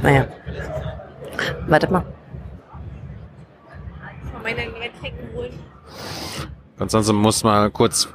Naja. 0.01 0.26
Wartet 1.68 1.91
mal. 1.91 2.06
Konstanze 6.78 7.14
muss 7.14 7.43
mal 7.43 7.70
kurz 7.72 8.08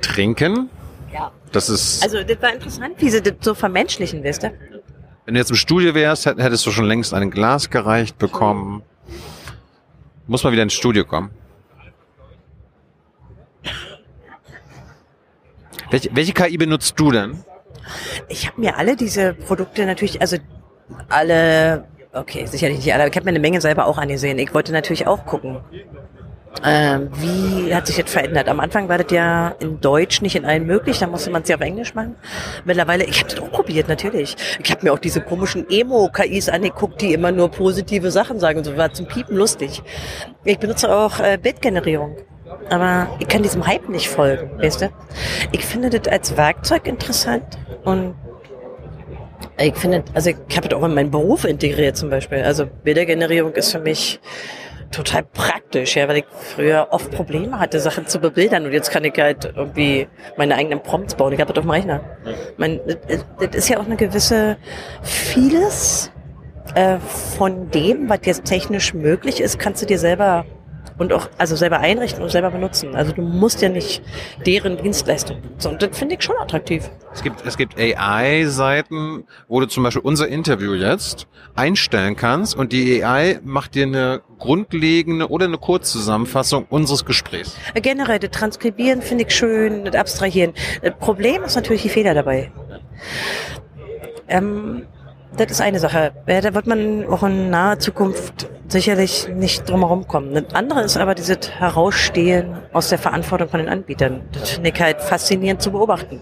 trinken. 0.00 0.68
Ja. 1.12 1.30
Das 1.52 1.68
ist, 1.68 2.02
Also 2.02 2.22
das 2.22 2.40
war 2.42 2.52
interessant, 2.52 2.94
wie 2.98 3.10
sie 3.10 3.22
das 3.22 3.34
so 3.40 3.54
vermenschlichen, 3.54 4.22
weißt 4.24 4.44
du? 4.44 4.52
wenn 5.24 5.34
du 5.34 5.40
jetzt 5.40 5.50
im 5.50 5.56
Studio 5.56 5.94
wärst, 5.94 6.26
hätt- 6.26 6.38
hättest 6.40 6.66
du 6.66 6.70
schon 6.70 6.84
längst 6.84 7.14
ein 7.14 7.30
Glas 7.30 7.70
gereicht 7.70 8.18
bekommen. 8.18 8.82
Muss 10.26 10.44
mal 10.44 10.52
wieder 10.52 10.62
ins 10.62 10.74
Studio 10.74 11.04
kommen. 11.04 11.30
Welche, 15.94 16.10
welche 16.12 16.32
KI 16.32 16.56
benutzt 16.56 16.98
du 16.98 17.12
denn? 17.12 17.44
Ich 18.28 18.48
habe 18.48 18.60
mir 18.60 18.76
alle 18.76 18.96
diese 18.96 19.32
Produkte 19.32 19.86
natürlich, 19.86 20.20
also 20.20 20.38
alle, 21.08 21.84
okay, 22.12 22.46
sicherlich 22.46 22.78
nicht 22.78 22.92
alle, 22.92 23.04
aber 23.04 23.12
ich 23.12 23.16
habe 23.16 23.26
mir 23.26 23.30
eine 23.30 23.38
Menge 23.38 23.60
selber 23.60 23.86
auch 23.86 23.96
angesehen. 23.96 24.40
Ich 24.40 24.52
wollte 24.52 24.72
natürlich 24.72 25.06
auch 25.06 25.24
gucken, 25.24 25.60
ähm, 26.64 27.10
wie 27.20 27.72
hat 27.72 27.86
sich 27.86 27.94
das 27.94 28.10
verändert. 28.10 28.48
Am 28.48 28.58
Anfang 28.58 28.88
war 28.88 28.98
das 28.98 29.12
ja 29.12 29.50
in 29.60 29.80
Deutsch 29.80 30.20
nicht 30.20 30.34
in 30.34 30.44
allen 30.44 30.66
möglich, 30.66 30.98
da 30.98 31.06
musste 31.06 31.30
man 31.30 31.42
es 31.42 31.48
ja 31.48 31.54
auf 31.54 31.62
Englisch 31.62 31.94
machen. 31.94 32.16
Mittlerweile, 32.64 33.04
ich 33.04 33.20
habe 33.20 33.30
das 33.30 33.40
auch 33.40 33.52
probiert, 33.52 33.86
natürlich. 33.86 34.34
Ich 34.64 34.72
habe 34.72 34.84
mir 34.84 34.92
auch 34.92 34.98
diese 34.98 35.20
komischen 35.20 35.64
Emo-KIs 35.70 36.48
angeguckt, 36.48 37.02
die 37.02 37.12
immer 37.12 37.30
nur 37.30 37.52
positive 37.52 38.10
Sachen 38.10 38.40
sagen 38.40 38.58
und 38.58 38.64
so, 38.64 38.76
war 38.76 38.92
zum 38.92 39.06
Piepen 39.06 39.36
lustig. 39.36 39.80
Ich 40.42 40.58
benutze 40.58 40.92
auch 40.92 41.20
äh, 41.20 41.38
Bildgenerierung. 41.40 42.16
Aber 42.70 43.08
ich 43.18 43.28
kann 43.28 43.42
diesem 43.42 43.66
Hype 43.66 43.88
nicht 43.88 44.08
folgen, 44.08 44.58
weißt 44.58 44.82
du? 44.82 44.90
Ich 45.52 45.64
finde 45.64 45.90
das 45.90 46.10
als 46.12 46.36
Werkzeug 46.36 46.86
interessant 46.86 47.58
und 47.84 48.14
ich 49.58 49.76
finde, 49.76 50.04
also 50.14 50.30
ich 50.30 50.56
habe 50.56 50.68
das 50.68 50.78
auch 50.78 50.84
in 50.84 50.94
meinen 50.94 51.10
Beruf 51.10 51.44
integriert 51.44 51.96
zum 51.96 52.10
Beispiel. 52.10 52.42
Also 52.42 52.66
Bildergenerierung 52.66 53.52
ist 53.52 53.72
für 53.72 53.78
mich 53.78 54.20
total 54.90 55.24
praktisch, 55.24 55.96
ja, 55.96 56.08
weil 56.08 56.18
ich 56.18 56.24
früher 56.30 56.88
oft 56.90 57.10
Probleme 57.10 57.58
hatte, 57.58 57.80
Sachen 57.80 58.06
zu 58.06 58.20
bebildern 58.20 58.64
und 58.64 58.72
jetzt 58.72 58.90
kann 58.90 59.04
ich 59.04 59.18
halt 59.18 59.52
irgendwie 59.56 60.08
meine 60.36 60.54
eigenen 60.54 60.80
Prompts 60.80 61.14
bauen. 61.14 61.32
Ich 61.32 61.40
habe 61.40 61.52
das 61.52 61.58
auf 61.58 61.64
dem 61.64 61.70
Rechner. 61.70 62.00
Man, 62.56 62.80
das, 62.86 63.24
das 63.38 63.54
ist 63.54 63.68
ja 63.68 63.78
auch 63.78 63.86
eine 63.86 63.96
gewisse 63.96 64.56
vieles 65.02 66.10
äh, 66.74 66.98
von 66.98 67.70
dem, 67.70 68.08
was 68.08 68.20
jetzt 68.24 68.44
technisch 68.44 68.94
möglich 68.94 69.40
ist, 69.40 69.58
kannst 69.58 69.82
du 69.82 69.86
dir 69.86 69.98
selber 69.98 70.44
und 70.98 71.12
auch 71.12 71.28
also 71.38 71.56
selber 71.56 71.80
einrichten 71.80 72.22
und 72.22 72.30
selber 72.30 72.50
benutzen. 72.50 72.94
Also 72.94 73.12
du 73.12 73.22
musst 73.22 73.62
ja 73.62 73.68
nicht 73.68 74.02
deren 74.46 74.76
Dienstleistung 74.76 75.40
benutzen. 75.40 75.72
Und 75.72 75.82
das 75.82 75.96
finde 75.98 76.14
ich 76.14 76.22
schon 76.22 76.36
attraktiv. 76.38 76.90
Es 77.12 77.22
gibt, 77.22 77.44
es 77.44 77.56
gibt 77.56 77.78
AI-Seiten, 77.78 79.24
wo 79.48 79.60
du 79.60 79.66
zum 79.66 79.82
Beispiel 79.82 80.02
unser 80.02 80.28
Interview 80.28 80.74
jetzt 80.74 81.26
einstellen 81.54 82.16
kannst 82.16 82.56
und 82.56 82.72
die 82.72 83.04
AI 83.04 83.40
macht 83.44 83.74
dir 83.74 83.86
eine 83.86 84.22
grundlegende 84.38 85.28
oder 85.30 85.46
eine 85.46 85.58
Kurzzusammenfassung 85.58 86.66
unseres 86.68 87.04
Gesprächs. 87.04 87.56
Generell, 87.74 88.18
das 88.18 88.30
Transkribieren 88.30 89.02
finde 89.02 89.24
ich 89.24 89.34
schön, 89.34 89.84
das 89.84 89.94
Abstrahieren. 89.94 90.52
Das 90.82 90.94
Problem 90.98 91.44
ist 91.44 91.54
natürlich 91.54 91.82
die 91.82 91.88
Fehler 91.88 92.14
dabei. 92.14 92.50
Ähm, 94.28 94.86
das 95.36 95.50
ist 95.50 95.60
eine 95.60 95.78
Sache. 95.78 96.12
Ja, 96.26 96.40
da 96.40 96.54
wird 96.54 96.66
man 96.66 97.06
auch 97.06 97.22
in 97.22 97.50
naher 97.50 97.78
Zukunft 97.78 98.48
sicherlich 98.68 99.28
nicht 99.28 99.68
drum 99.68 99.80
herum 99.80 100.06
kommen. 100.06 100.34
Das 100.34 100.54
andere 100.54 100.82
ist 100.82 100.96
aber 100.96 101.14
dieses 101.14 101.50
Herausstehen 101.58 102.56
aus 102.72 102.88
der 102.88 102.98
Verantwortung 102.98 103.48
von 103.48 103.60
den 103.60 103.68
Anbietern. 103.68 104.22
Das 104.32 104.50
finde 104.50 104.70
ich 104.70 104.80
halt 104.80 105.00
faszinierend 105.00 105.62
zu 105.62 105.70
beobachten. 105.70 106.20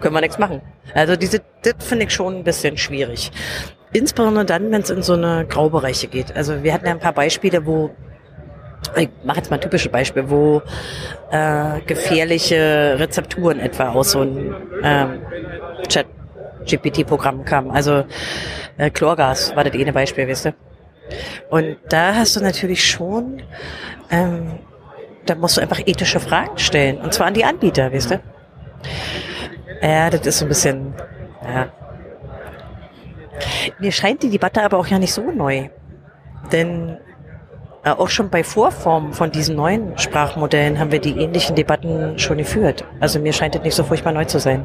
Können 0.00 0.14
wir 0.14 0.20
nichts 0.20 0.38
machen. 0.38 0.62
Also 0.94 1.16
diese, 1.16 1.40
das 1.62 1.74
finde 1.80 2.06
ich 2.06 2.12
schon 2.12 2.36
ein 2.36 2.44
bisschen 2.44 2.76
schwierig. 2.76 3.30
Insbesondere 3.92 4.44
dann, 4.44 4.70
wenn 4.70 4.82
es 4.82 4.90
in 4.90 5.02
so 5.02 5.14
eine 5.14 5.46
Graubereiche 5.46 6.08
geht. 6.08 6.34
Also 6.34 6.62
wir 6.62 6.72
hatten 6.72 6.86
ja 6.86 6.92
ein 6.92 6.98
paar 6.98 7.12
Beispiele, 7.12 7.66
wo 7.66 7.90
ich 8.96 9.08
mache 9.24 9.38
jetzt 9.38 9.50
mal 9.50 9.56
ein 9.56 9.60
typisches 9.60 9.92
Beispiel, 9.92 10.28
wo 10.28 10.60
äh, 11.30 11.80
gefährliche 11.86 12.96
Rezepturen 12.98 13.60
etwa 13.60 13.90
aus 13.90 14.12
so 14.12 14.20
einem 14.20 14.54
ähm, 14.82 15.20
Chat-GPT-Programm 16.64 17.44
kamen. 17.44 17.70
Also 17.70 18.04
äh, 18.78 18.90
Chlorgas 18.90 19.54
war 19.56 19.64
das 19.64 19.72
eine 19.72 19.92
Beispiel, 19.92 20.26
wisst 20.26 20.46
ihr. 20.46 20.54
Und 21.50 21.76
da 21.88 22.14
hast 22.14 22.36
du 22.36 22.40
natürlich 22.40 22.84
schon, 22.84 23.42
ähm, 24.10 24.58
da 25.26 25.34
musst 25.34 25.56
du 25.56 25.60
einfach 25.60 25.80
ethische 25.80 26.20
Fragen 26.20 26.58
stellen. 26.58 26.98
Und 26.98 27.12
zwar 27.12 27.26
an 27.26 27.34
die 27.34 27.44
Anbieter, 27.44 27.92
wisst 27.92 28.12
ihr. 28.12 28.20
Ja, 29.82 30.10
das 30.10 30.26
ist 30.26 30.38
so 30.38 30.44
ein 30.46 30.48
bisschen, 30.48 30.94
ja. 31.42 31.68
Mir 33.78 33.92
scheint 33.92 34.22
die 34.22 34.30
Debatte 34.30 34.62
aber 34.62 34.78
auch 34.78 34.86
ja 34.86 34.98
nicht 34.98 35.12
so 35.12 35.30
neu. 35.30 35.68
Denn 36.52 36.98
auch 37.84 38.08
schon 38.08 38.30
bei 38.30 38.44
Vorformen 38.44 39.12
von 39.12 39.32
diesen 39.32 39.56
neuen 39.56 39.98
Sprachmodellen 39.98 40.78
haben 40.78 40.92
wir 40.92 41.00
die 41.00 41.18
ähnlichen 41.18 41.56
Debatten 41.56 42.18
schon 42.18 42.38
geführt. 42.38 42.84
Also 43.00 43.18
mir 43.18 43.32
scheint 43.32 43.56
das 43.56 43.62
nicht 43.62 43.74
so 43.74 43.82
furchtbar 43.82 44.12
neu 44.12 44.24
zu 44.24 44.38
sein. 44.38 44.64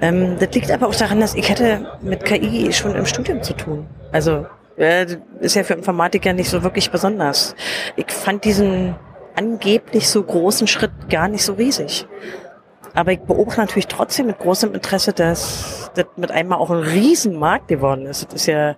Ähm, 0.00 0.36
das 0.40 0.50
liegt 0.52 0.70
aber 0.70 0.88
auch 0.88 0.94
daran, 0.94 1.20
dass 1.20 1.34
ich 1.34 1.48
hatte 1.48 1.86
mit 2.02 2.24
KI 2.24 2.72
schon 2.72 2.94
im 2.96 3.06
Studium 3.06 3.42
zu 3.42 3.54
tun. 3.54 3.86
Also 4.10 4.46
äh, 4.76 5.06
ist 5.40 5.54
ja 5.54 5.62
für 5.62 5.74
Informatiker 5.74 6.32
nicht 6.32 6.50
so 6.50 6.64
wirklich 6.64 6.90
besonders. 6.90 7.54
Ich 7.94 8.10
fand 8.10 8.44
diesen 8.44 8.96
angeblich 9.36 10.08
so 10.08 10.22
großen 10.22 10.66
Schritt 10.66 11.08
gar 11.08 11.28
nicht 11.28 11.44
so 11.44 11.52
riesig. 11.52 12.06
Aber 12.94 13.12
ich 13.12 13.20
beobachte 13.20 13.60
natürlich 13.60 13.88
trotzdem 13.88 14.26
mit 14.26 14.38
großem 14.38 14.72
Interesse, 14.74 15.12
dass 15.12 15.90
das 15.94 16.06
mit 16.16 16.30
einmal 16.30 16.58
auch 16.58 16.70
ein 16.70 16.82
Riesenmarkt 16.82 17.68
geworden 17.68 18.06
ist. 18.06 18.24
Das 18.24 18.34
ist 18.34 18.46
ja 18.46 18.76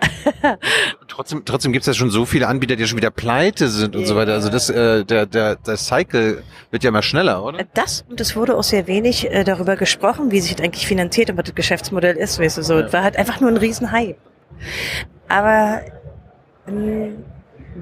Trotzdem, 1.20 1.44
trotzdem 1.44 1.72
gibt 1.74 1.82
es 1.82 1.86
ja 1.86 1.92
schon 1.92 2.08
so 2.08 2.24
viele 2.24 2.48
Anbieter, 2.48 2.76
die 2.76 2.86
schon 2.86 2.96
wieder 2.96 3.10
pleite 3.10 3.68
sind 3.68 3.94
und 3.94 4.06
so 4.06 4.16
weiter. 4.16 4.32
Also 4.32 4.48
das, 4.48 4.70
äh, 4.70 5.04
der, 5.04 5.26
der, 5.26 5.56
der 5.56 5.76
Cycle 5.76 6.42
wird 6.70 6.82
ja 6.82 6.88
immer 6.88 7.02
schneller, 7.02 7.44
oder? 7.44 7.62
Das 7.74 8.06
und 8.08 8.18
es 8.22 8.36
wurde 8.36 8.56
auch 8.56 8.62
sehr 8.62 8.86
wenig 8.86 9.30
äh, 9.30 9.44
darüber 9.44 9.76
gesprochen, 9.76 10.30
wie 10.30 10.40
sich 10.40 10.56
das 10.56 10.64
eigentlich 10.64 10.86
finanziert 10.86 11.28
und 11.28 11.36
was 11.36 11.44
das 11.44 11.54
Geschäftsmodell 11.54 12.16
ist. 12.16 12.38
Weißt 12.38 12.56
du, 12.56 12.62
so, 12.62 12.78
es 12.78 12.90
war 12.94 13.02
halt 13.02 13.18
einfach 13.18 13.38
nur 13.38 13.50
ein 13.50 13.58
Riesenhype. 13.58 14.16
Aber 15.28 15.82
ähm, 16.66 17.22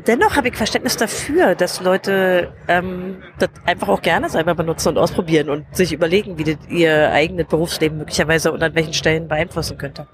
dennoch 0.05 0.35
habe 0.35 0.49
ich 0.49 0.57
Verständnis 0.57 0.97
dafür, 0.97 1.55
dass 1.55 1.81
Leute 1.81 2.53
ähm, 2.67 3.23
das 3.39 3.51
einfach 3.67 3.87
auch 3.87 4.03
gerne 4.03 4.29
selber 4.31 4.57
benutzen 4.57 4.89
und 4.89 4.99
ausprobieren 4.99 5.49
und 5.49 5.65
sich 5.77 5.93
überlegen, 5.93 6.39
wie 6.39 6.45
das 6.45 6.57
ihr 6.69 7.13
eigenes 7.13 7.47
Berufsleben 7.47 7.99
möglicherweise 7.99 8.51
und 8.51 8.65
an 8.65 8.75
welchen 8.75 8.95
Stellen 8.95 9.29
beeinflussen 9.29 9.79
könnte. 9.79 10.09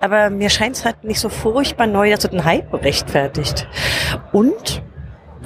Aber 0.00 0.30
mir 0.30 0.50
scheint 0.50 0.76
es 0.76 0.84
halt 0.84 1.04
nicht 1.04 1.20
so 1.20 1.28
furchtbar 1.28 1.86
neu, 1.86 2.10
dass 2.10 2.24
es 2.24 2.30
einen 2.30 2.44
Hype 2.44 2.72
rechtfertigt. 2.82 3.68
Und 4.32 4.82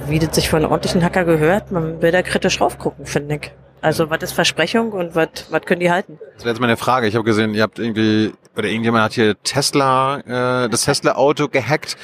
wie 0.07 0.19
das 0.19 0.35
sich 0.35 0.53
einen 0.53 0.65
ordentlichen 0.65 1.03
Hacker 1.03 1.25
gehört, 1.25 1.71
man 1.71 2.01
will 2.01 2.11
da 2.11 2.21
kritisch 2.21 2.61
raufgucken, 2.61 3.05
finde 3.05 3.35
ich. 3.35 3.51
Also 3.81 4.09
was 4.09 4.23
ist 4.23 4.31
Versprechung 4.31 4.93
und 4.93 5.13
was 5.15 5.27
was 5.49 5.61
können 5.61 5.81
die 5.81 5.91
halten? 5.91 6.19
Das 6.35 6.43
wäre 6.43 6.53
jetzt 6.53 6.61
meine 6.61 6.77
Frage. 6.77 7.07
Ich 7.07 7.15
habe 7.15 7.23
gesehen, 7.23 7.53
ihr 7.53 7.61
habt 7.61 7.77
irgendwie, 7.77 8.33
oder 8.55 8.67
irgendjemand 8.67 9.03
hat 9.03 9.13
hier 9.13 9.35
Tesla, 9.43 10.65
äh, 10.65 10.69
das 10.69 10.85
Tesla-Auto 10.85 11.49
gehackt. 11.49 11.97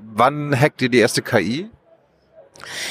Wann 0.00 0.58
hackt 0.58 0.82
ihr 0.82 0.88
die 0.88 0.98
erste 0.98 1.22
KI? 1.22 1.70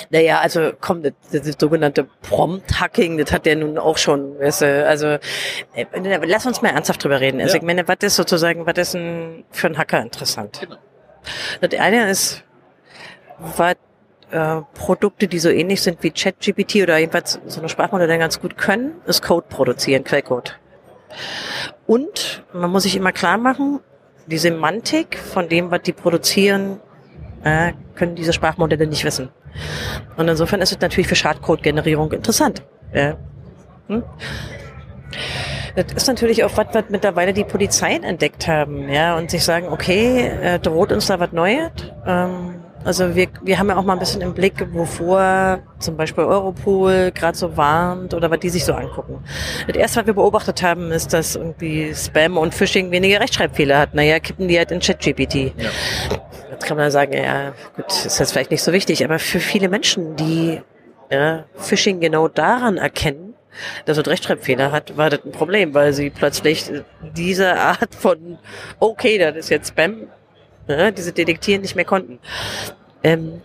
Naja, 0.10 0.40
also 0.40 0.72
komm, 0.80 1.04
das, 1.04 1.14
das, 1.32 1.56
sogenannte 1.60 2.08
Prompt-Hacking, 2.22 3.18
das 3.18 3.32
hat 3.32 3.46
der 3.46 3.56
nun 3.56 3.78
auch 3.78 3.98
schon, 3.98 4.40
weißt 4.40 4.62
du, 4.62 4.86
also 4.86 5.08
äh, 5.08 5.86
lass 6.26 6.46
uns 6.46 6.62
mal 6.62 6.70
ernsthaft 6.70 7.04
drüber 7.04 7.20
reden. 7.20 7.42
Also 7.42 7.56
Ja. 7.56 7.62
ich 7.62 7.66
meine, 7.66 7.88
was 7.88 7.98
ist 8.02 8.16
sozusagen, 8.16 8.66
was 8.66 8.78
ist 8.78 8.96
ein, 8.96 9.44
für 9.52 9.68
einen 9.68 9.78
Hacker 9.78 10.02
interessant? 10.02 10.60
Genau. 10.62 10.78
Das 11.62 11.80
eine 11.80 12.10
ist, 12.10 12.44
was 13.40 13.76
äh, 14.32 14.62
Produkte, 14.74 15.28
die 15.28 15.40
so 15.40 15.50
ähnlich 15.50 15.82
sind 15.82 16.04
wie 16.04 16.12
ChatGPT 16.12 16.76
oder 16.84 16.98
jedenfalls 16.98 17.40
so 17.46 17.60
eine 17.60 17.70
Sprachmodelle 17.70 18.18
ganz 18.18 18.40
gut 18.40 18.58
können, 18.58 18.96
ist 19.06 19.22
Code 19.22 19.48
produzieren, 19.50 20.04
Quellcode. 20.04 20.60
Und 21.86 22.44
man 22.54 22.70
muss 22.70 22.84
sich 22.84 22.96
immer 22.96 23.12
klar 23.12 23.38
machen, 23.38 23.80
die 24.28 24.38
Semantik 24.38 25.18
von 25.18 25.48
dem, 25.48 25.72
was 25.72 25.82
die 25.84 25.94
produzieren, 25.94 26.82
äh, 27.44 27.74
können 27.96 28.16
diese 28.16 28.34
Sprachmodelle 28.34 28.88
nicht 28.88 29.06
wissen. 29.06 29.30
Und 30.16 30.28
insofern 30.28 30.62
ist 30.62 30.72
es 30.72 30.80
natürlich 30.80 31.08
für 31.08 31.16
Schadcode-Generierung 31.16 32.12
interessant. 32.12 32.64
Ja. 32.94 33.18
Hm? 33.88 34.04
Das 35.76 35.94
ist 35.94 36.08
natürlich 36.08 36.44
auch 36.44 36.58
was, 36.58 36.68
was 36.74 36.86
mittlerweile 36.90 37.34
die 37.34 37.44
Polizeien 37.44 38.04
entdeckt 38.04 38.48
haben, 38.48 38.90
ja, 38.90 39.16
und 39.16 39.30
sich 39.30 39.44
sagen, 39.44 39.68
okay, 39.68 40.28
äh, 40.28 40.60
droht 40.60 40.92
uns 40.92 41.06
da 41.06 41.20
was 41.20 41.32
Neues? 41.32 41.72
Ähm, 42.06 42.57
also 42.88 43.18
wir, 43.18 43.28
wir 43.44 43.60
haben 43.60 43.68
ja 43.68 43.76
auch 43.76 43.84
mal 43.84 43.94
ein 43.94 44.00
bisschen 44.00 44.22
im 44.22 44.34
Blick, 44.34 44.66
wovor 44.74 45.60
zum 45.78 45.98
Beispiel 45.98 46.24
Europol 46.24 47.12
gerade 47.12 47.38
so 47.38 47.58
warnt 47.58 48.14
oder 48.14 48.32
was 48.32 48.40
die 48.40 48.48
sich 48.48 48.64
so 48.64 48.74
angucken. 48.74 49.22
Das 49.68 49.76
erste, 49.76 50.00
was 50.00 50.08
wir 50.08 50.14
beobachtet 50.14 50.64
haben, 50.64 50.92
ist, 50.92 51.12
dass 51.12 51.36
irgendwie 51.36 51.94
Spam 51.94 52.38
und 52.38 52.56
Phishing 52.56 52.90
weniger 52.92 53.20
Rechtschreibfehler 53.20 53.78
hat. 53.78 53.94
Naja, 53.94 54.20
kippen 54.20 54.48
die 54.48 54.58
halt 54.58 54.72
in 54.72 54.80
ChatGPT. 54.80 55.52
Jetzt 56.50 56.66
kann 56.66 56.78
man 56.78 56.90
sagen, 56.90 57.12
ja, 57.12 57.52
gut, 57.76 57.88
ist 57.90 58.20
jetzt 58.20 58.32
vielleicht 58.32 58.52
nicht 58.52 58.64
so 58.64 58.72
wichtig, 58.72 59.04
aber 59.04 59.20
für 59.20 59.42
viele 59.42 59.68
Menschen, 59.68 60.16
die 60.16 60.62
ja, 61.12 61.44
Phishing 61.56 62.00
genau 62.00 62.30
daran 62.30 62.78
erkennen, 62.78 63.34
dass 63.84 63.98
es 63.98 64.08
Rechtschreibfehler 64.08 64.72
hat, 64.72 64.96
war 64.96 65.10
das 65.10 65.26
ein 65.26 65.34
Problem, 65.34 65.74
weil 65.74 65.92
sie 65.92 66.10
plötzlich 66.10 66.72
diese 67.02 67.54
Art 67.58 67.94
von, 67.94 68.38
okay, 68.80 69.18
das 69.18 69.36
ist 69.36 69.50
jetzt 69.50 69.70
Spam, 69.70 70.08
ja, 70.68 70.92
diese 70.92 71.14
Detektieren 71.14 71.62
nicht 71.62 71.76
mehr 71.76 71.86
konnten. 71.86 72.20
Ähm, 73.04 73.42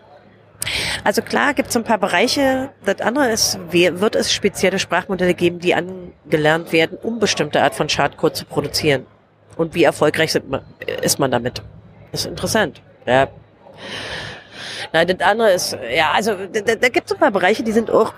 also 1.04 1.22
klar 1.22 1.54
gibt 1.54 1.70
es 1.70 1.76
ein 1.76 1.84
paar 1.84 1.98
Bereiche. 1.98 2.70
Das 2.84 3.00
andere 3.00 3.30
ist, 3.30 3.58
wird 3.70 4.14
es 4.14 4.32
spezielle 4.32 4.78
Sprachmodelle 4.78 5.34
geben, 5.34 5.58
die 5.58 5.74
angelernt 5.74 6.72
werden, 6.72 6.98
um 7.02 7.18
bestimmte 7.18 7.62
Art 7.62 7.74
von 7.74 7.88
Schadcode 7.88 8.36
zu 8.36 8.44
produzieren? 8.44 9.06
Und 9.56 9.74
wie 9.74 9.84
erfolgreich 9.84 10.34
ist 10.34 11.18
man 11.18 11.30
damit? 11.30 11.62
ist 12.12 12.26
interessant. 12.26 12.80
Ja. 13.06 13.28
Nein, 14.92 15.06
das 15.06 15.20
andere 15.26 15.52
ist, 15.52 15.76
ja, 15.94 16.12
also 16.12 16.34
da, 16.52 16.60
da, 16.60 16.74
da 16.74 16.88
gibt 16.88 17.06
es 17.06 17.12
ein 17.12 17.18
paar 17.18 17.30
Bereiche, 17.30 17.62
die 17.62 17.72
sind 17.72 17.90
auch, 17.90 18.12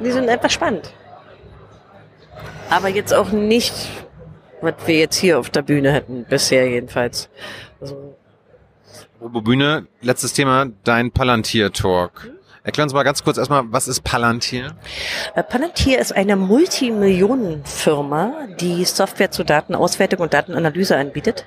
die 0.00 0.10
sind 0.10 0.28
einfach 0.28 0.50
spannend. 0.50 0.92
Aber 2.68 2.88
jetzt 2.88 3.14
auch 3.14 3.30
nicht, 3.30 3.72
was 4.60 4.74
wir 4.86 4.98
jetzt 4.98 5.16
hier 5.16 5.38
auf 5.38 5.50
der 5.50 5.62
Bühne 5.62 5.92
hätten, 5.92 6.24
bisher 6.24 6.68
jedenfalls. 6.68 7.28
Also, 7.80 8.13
Robo 9.24 9.40
Bühne, 9.40 9.86
letztes 10.02 10.34
Thema, 10.34 10.66
dein 10.84 11.10
Palantir-Talk. 11.10 12.30
Erklär 12.62 12.84
uns 12.84 12.92
mal 12.92 13.04
ganz 13.04 13.24
kurz 13.24 13.38
erstmal, 13.38 13.62
was 13.68 13.88
ist 13.88 14.02
Palantir? 14.02 14.76
Äh, 15.34 15.42
Palantir 15.42 15.98
ist 15.98 16.14
eine 16.14 16.36
Multimillionenfirma, 16.36 18.48
die 18.60 18.84
Software 18.84 19.30
zur 19.30 19.46
Datenauswertung 19.46 20.20
und 20.20 20.34
Datenanalyse 20.34 20.98
anbietet 20.98 21.46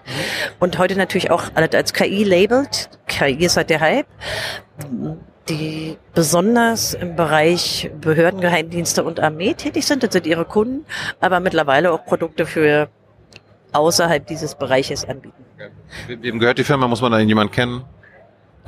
und 0.59 0.79
heute 0.79 0.95
natürlich 0.95 1.29
auch 1.29 1.43
als 1.53 1.93
KI 1.93 2.23
labelt. 2.23 2.89
KI 3.05 3.45
ist 3.45 3.57
halt 3.57 3.69
der 3.69 3.81
Hype. 3.81 4.07
Die 5.47 5.97
besonders 6.15 6.95
im 6.95 7.15
Bereich 7.15 7.91
Behördengeheimdienste 8.01 9.03
und 9.03 9.19
Armee 9.19 9.53
tätig 9.53 9.85
sind, 9.85 10.01
das 10.01 10.13
sind 10.13 10.25
ihre 10.25 10.45
Kunden, 10.45 10.87
aber 11.19 11.39
mittlerweile 11.41 11.91
auch 11.91 12.05
Produkte 12.05 12.47
für 12.47 12.89
außerhalb 13.73 14.25
dieses 14.27 14.55
Bereiches 14.55 15.05
anbieten. 15.07 15.43
We- 16.07 16.21
Wem 16.21 16.39
gehört 16.39 16.57
die 16.57 16.63
Firma? 16.63 16.87
Muss 16.87 17.01
man 17.01 17.11
da 17.11 17.19
jemand 17.19 17.51
kennen? 17.51 17.83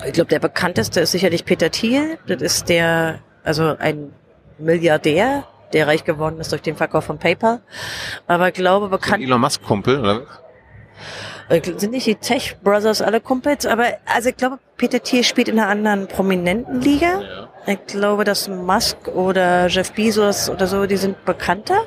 Ich 0.06 0.14
glaube, 0.14 0.30
der 0.30 0.39
bekannteste 0.39 1.02
ist 1.02 1.12
sicherlich 1.12 1.45
Peter 1.45 1.70
Thiel. 1.72 2.18
Das 2.28 2.41
ist 2.41 2.70
der, 2.70 3.20
also 3.43 3.76
ein 3.80 4.14
Milliardär, 4.58 5.43
der 5.74 5.88
reich 5.88 6.04
geworden 6.06 6.39
ist 6.39 6.52
durch 6.52 6.62
den 6.62 6.76
Verkauf 6.76 7.06
von 7.06 7.18
PayPal. 7.20 7.62
Aber 8.28 8.47
ich 8.47 8.54
glaube, 8.54 8.88
bekannt 8.89 9.24
Elon 9.24 9.41
Musk-Kumpel, 9.41 10.00
oder? 10.00 10.22
äh, 11.50 11.62
sind 11.78 11.91
nicht 11.91 12.06
die 12.08 12.16
Tech 12.16 12.58
Brothers 12.64 13.02
alle 13.02 13.20
Kumpels, 13.22 13.66
aber 13.66 13.86
also 14.06 14.30
ich 14.30 14.38
glaube, 14.38 14.60
Peter 14.78 15.02
Thiel 15.02 15.24
spielt 15.24 15.47
in 15.50 15.60
einer 15.60 15.68
anderen 15.70 16.08
prominenten 16.08 16.82
Liga. 16.82 17.47
Ich 17.66 17.86
glaube, 17.88 18.24
dass 18.24 18.47
Musk 18.47 19.08
oder 19.10 19.68
Jeff 19.68 19.91
Bezos 19.91 20.50
oder 20.50 20.66
so, 20.68 20.86
die 20.86 20.97
sind 20.97 21.24
bekannter. 21.26 21.82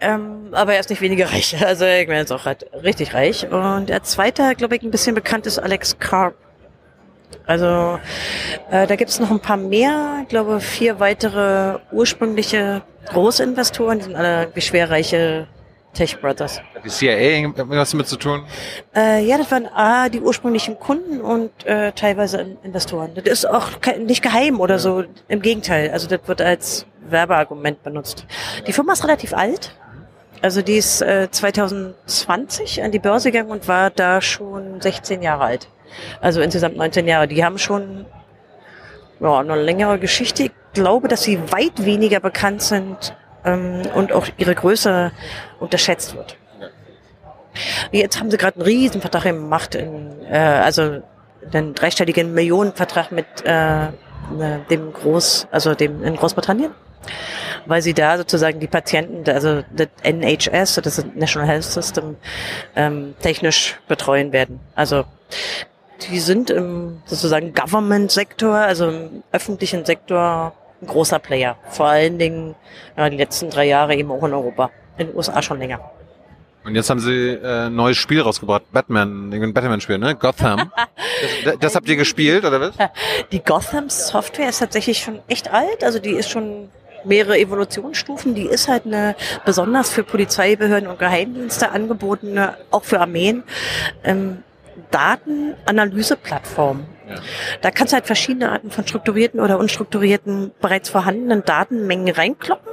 Ähm, 0.00 0.48
aber 0.52 0.74
er 0.74 0.80
ist 0.80 0.90
nicht 0.90 1.00
weniger 1.02 1.30
reich. 1.32 1.56
Also 1.64 1.84
ich 1.84 2.06
meine, 2.06 2.20
er 2.20 2.24
ist 2.24 2.32
auch 2.32 2.44
halt 2.46 2.66
richtig 2.84 3.14
reich. 3.14 3.46
Und 3.50 3.88
der 3.88 4.02
zweite, 4.04 4.54
glaube 4.54 4.76
ich, 4.76 4.82
ein 4.82 4.90
bisschen 4.90 5.14
bekannt 5.14 5.46
ist 5.46 5.58
Alex 5.58 5.98
Karp. 5.98 6.34
Also 7.46 7.98
äh, 8.70 8.86
da 8.86 8.96
gibt 8.96 9.10
es 9.10 9.20
noch 9.20 9.30
ein 9.30 9.40
paar 9.40 9.56
mehr, 9.56 10.20
ich 10.22 10.28
glaube 10.28 10.60
vier 10.60 10.98
weitere 11.00 11.78
ursprüngliche 11.92 12.82
Großinvestoren, 13.10 13.98
die 13.98 14.04
sind 14.04 14.16
alle 14.16 14.48
schwerreiche 14.58 15.46
Tech 15.94 16.20
Brothers. 16.20 16.60
Hat 16.74 16.84
die 16.84 16.88
CIA 16.90 17.18
irgendwas 17.18 17.90
damit 17.90 18.06
zu 18.06 18.16
tun? 18.16 18.44
Äh, 18.94 19.24
ja, 19.24 19.36
das 19.38 19.50
waren 19.50 19.66
A, 19.66 20.08
die 20.08 20.20
ursprünglichen 20.20 20.78
Kunden 20.78 21.20
und 21.20 21.50
äh, 21.66 21.92
teilweise 21.92 22.38
In- 22.38 22.58
Investoren. 22.62 23.10
Das 23.14 23.24
ist 23.24 23.46
auch 23.46 23.70
nicht 23.98 24.22
geheim 24.22 24.60
oder 24.60 24.78
so. 24.78 25.04
Im 25.28 25.42
Gegenteil. 25.42 25.90
Also 25.90 26.06
das 26.08 26.20
wird 26.26 26.40
als 26.42 26.86
Werbeargument 27.08 27.82
benutzt. 27.82 28.26
Die 28.66 28.72
Firma 28.72 28.92
ist 28.92 29.04
relativ 29.04 29.32
alt. 29.34 29.74
Also 30.42 30.62
die 30.62 30.76
ist 30.76 31.02
äh, 31.02 31.28
2020 31.30 32.82
an 32.82 32.92
die 32.92 32.98
Börse 32.98 33.30
gegangen 33.30 33.50
und 33.50 33.68
war 33.68 33.90
da 33.90 34.20
schon 34.20 34.80
16 34.80 35.22
Jahre 35.22 35.44
alt. 35.44 35.68
Also 36.20 36.40
insgesamt 36.40 36.76
19 36.76 37.06
Jahre. 37.06 37.28
Die 37.28 37.44
haben 37.44 37.58
schon 37.58 38.06
ja, 39.20 39.38
eine 39.38 39.60
längere 39.60 39.98
Geschichte. 39.98 40.44
Ich 40.44 40.52
glaube, 40.74 41.08
dass 41.08 41.22
sie 41.22 41.40
weit 41.52 41.84
weniger 41.84 42.20
bekannt 42.20 42.62
sind 42.62 43.16
ähm, 43.44 43.82
und 43.94 44.12
auch 44.12 44.26
ihre 44.36 44.54
Größe 44.54 45.12
unterschätzt 45.60 46.14
wird. 46.14 46.36
Jetzt 47.90 48.20
haben 48.20 48.30
sie 48.30 48.36
gerade 48.36 48.56
einen 48.56 48.66
Riesenvertrag 48.66 49.24
gemacht, 49.24 49.74
in, 49.74 50.22
äh, 50.30 50.38
also 50.38 51.02
einen 51.52 51.74
dreistelligen 51.74 52.32
Millionenvertrag 52.34 53.10
mit 53.10 53.26
äh, 53.44 53.88
ne, 54.36 54.64
dem 54.70 54.92
Groß, 54.92 55.48
also 55.50 55.74
dem 55.74 56.04
in 56.04 56.16
Großbritannien, 56.16 56.72
weil 57.66 57.82
sie 57.82 57.94
da 57.94 58.18
sozusagen 58.18 58.60
die 58.60 58.66
Patienten, 58.66 59.28
also 59.30 59.62
das 59.70 59.88
NHS, 60.02 60.80
das 60.82 61.04
National 61.14 61.48
Health 61.48 61.64
System, 61.64 62.16
ähm, 62.76 63.14
technisch 63.20 63.78
betreuen 63.88 64.32
werden. 64.32 64.60
Also 64.74 65.04
die 66.10 66.20
sind 66.20 66.50
im 66.50 67.02
sozusagen 67.06 67.52
Government-Sektor, 67.52 68.54
also 68.54 68.88
im 68.88 69.22
öffentlichen 69.32 69.84
Sektor 69.84 70.52
ein 70.80 70.86
großer 70.86 71.18
Player. 71.18 71.56
Vor 71.70 71.86
allen 71.86 72.18
Dingen 72.18 72.54
ja, 72.96 73.10
die 73.10 73.16
letzten 73.16 73.50
drei 73.50 73.66
Jahre 73.66 73.96
eben 73.96 74.10
auch 74.10 74.22
in 74.22 74.32
Europa. 74.32 74.70
In 74.96 75.08
den 75.08 75.16
USA 75.16 75.42
schon 75.42 75.58
länger. 75.58 75.80
Und 76.64 76.74
jetzt 76.74 76.90
haben 76.90 77.00
sie 77.00 77.30
äh, 77.30 77.66
ein 77.66 77.74
neues 77.74 77.96
Spiel 77.96 78.20
rausgebracht. 78.20 78.64
Batman, 78.72 79.32
irgendein 79.32 79.54
Batman-Spiel, 79.54 79.98
ne? 79.98 80.14
Gotham. 80.14 80.70
das, 81.44 81.58
das 81.58 81.74
habt 81.74 81.88
ihr 81.88 81.96
gespielt, 81.96 82.44
oder 82.44 82.60
was? 82.60 82.74
Die 83.32 83.42
Gotham 83.42 83.88
Software 83.88 84.48
ist 84.48 84.58
tatsächlich 84.58 84.98
schon 84.98 85.20
echt 85.28 85.50
alt, 85.52 85.82
also 85.82 85.98
die 85.98 86.10
ist 86.10 86.28
schon 86.28 86.68
mehrere 87.04 87.38
Evolutionsstufen. 87.38 88.34
Die 88.34 88.46
ist 88.46 88.68
halt 88.68 88.86
eine 88.86 89.14
besonders 89.44 89.90
für 89.90 90.04
Polizeibehörden 90.04 90.88
und 90.88 90.98
Geheimdienste 90.98 91.70
angebotene, 91.70 92.56
auch 92.70 92.84
für 92.84 93.00
Armeen, 93.00 93.42
ähm, 94.04 94.42
Datenanalyseplattform. 94.90 96.86
Ja. 97.08 97.14
Da 97.62 97.70
kannst 97.70 97.92
du 97.92 97.96
halt 97.96 98.06
verschiedene 98.06 98.50
Arten 98.52 98.70
von 98.70 98.86
strukturierten 98.86 99.40
oder 99.40 99.58
unstrukturierten, 99.58 100.52
bereits 100.60 100.88
vorhandenen 100.88 101.44
Datenmengen 101.44 102.14
reinkloppen. 102.14 102.72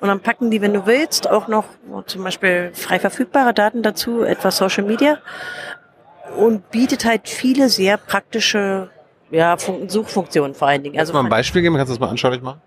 Und 0.00 0.08
dann 0.08 0.20
packen 0.20 0.50
die, 0.50 0.60
wenn 0.60 0.74
du 0.74 0.86
willst, 0.86 1.28
auch 1.30 1.48
noch 1.48 1.64
zum 2.06 2.24
Beispiel 2.24 2.70
frei 2.74 2.98
verfügbare 2.98 3.54
Daten 3.54 3.82
dazu, 3.82 4.22
etwa 4.22 4.50
Social 4.50 4.84
Media. 4.84 5.18
Und 6.36 6.70
bietet 6.70 7.04
halt 7.04 7.28
viele 7.28 7.68
sehr 7.68 7.96
praktische 7.96 8.90
ja, 9.30 9.56
Fun- 9.56 9.88
Suchfunktionen 9.88 10.54
vor 10.54 10.68
allen 10.68 10.82
Dingen. 10.82 10.96
Kannst 10.96 11.10
du 11.10 11.14
mal 11.14 11.24
ein 11.24 11.28
Beispiel 11.30 11.62
geben? 11.62 11.76
Kannst 11.76 11.90
du 11.90 11.94
das 11.94 12.00
mal 12.00 12.08
anschaulich 12.08 12.42
machen? 12.42 12.60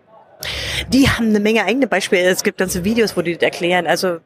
Die 0.90 1.10
haben 1.10 1.30
eine 1.30 1.40
Menge 1.40 1.66
eigene 1.66 1.88
Beispiele. 1.88 2.24
Es 2.24 2.44
gibt 2.44 2.58
ganze 2.58 2.84
Videos, 2.84 3.16
wo 3.18 3.22
die 3.22 3.34
das 3.34 3.44
erklären. 3.44 3.88
Also 3.88 4.20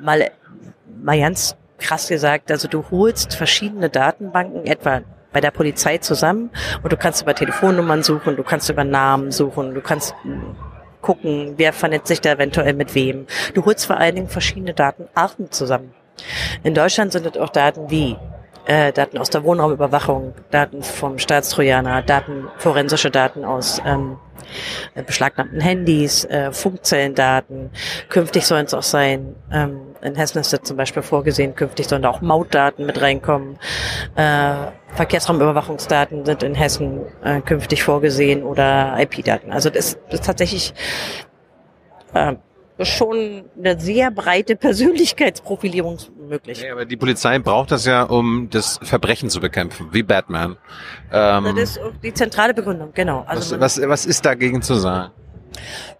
mal, 0.00 0.30
mal 1.02 1.18
ganz 1.18 1.56
krass 1.78 2.08
gesagt, 2.08 2.50
also 2.50 2.68
du 2.68 2.84
holst 2.90 3.34
verschiedene 3.34 3.88
Datenbanken 3.88 4.66
etwa 4.66 5.02
bei 5.32 5.40
der 5.40 5.50
Polizei 5.50 5.98
zusammen 5.98 6.50
und 6.82 6.92
du 6.92 6.96
kannst 6.96 7.22
über 7.22 7.34
Telefonnummern 7.34 8.02
suchen, 8.02 8.36
du 8.36 8.42
kannst 8.42 8.68
über 8.70 8.84
Namen 8.84 9.30
suchen, 9.30 9.74
du 9.74 9.80
kannst 9.80 10.14
gucken, 11.00 11.54
wer 11.56 11.72
vernetzt 11.72 12.08
sich 12.08 12.20
da 12.20 12.32
eventuell 12.32 12.74
mit 12.74 12.94
wem. 12.94 13.26
Du 13.54 13.64
holst 13.64 13.86
vor 13.86 13.98
allen 13.98 14.16
Dingen 14.16 14.28
verschiedene 14.28 14.74
Datenarten 14.74 15.50
zusammen. 15.50 15.94
In 16.64 16.74
Deutschland 16.74 17.12
sind 17.12 17.26
es 17.26 17.36
auch 17.36 17.50
Daten 17.50 17.90
wie 17.90 18.16
äh, 18.68 18.92
Daten 18.92 19.18
aus 19.18 19.30
der 19.30 19.42
Wohnraumüberwachung, 19.44 20.34
Daten 20.50 20.82
vom 20.82 21.18
Staatstrojaner, 21.18 22.02
Daten, 22.02 22.48
forensische 22.58 23.10
Daten 23.10 23.44
aus 23.44 23.80
ähm, 23.84 24.18
beschlagnahmten 25.06 25.60
Handys, 25.60 26.24
äh, 26.26 26.52
Funkzellendaten. 26.52 27.70
Künftig 28.10 28.46
sollen 28.46 28.66
es 28.66 28.74
auch 28.74 28.82
sein, 28.82 29.34
ähm, 29.50 29.80
in 30.02 30.14
Hessen 30.14 30.38
ist 30.38 30.52
das 30.52 30.62
zum 30.62 30.76
Beispiel 30.76 31.02
vorgesehen, 31.02 31.54
künftig 31.54 31.88
sollen 31.88 32.02
da 32.02 32.10
auch 32.10 32.20
Mautdaten 32.20 32.84
mit 32.84 33.00
reinkommen. 33.00 33.58
Äh, 34.16 34.54
Verkehrsraumüberwachungsdaten 34.94 36.26
sind 36.26 36.42
in 36.42 36.54
Hessen 36.54 37.00
äh, 37.24 37.40
künftig 37.40 37.82
vorgesehen 37.82 38.42
oder 38.42 38.96
IP-Daten. 38.98 39.50
Also 39.50 39.70
das, 39.70 39.98
das 40.10 40.20
ist 40.20 40.26
tatsächlich 40.26 40.74
äh, 42.12 42.34
schon 42.84 43.44
eine 43.58 43.80
sehr 43.80 44.10
breite 44.10 44.56
Persönlichkeitsprofilierung 44.56 45.98
möglich. 46.28 46.62
Ja, 46.62 46.72
aber 46.72 46.84
die 46.84 46.96
Polizei 46.96 47.38
braucht 47.38 47.70
das 47.70 47.86
ja, 47.86 48.02
um 48.02 48.48
das 48.50 48.78
Verbrechen 48.82 49.30
zu 49.30 49.40
bekämpfen, 49.40 49.88
wie 49.92 50.02
Batman. 50.02 50.56
Ähm, 51.12 51.44
das 51.56 51.76
ist 51.76 51.80
die 52.02 52.12
zentrale 52.14 52.54
Begründung, 52.54 52.92
genau. 52.94 53.24
Also 53.26 53.58
was, 53.58 53.80
was, 53.80 53.88
was 53.88 54.06
ist 54.06 54.24
dagegen 54.24 54.62
zu 54.62 54.74
sagen? 54.74 55.12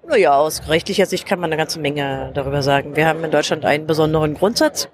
Naja, 0.06 0.34
aus 0.34 0.68
rechtlicher 0.68 1.06
Sicht 1.06 1.26
kann 1.26 1.40
man 1.40 1.50
eine 1.50 1.56
ganze 1.56 1.80
Menge 1.80 2.30
darüber 2.34 2.62
sagen. 2.62 2.96
Wir 2.96 3.06
haben 3.06 3.22
in 3.24 3.30
Deutschland 3.30 3.64
einen 3.64 3.86
besonderen 3.86 4.34
Grundsatz. 4.34 4.88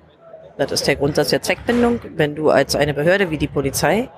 Das 0.57 0.71
ist 0.73 0.87
der 0.87 0.97
Grundsatz 0.97 1.31
der 1.31 1.43
Zweckbindung. 1.43 2.01
Wenn 2.17 2.35
du 2.35 2.51
als 2.51 2.77
eine 2.77 2.95
Behörde 2.95 3.31
wie 3.31 3.39
die 3.39 3.49
Polizei 3.49 4.09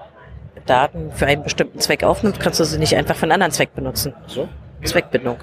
Daten 0.66 1.12
für 1.12 1.26
einen 1.26 1.42
bestimmten 1.42 1.78
Zweck 1.80 2.02
aufnimmst, 2.02 2.40
kannst 2.40 2.60
du 2.60 2.64
sie 2.64 2.78
nicht 2.78 2.96
einfach 2.96 3.16
für 3.16 3.22
einen 3.22 3.32
anderen 3.32 3.52
Zweck 3.52 3.74
benutzen. 3.74 4.14
So? 4.26 4.48
Zweckbindung. 4.84 5.38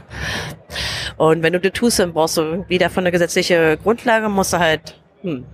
Und 1.18 1.44
wenn 1.44 1.54
du 1.54 1.60
das 1.60 1.74
tust, 1.74 2.00
dann 2.00 2.14
brauchst 2.14 2.38
du 2.38 2.66
wieder 2.68 2.90
von 2.90 3.04
der 3.04 3.12
gesetzliche 3.12 3.78
Grundlage, 3.82 4.30
musst 4.30 4.54
du 4.54 4.60
halt, 4.60 5.00
hm, 5.24 5.46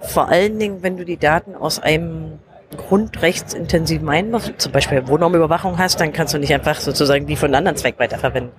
vor 0.00 0.28
allen 0.28 0.58
Dingen, 0.58 0.82
wenn 0.82 0.96
du 0.96 1.04
die 1.04 1.16
Daten 1.16 1.54
aus 1.54 1.80
einem 1.80 2.38
grundrechtsintensiven 2.76 4.08
Einbau, 4.08 4.38
zum 4.38 4.72
Beispiel 4.72 5.06
Wohnraumüberwachung 5.08 5.78
hast, 5.78 6.00
dann 6.00 6.12
kannst 6.12 6.34
du 6.34 6.38
nicht 6.38 6.52
einfach 6.52 6.80
sozusagen 6.80 7.26
die 7.26 7.36
für 7.36 7.46
einen 7.46 7.54
anderen 7.54 7.76
Zweck 7.76 7.98
weiterverwenden. 7.98 8.52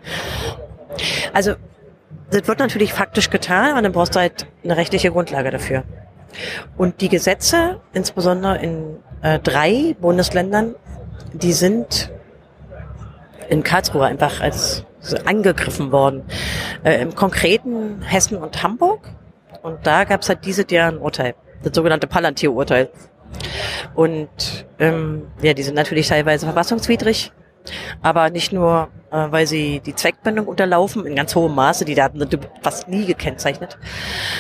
Also, 1.34 1.54
das 2.32 2.48
wird 2.48 2.60
natürlich 2.60 2.94
faktisch 2.94 3.30
getan, 3.30 3.72
aber 3.72 3.82
dann 3.82 3.92
brauchst 3.92 4.16
du 4.16 4.20
halt 4.20 4.48
eine 4.64 4.78
rechtliche 4.78 5.12
Grundlage 5.12 5.52
dafür. 5.52 5.84
Und 6.78 7.02
die 7.02 7.10
Gesetze, 7.10 7.80
insbesondere 7.94 8.58
in 8.58 8.98
äh, 9.22 9.40
drei 9.40 9.96
Bundesländern, 10.00 10.76
die 11.34 11.54
sind 11.54 12.12
in 13.50 13.64
Karlsruhe 13.64 14.06
einfach 14.06 14.42
als 14.42 14.86
angegriffen 15.26 15.92
worden. 15.92 16.24
Äh, 16.84 17.02
Im 17.02 17.14
konkreten 17.16 18.02
Hessen 18.02 18.38
und 18.38 18.64
Hamburg. 18.64 19.10
Und 19.66 19.80
da 19.82 20.04
gab 20.04 20.22
es 20.22 20.30
halt 20.30 20.46
diese 20.46 20.64
Jahr 20.70 20.92
ein 20.92 21.00
Urteil, 21.00 21.34
das 21.64 21.74
sogenannte 21.74 22.06
Palantir-Urteil. 22.06 22.92
Und 23.96 24.30
ähm, 24.78 25.24
ja, 25.42 25.56
die 25.56 25.64
sind 25.64 25.74
natürlich 25.74 26.08
teilweise 26.08 26.46
verfassungswidrig, 26.46 27.32
aber 28.04 28.30
nicht 28.30 28.54
nur, 28.54 28.90
äh, 29.10 29.26
weil 29.32 29.48
sie 29.48 29.80
die 29.80 29.96
Zweckbindung 29.96 30.46
unterlaufen 30.46 31.08
in 31.08 31.16
ganz 31.16 31.34
hohem 31.34 31.56
Maße, 31.56 31.84
die 31.84 31.96
Daten 31.96 32.20
sind 32.20 32.48
fast 32.62 32.88
nie 32.90 33.08
gekennzeichnet, 33.08 33.80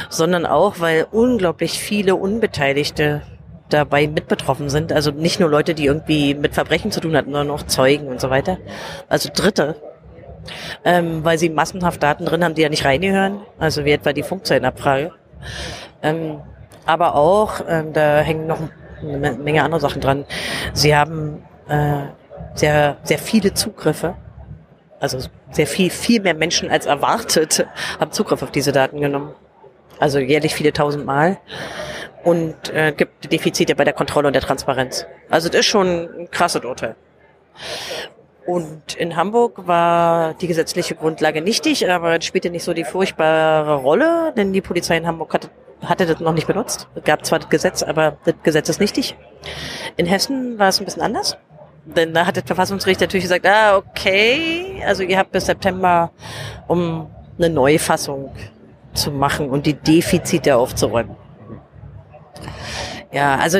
sondern 0.09 0.45
auch, 0.45 0.79
weil 0.79 1.07
unglaublich 1.11 1.79
viele 1.79 2.15
Unbeteiligte 2.15 3.23
dabei 3.69 4.07
mit 4.07 4.27
betroffen 4.27 4.69
sind. 4.69 4.93
Also 4.93 5.09
nicht 5.09 5.39
nur 5.39 5.49
Leute, 5.49 5.73
die 5.73 5.87
irgendwie 5.87 6.35
mit 6.35 6.53
Verbrechen 6.53 6.91
zu 6.91 7.01
tun 7.01 7.17
hatten, 7.17 7.31
sondern 7.31 7.49
auch 7.49 7.63
Zeugen 7.63 8.09
und 8.09 8.21
so 8.21 8.29
weiter. 8.29 8.59
Also 9.09 9.29
Dritte. 9.33 9.75
Ähm, 10.83 11.23
weil 11.23 11.37
sie 11.37 11.49
massenhaft 11.49 12.01
Daten 12.01 12.25
drin 12.25 12.43
haben, 12.43 12.55
die 12.55 12.61
ja 12.61 12.69
nicht 12.69 12.85
reingehören. 12.85 13.41
Also 13.57 13.85
wie 13.85 13.91
etwa 13.91 14.13
die 14.13 14.23
Funkzellenabfrage. 14.23 15.11
Ähm, 16.01 16.41
aber 16.85 17.15
auch, 17.15 17.61
ähm, 17.67 17.93
da 17.93 18.19
hängen 18.19 18.47
noch 18.47 18.59
eine 19.01 19.33
Menge 19.33 19.63
andere 19.63 19.81
Sachen 19.81 20.01
dran. 20.01 20.25
Sie 20.73 20.95
haben 20.95 21.43
äh, 21.67 22.05
sehr, 22.53 22.97
sehr 23.03 23.17
viele 23.17 23.53
Zugriffe. 23.53 24.15
Also 24.99 25.19
sehr 25.51 25.67
viel, 25.67 25.89
viel 25.89 26.21
mehr 26.21 26.33
Menschen 26.33 26.69
als 26.69 26.85
erwartet 26.85 27.65
haben 27.99 28.11
Zugriff 28.11 28.41
auf 28.41 28.51
diese 28.51 28.71
Daten 28.71 29.01
genommen. 29.01 29.33
Also 29.99 30.19
jährlich 30.19 30.53
viele 30.53 30.73
tausend 30.73 31.05
Mal 31.05 31.37
und 32.23 32.73
äh, 32.73 32.91
gibt 32.91 33.31
Defizite 33.31 33.75
bei 33.75 33.83
der 33.83 33.93
Kontrolle 33.93 34.27
und 34.27 34.33
der 34.33 34.41
Transparenz. 34.41 35.05
Also 35.29 35.47
das 35.47 35.61
ist 35.61 35.67
schon 35.67 35.87
ein 35.87 36.31
krasses 36.31 36.65
Urteil. 36.65 36.95
Und 38.45 38.93
in 38.95 39.15
Hamburg 39.15 39.67
war 39.67 40.35
die 40.35 40.47
gesetzliche 40.47 40.95
Grundlage 40.95 41.41
nichtig, 41.41 41.89
aber 41.89 42.17
es 42.17 42.25
spielte 42.25 42.51
nicht 42.51 42.63
so 42.63 42.73
die 42.73 42.83
furchtbare 42.83 43.75
Rolle, 43.75 44.33
denn 44.37 44.53
die 44.53 44.61
Polizei 44.61 44.97
in 44.97 45.07
Hamburg 45.07 45.33
hatte, 45.33 45.49
hatte 45.83 46.05
das 46.05 46.19
noch 46.19 46.33
nicht 46.33 46.45
benutzt. 46.45 46.87
Es 46.93 47.03
gab 47.03 47.25
zwar 47.25 47.39
das 47.39 47.49
Gesetz, 47.49 47.81
aber 47.81 48.17
das 48.23 48.35
Gesetz 48.43 48.69
ist 48.69 48.79
nichtig. 48.79 49.17
In 49.97 50.05
Hessen 50.05 50.59
war 50.59 50.67
es 50.67 50.79
ein 50.79 50.85
bisschen 50.85 51.01
anders. 51.01 51.37
Denn 51.85 52.13
da 52.13 52.25
hat 52.25 52.37
das 52.37 52.43
Verfassungsgericht 52.45 53.01
natürlich 53.01 53.25
gesagt, 53.25 53.45
ah, 53.45 53.77
okay, 53.77 54.83
also 54.85 55.03
ihr 55.03 55.17
habt 55.17 55.31
bis 55.31 55.45
September, 55.45 56.11
um 56.67 57.09
eine 57.37 57.49
Neufassung 57.49 58.31
zu 58.93 59.11
machen 59.11 59.49
und 59.49 59.65
die 59.65 59.73
Defizite 59.73 60.55
aufzuräumen. 60.55 61.15
Ja, 63.11 63.35
also 63.37 63.59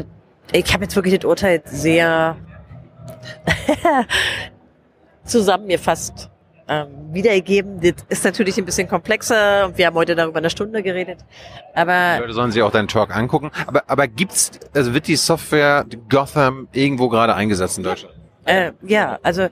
ich 0.51 0.73
habe 0.73 0.83
jetzt 0.83 0.95
wirklich 0.95 1.15
das 1.19 1.25
Urteil 1.25 1.61
sehr 1.65 2.35
zusammengefasst 5.25 6.29
ähm, 6.67 6.87
wiedergegeben. 7.11 7.79
Das 7.81 7.93
ist 8.09 8.25
natürlich 8.25 8.57
ein 8.57 8.65
bisschen 8.65 8.87
komplexer 8.87 9.65
und 9.67 9.77
wir 9.77 9.87
haben 9.87 9.95
heute 9.95 10.15
darüber 10.15 10.37
eine 10.37 10.49
Stunde 10.49 10.81
geredet. 10.81 11.19
Aber 11.73 12.15
die 12.15 12.21
Leute 12.21 12.33
sollen 12.33 12.51
sich 12.51 12.61
auch 12.61 12.71
deinen 12.71 12.87
Talk 12.87 13.15
angucken. 13.15 13.51
Aber, 13.67 13.83
aber 13.87 14.07
gibt's, 14.07 14.51
also 14.73 14.93
wird 14.93 15.07
die 15.07 15.15
Software 15.15 15.85
Gotham 16.09 16.67
irgendwo 16.71 17.09
gerade 17.09 17.35
eingesetzt 17.35 17.77
in 17.77 17.83
Deutschland? 17.83 18.15
Äh, 18.45 18.71
ja, 18.83 19.19
also 19.23 19.47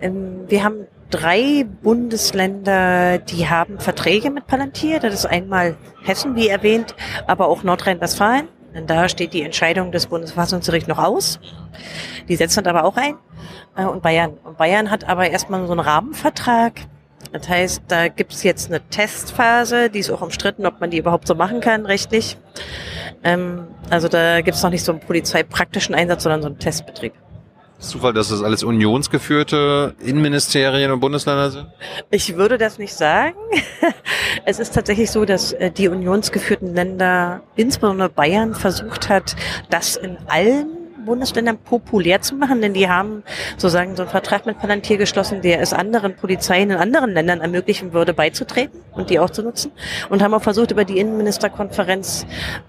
ähm, 0.00 0.44
wir 0.48 0.64
haben 0.64 0.86
drei 1.10 1.64
Bundesländer, 1.82 3.18
die 3.18 3.48
haben 3.48 3.78
Verträge 3.78 4.30
mit 4.30 4.46
Palantir. 4.46 5.00
Das 5.00 5.14
ist 5.14 5.26
einmal 5.26 5.76
Hessen, 6.04 6.34
wie 6.36 6.48
erwähnt, 6.48 6.94
aber 7.26 7.48
auch 7.48 7.62
Nordrhein-Westfalen. 7.62 8.48
Denn 8.78 8.86
da 8.86 9.08
steht 9.08 9.32
die 9.32 9.42
Entscheidung 9.42 9.90
des 9.90 10.06
Bundesverfassungsgerichts 10.06 10.88
noch 10.88 10.98
aus. 10.98 11.40
Die 12.28 12.36
setzen 12.36 12.64
aber 12.68 12.84
auch 12.84 12.96
ein. 12.96 13.16
Äh, 13.76 13.84
und 13.86 14.02
Bayern. 14.02 14.34
Und 14.44 14.56
Bayern 14.56 14.88
hat 14.88 15.08
aber 15.08 15.28
erstmal 15.28 15.66
so 15.66 15.72
einen 15.72 15.80
Rahmenvertrag. 15.80 16.82
Das 17.32 17.48
heißt, 17.48 17.82
da 17.88 18.06
gibt's 18.06 18.44
jetzt 18.44 18.68
eine 18.70 18.80
Testphase, 18.88 19.90
die 19.90 19.98
ist 19.98 20.10
auch 20.10 20.22
umstritten, 20.22 20.64
ob 20.64 20.80
man 20.80 20.90
die 20.90 20.98
überhaupt 20.98 21.26
so 21.26 21.34
machen 21.34 21.60
kann, 21.60 21.86
rechtlich. 21.86 22.38
Ähm, 23.24 23.66
also 23.90 24.06
da 24.06 24.42
gibt's 24.42 24.62
noch 24.62 24.70
nicht 24.70 24.84
so 24.84 24.92
einen 24.92 25.00
polizeipraktischen 25.00 25.96
Einsatz, 25.96 26.22
sondern 26.22 26.42
so 26.42 26.46
einen 26.46 26.60
Testbetrieb. 26.60 27.14
Zufall, 27.78 28.12
dass 28.12 28.30
das 28.30 28.42
alles 28.42 28.64
unionsgeführte 28.64 29.94
Innenministerien 30.00 30.90
und 30.90 31.00
Bundesländer 31.00 31.50
sind? 31.50 31.66
Ich 32.10 32.36
würde 32.36 32.58
das 32.58 32.78
nicht 32.78 32.94
sagen. 32.94 33.36
Es 34.44 34.58
ist 34.58 34.74
tatsächlich 34.74 35.10
so, 35.10 35.24
dass 35.24 35.52
äh, 35.52 35.70
die 35.70 35.88
unionsgeführten 35.88 36.74
Länder, 36.74 37.42
insbesondere 37.56 38.08
Bayern, 38.08 38.54
versucht 38.54 39.08
hat, 39.08 39.36
das 39.68 39.96
in 39.96 40.16
allen 40.26 40.78
Bundesländern 41.04 41.58
populär 41.58 42.20
zu 42.20 42.34
machen, 42.34 42.60
denn 42.60 42.74
die 42.74 42.88
haben 42.88 43.22
sozusagen 43.56 43.96
so 43.96 44.02
einen 44.02 44.10
Vertrag 44.10 44.46
mit 44.46 44.58
Palantir 44.58 44.96
geschlossen, 44.96 45.42
der 45.42 45.60
es 45.60 45.72
anderen 45.72 46.14
Polizeien 46.16 46.70
in 46.70 46.76
anderen 46.76 47.12
Ländern 47.12 47.40
ermöglichen 47.40 47.92
würde, 47.92 48.14
beizutreten 48.14 48.80
und 48.92 49.10
die 49.10 49.18
auch 49.18 49.30
zu 49.30 49.42
nutzen. 49.42 49.72
Und 50.08 50.22
haben 50.22 50.34
auch 50.34 50.42
versucht, 50.42 50.70
über 50.70 50.84
die 50.84 50.98
Innenministerkonferenz 50.98 52.26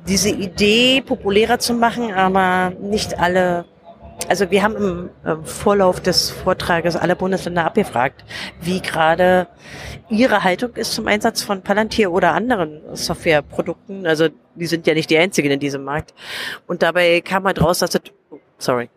diese 0.07 0.29
Idee 0.29 1.01
populärer 1.01 1.59
zu 1.59 1.73
machen, 1.73 2.13
aber 2.13 2.71
nicht 2.79 3.19
alle 3.19 3.65
also 4.27 4.51
wir 4.51 4.63
haben 4.63 4.75
im 4.75 5.09
ähm, 5.25 5.45
Vorlauf 5.45 5.99
des 6.01 6.29
Vortrages 6.29 6.95
alle 6.95 7.15
Bundesländer 7.15 7.65
abgefragt, 7.65 8.23
wie 8.61 8.81
gerade 8.81 9.47
ihre 10.09 10.43
Haltung 10.43 10.75
ist 10.75 10.93
zum 10.93 11.07
Einsatz 11.07 11.41
von 11.41 11.61
Palantir 11.61 12.11
oder 12.11 12.33
anderen 12.33 12.81
Softwareprodukten. 12.93 14.05
Also 14.05 14.29
die 14.55 14.67
sind 14.67 14.87
ja 14.87 14.93
nicht 14.93 15.09
die 15.09 15.17
einzigen 15.17 15.51
in 15.51 15.59
diesem 15.59 15.83
Markt. 15.83 16.13
Und 16.67 16.83
dabei 16.83 17.21
kam 17.21 17.43
man 17.43 17.55
draus, 17.55 17.79
dass 17.79 17.95
es, 17.95 18.01
sorry, 18.57 18.89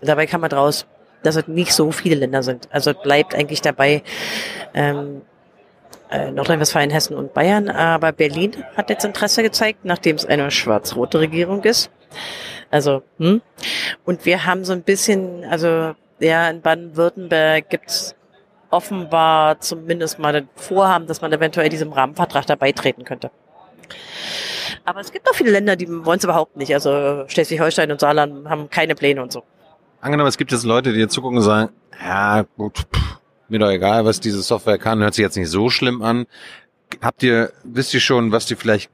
dabei 0.00 0.26
kam 0.26 0.42
man 0.42 0.50
draus, 0.50 0.86
dass 1.22 1.36
es 1.36 1.48
nicht 1.48 1.72
so 1.72 1.90
viele 1.90 2.16
Länder 2.16 2.42
sind. 2.42 2.68
Also 2.70 2.94
bleibt 2.94 3.34
eigentlich 3.34 3.60
dabei, 3.60 4.02
ähm, 4.74 5.22
äh, 6.10 6.30
Nordrhein-Westfalen, 6.30 6.90
Hessen 6.90 7.16
und 7.16 7.34
Bayern. 7.34 7.68
Aber 7.68 8.12
Berlin 8.12 8.64
hat 8.76 8.90
jetzt 8.90 9.04
Interesse 9.04 9.42
gezeigt, 9.42 9.84
nachdem 9.84 10.16
es 10.16 10.24
eine 10.24 10.50
schwarz-rote 10.50 11.20
Regierung 11.20 11.62
ist. 11.64 11.90
Also, 12.70 13.02
hm? 13.18 13.40
Und 14.04 14.26
wir 14.26 14.44
haben 14.44 14.64
so 14.64 14.72
ein 14.72 14.82
bisschen, 14.82 15.44
also 15.44 15.94
ja, 16.20 16.50
in 16.50 16.60
Baden-Württemberg 16.60 17.70
gibt's 17.70 18.14
offenbar 18.70 19.60
zumindest 19.60 20.18
mal 20.18 20.34
ein 20.34 20.48
Vorhaben, 20.54 21.06
dass 21.06 21.22
man 21.22 21.32
eventuell 21.32 21.68
diesem 21.68 21.92
Rahmenvertrag 21.92 22.46
da 22.46 22.54
beitreten 22.54 23.04
könnte. 23.04 23.30
Aber 24.84 25.00
es 25.00 25.12
gibt 25.12 25.28
auch 25.28 25.34
viele 25.34 25.50
Länder, 25.50 25.76
die 25.76 25.88
wollen 25.88 26.18
es 26.18 26.24
überhaupt 26.24 26.56
nicht. 26.56 26.72
Also 26.74 27.24
Schleswig-Holstein 27.28 27.90
und 27.90 28.00
Saarland 28.00 28.48
haben 28.48 28.70
keine 28.70 28.94
Pläne 28.94 29.22
und 29.22 29.32
so. 29.32 29.42
Angenommen, 30.00 30.28
es 30.28 30.38
gibt 30.38 30.52
jetzt 30.52 30.64
Leute, 30.64 30.92
die 30.92 31.00
jetzt 31.00 31.14
zugucken 31.14 31.38
und 31.38 31.44
sagen, 31.44 31.72
ja 32.00 32.44
gut, 32.56 32.86
pff, 32.94 33.17
mir 33.50 33.58
doch 33.58 33.70
egal, 33.70 34.04
was 34.04 34.20
diese 34.20 34.42
Software 34.42 34.78
kann, 34.78 35.00
hört 35.00 35.14
sich 35.14 35.22
jetzt 35.22 35.36
nicht 35.36 35.50
so 35.50 35.70
schlimm 35.70 36.02
an. 36.02 36.26
Habt 37.02 37.22
ihr, 37.22 37.52
wisst 37.64 37.92
ihr 37.94 38.00
schon, 38.00 38.32
was 38.32 38.46
die 38.46 38.56
vielleicht 38.56 38.90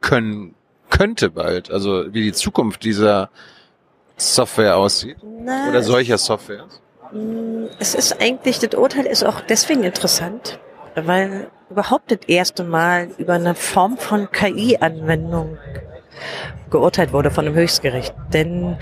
können 0.00 0.54
könnte 0.90 1.30
bald, 1.30 1.70
also 1.70 2.12
wie 2.12 2.22
die 2.22 2.32
Zukunft 2.32 2.82
dieser 2.84 3.30
Software 4.16 4.76
aussieht? 4.76 5.16
Na, 5.22 5.68
Oder 5.68 5.82
solcher 5.82 6.18
Softwares? 6.18 6.80
Mm, 7.12 7.66
Es 7.78 7.94
ist 7.94 8.20
eigentlich, 8.20 8.58
das 8.58 8.74
Urteil 8.74 9.06
ist 9.06 9.24
auch 9.24 9.40
deswegen 9.40 9.84
interessant, 9.84 10.58
weil 10.94 11.48
überhaupt 11.70 12.10
das 12.10 12.20
erste 12.26 12.64
Mal 12.64 13.10
über 13.18 13.34
eine 13.34 13.54
Form 13.54 13.98
von 13.98 14.30
KI-Anwendung 14.30 15.58
geurteilt 16.70 17.12
wurde 17.12 17.30
von 17.30 17.46
einem 17.46 17.54
Höchstgericht. 17.54 18.14
Denn 18.32 18.76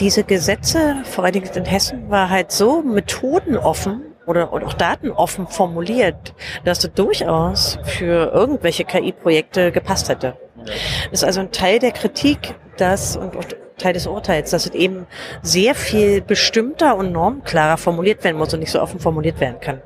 diese 0.00 0.24
Gesetze, 0.24 0.96
vor 1.04 1.24
allen 1.24 1.34
Dingen 1.34 1.50
in 1.54 1.64
Hessen, 1.64 2.08
war 2.10 2.30
halt 2.30 2.52
so 2.52 2.82
methodenoffen 2.82 4.07
oder 4.28 4.52
und 4.52 4.64
auch 4.64 4.74
datenoffen 4.74 5.46
formuliert, 5.46 6.34
dass 6.64 6.84
es 6.84 6.92
durchaus 6.92 7.78
für 7.84 8.32
irgendwelche 8.32 8.84
KI-Projekte 8.84 9.72
gepasst 9.72 10.08
hätte. 10.08 10.36
Das 10.64 11.20
ist 11.20 11.24
also 11.24 11.40
ein 11.40 11.50
Teil 11.50 11.78
der 11.78 11.92
Kritik, 11.92 12.54
dass 12.76 13.16
und 13.16 13.36
auch 13.36 13.44
Teil 13.78 13.92
des 13.92 14.06
Urteils, 14.06 14.50
dass 14.50 14.66
es 14.66 14.74
eben 14.74 15.06
sehr 15.42 15.74
viel 15.74 16.20
bestimmter 16.20 16.96
und 16.96 17.12
normklarer 17.12 17.78
formuliert 17.78 18.24
werden 18.24 18.36
muss 18.36 18.52
und 18.52 18.60
nicht 18.60 18.72
so 18.72 18.82
offen 18.82 19.00
formuliert 19.00 19.40
werden 19.40 19.60
kann. 19.60 19.80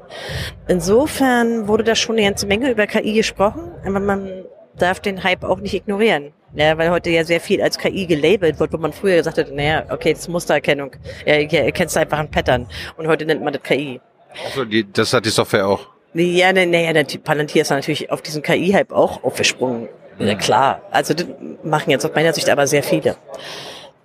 Insofern 0.66 1.68
wurde 1.68 1.84
da 1.84 1.94
schon 1.94 2.16
eine 2.16 2.26
ganze 2.26 2.46
Menge 2.46 2.70
über 2.70 2.86
KI 2.86 3.12
gesprochen, 3.12 3.70
aber 3.84 4.00
man 4.00 4.44
darf 4.76 5.00
den 5.00 5.22
Hype 5.22 5.44
auch 5.44 5.60
nicht 5.60 5.74
ignorieren. 5.74 6.32
Ja, 6.54 6.76
weil 6.76 6.90
heute 6.90 7.08
ja 7.08 7.24
sehr 7.24 7.40
viel 7.40 7.62
als 7.62 7.78
KI 7.78 8.06
gelabelt 8.06 8.60
wird, 8.60 8.72
wo 8.72 8.76
man 8.76 8.92
früher 8.92 9.16
gesagt 9.16 9.38
hat, 9.38 9.50
naja, 9.52 9.84
okay, 9.88 10.12
das 10.12 10.22
ist 10.22 10.28
Mustererkennung. 10.28 10.92
Ja, 11.24 11.36
ihr 11.38 11.50
erkennst 11.50 11.96
einfach 11.96 12.18
ein 12.18 12.30
Pattern. 12.30 12.66
Und 12.98 13.08
heute 13.08 13.24
nennt 13.24 13.42
man 13.42 13.54
das 13.54 13.62
KI. 13.62 14.00
Also 14.44 14.64
die, 14.64 14.90
das 14.90 15.12
hat 15.12 15.24
die 15.24 15.30
Software 15.30 15.66
auch. 15.66 15.88
Ja, 16.14 16.52
ne, 16.52 16.66
naja, 16.66 16.92
der 16.92 17.04
Palantir 17.18 17.62
ist 17.62 17.70
natürlich 17.70 18.10
auf 18.10 18.22
diesen 18.22 18.42
KI-Hype 18.42 18.92
auch 18.92 19.24
aufgesprungen. 19.24 19.88
Ja, 20.18 20.34
klar. 20.34 20.82
Also 20.90 21.14
das 21.14 21.26
machen 21.62 21.90
jetzt 21.90 22.04
aus 22.04 22.12
meiner 22.14 22.32
Sicht 22.32 22.48
aber 22.48 22.66
sehr 22.66 22.82
viele. 22.82 23.16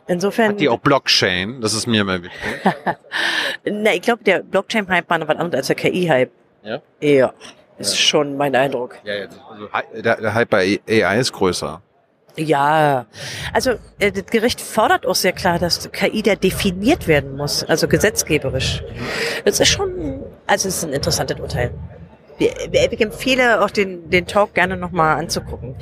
Insofern. 0.07 0.49
Hat 0.49 0.59
die 0.59 0.69
auch 0.69 0.80
Blockchain? 0.80 1.59
Das 1.59 1.73
ist 1.73 1.86
mir 1.86 2.01
immer 2.01 2.23
wichtig. 2.23 2.39
Na, 3.65 3.93
ich 3.93 4.01
glaube, 4.01 4.23
der 4.23 4.39
Blockchain-Hype 4.39 5.09
war 5.09 5.17
noch 5.17 5.28
was 5.28 5.36
anderes 5.36 5.55
als 5.55 5.67
der 5.67 5.75
KI-Hype. 5.75 6.32
Ja? 6.63 6.82
Ja, 7.01 7.34
ist 7.78 7.99
schon 7.99 8.38
mein 8.38 8.55
Eindruck. 8.55 8.97
Ja, 9.03 9.15
ja. 9.15 9.28
Also, 9.49 10.01
der, 10.01 10.15
der 10.21 10.34
Hype 10.34 10.49
bei 10.49 10.80
AI 10.89 11.19
ist 11.19 11.34
größer. 11.34 11.82
Ja, 12.38 13.08
also 13.52 13.72
äh, 13.98 14.12
das 14.12 14.28
Gericht 14.28 14.62
fordert 14.62 15.08
auch 15.08 15.16
sehr 15.16 15.34
klar, 15.34 15.58
dass 15.58 15.92
KI 15.92 16.22
da 16.22 16.36
definiert 16.36 17.08
werden 17.08 17.36
muss, 17.36 17.64
also 17.64 17.88
gesetzgeberisch. 17.88 18.84
Das 19.44 19.60
ist 19.60 19.70
schon, 19.70 20.22
also 20.46 20.68
es 20.68 20.78
ist 20.78 20.84
ein 20.84 20.94
interessantes 20.94 21.40
Urteil. 21.40 21.72
Ich 22.40 23.02
empfehle 23.02 23.64
auch 23.64 23.72
den, 23.72 24.12
den 24.12 24.28
Talk 24.28 24.54
gerne 24.54 24.78
nochmal 24.78 25.18
anzugucken. 25.18 25.76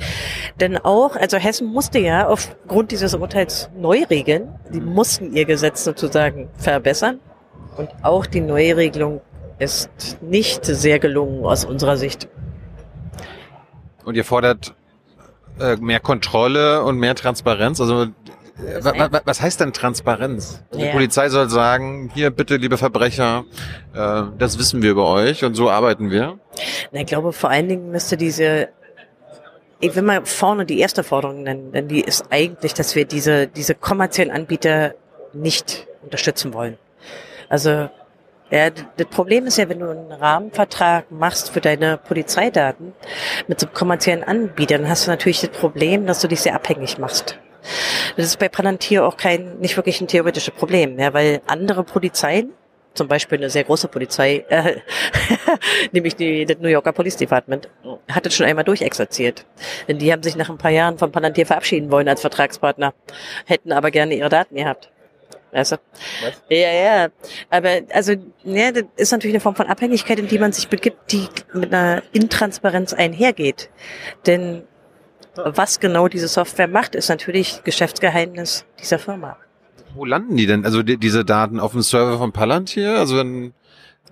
Denn 0.58 0.78
auch, 0.78 1.14
also 1.14 1.36
Hessen 1.36 1.66
musste 1.66 1.98
ja 1.98 2.26
aufgrund 2.26 2.92
dieses 2.92 3.14
Urteils 3.14 3.68
neu 3.76 4.04
regeln. 4.08 4.58
Die 4.72 4.80
mussten 4.80 5.34
ihr 5.34 5.44
Gesetz 5.44 5.84
sozusagen 5.84 6.48
verbessern. 6.56 7.20
Und 7.76 7.90
auch 8.00 8.24
die 8.24 8.40
Neuregelung 8.40 9.20
ist 9.58 10.16
nicht 10.22 10.64
sehr 10.64 10.98
gelungen 10.98 11.44
aus 11.44 11.66
unserer 11.66 11.98
Sicht. 11.98 12.26
Und 14.06 14.14
ihr 14.14 14.24
fordert 14.24 14.74
äh, 15.60 15.76
mehr 15.76 16.00
Kontrolle 16.00 16.82
und 16.82 16.98
mehr 16.98 17.14
Transparenz. 17.14 17.80
Also 17.80 18.02
äh, 18.02 18.08
wa, 18.80 19.10
wa, 19.12 19.20
was 19.24 19.40
heißt 19.40 19.60
denn 19.60 19.72
Transparenz? 19.72 20.62
Also 20.70 20.80
Die 20.80 20.86
Ja. 20.86 20.92
Polizei 20.92 21.28
soll 21.28 21.48
sagen, 21.50 22.10
hier 22.14 22.30
bitte, 22.30 22.56
liebe 22.56 22.78
Verbrecher, 22.78 23.44
äh, 23.94 24.22
das 24.38 24.58
wissen 24.58 24.82
wir 24.82 24.90
über 24.90 25.08
euch 25.08 25.44
und 25.44 25.54
so 25.54 25.70
arbeiten 25.70 26.10
wir. 26.10 26.38
Na, 26.92 27.00
ich 27.00 27.06
glaube, 27.06 27.32
vor 27.32 27.50
allen 27.50 27.68
Dingen 27.68 27.90
müsste 27.90 28.16
diese, 28.16 28.68
ich 29.80 29.94
will 29.94 30.02
mal 30.02 30.24
vorne 30.24 30.64
die 30.64 30.78
erste 30.78 31.04
Forderung 31.04 31.42
nennen, 31.42 31.72
denn 31.72 31.88
die 31.88 32.00
ist 32.00 32.26
eigentlich, 32.30 32.72
dass 32.74 32.94
wir 32.94 33.04
diese, 33.04 33.46
diese 33.46 33.74
kommerziellen 33.74 34.30
Anbieter 34.30 34.94
nicht 35.34 35.86
unterstützen 36.02 36.54
wollen. 36.54 36.78
Also, 37.48 37.90
ja, 38.50 38.70
das 38.70 39.06
Problem 39.08 39.46
ist 39.46 39.58
ja, 39.58 39.68
wenn 39.68 39.80
du 39.80 39.90
einen 39.90 40.12
Rahmenvertrag 40.12 41.10
machst 41.10 41.50
für 41.50 41.60
deine 41.60 41.98
Polizeidaten 41.98 42.92
mit 43.48 43.58
so 43.58 43.66
kommerziellen 43.66 44.22
Anbieter, 44.22 44.78
dann 44.78 44.88
hast 44.88 45.06
du 45.06 45.10
natürlich 45.10 45.40
das 45.40 45.50
Problem, 45.50 46.06
dass 46.06 46.20
du 46.20 46.28
dich 46.28 46.40
sehr 46.40 46.54
abhängig 46.54 46.98
machst. 46.98 47.38
Das 48.16 48.26
ist 48.26 48.38
bei 48.38 48.48
Palantir 48.48 49.04
auch 49.04 49.16
kein, 49.16 49.58
nicht 49.58 49.76
wirklich 49.76 50.00
ein 50.00 50.06
theoretisches 50.06 50.54
Problem, 50.54 50.98
ja, 50.98 51.12
weil 51.12 51.40
andere 51.46 51.82
Polizeien, 51.82 52.52
zum 52.94 53.08
Beispiel 53.08 53.38
eine 53.38 53.50
sehr 53.50 53.64
große 53.64 53.88
Polizei, 53.88 54.44
äh, 54.48 54.76
nämlich 55.92 56.14
die, 56.14 56.46
das 56.46 56.58
New 56.58 56.68
Yorker 56.68 56.92
Police 56.92 57.16
Department, 57.16 57.68
hat 58.08 58.26
das 58.26 58.34
schon 58.34 58.46
einmal 58.46 58.64
durchexerziert. 58.64 59.44
Denn 59.88 59.98
die 59.98 60.12
haben 60.12 60.22
sich 60.22 60.36
nach 60.36 60.48
ein 60.48 60.56
paar 60.56 60.70
Jahren 60.70 60.98
von 60.98 61.10
Palantir 61.10 61.46
verabschieden 61.46 61.90
wollen 61.90 62.08
als 62.08 62.20
Vertragspartner, 62.20 62.94
hätten 63.44 63.72
aber 63.72 63.90
gerne 63.90 64.14
ihre 64.14 64.28
Daten 64.28 64.54
gehabt. 64.54 64.90
Weißt 65.52 65.72
du? 65.72 65.76
Ja, 66.48 66.72
ja. 66.72 67.08
Aber 67.50 67.80
also, 67.92 68.14
ja, 68.44 68.72
das 68.72 68.84
ist 68.96 69.12
natürlich 69.12 69.34
eine 69.34 69.40
Form 69.40 69.54
von 69.54 69.66
Abhängigkeit, 69.66 70.18
in 70.18 70.28
die 70.28 70.38
man 70.38 70.52
sich 70.52 70.68
begibt, 70.68 71.12
die 71.12 71.28
mit 71.52 71.72
einer 71.72 72.02
Intransparenz 72.12 72.92
einhergeht. 72.92 73.70
Denn 74.26 74.64
was 75.34 75.80
genau 75.80 76.08
diese 76.08 76.28
Software 76.28 76.68
macht, 76.68 76.94
ist 76.94 77.08
natürlich 77.08 77.62
Geschäftsgeheimnis 77.64 78.64
dieser 78.80 78.98
Firma. 78.98 79.36
Wo 79.94 80.04
landen 80.04 80.36
die 80.36 80.46
denn? 80.46 80.64
Also 80.64 80.82
die, 80.82 80.98
diese 80.98 81.24
Daten 81.24 81.60
auf 81.60 81.72
dem 81.72 81.82
Server 81.82 82.18
von 82.18 82.32
Palantir? 82.32 82.98
Also 82.98 83.16
wenn 83.16 83.54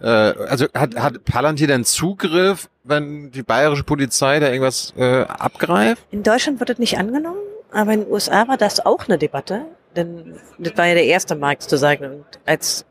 äh, 0.00 0.06
also 0.06 0.66
hat, 0.74 0.96
hat 0.96 1.24
Palantir 1.24 1.66
denn 1.66 1.84
Zugriff, 1.84 2.68
wenn 2.82 3.30
die 3.30 3.42
bayerische 3.42 3.84
Polizei 3.84 4.40
da 4.40 4.48
irgendwas 4.48 4.92
äh, 4.96 5.22
abgreift? 5.22 6.02
In 6.10 6.22
Deutschland 6.22 6.60
wird 6.60 6.70
das 6.70 6.78
nicht 6.78 6.98
angenommen, 6.98 7.38
aber 7.72 7.92
in 7.92 8.00
den 8.00 8.12
USA 8.12 8.48
war 8.48 8.56
das 8.56 8.84
auch 8.84 9.08
eine 9.08 9.18
Debatte, 9.18 9.66
denn 9.96 10.34
das 10.58 10.76
war 10.76 10.86
ja 10.86 10.94
der 10.94 11.06
erste 11.06 11.34
Markt 11.34 11.62
sozusagen. 11.62 12.04
Und 12.04 12.24
als 12.44 12.84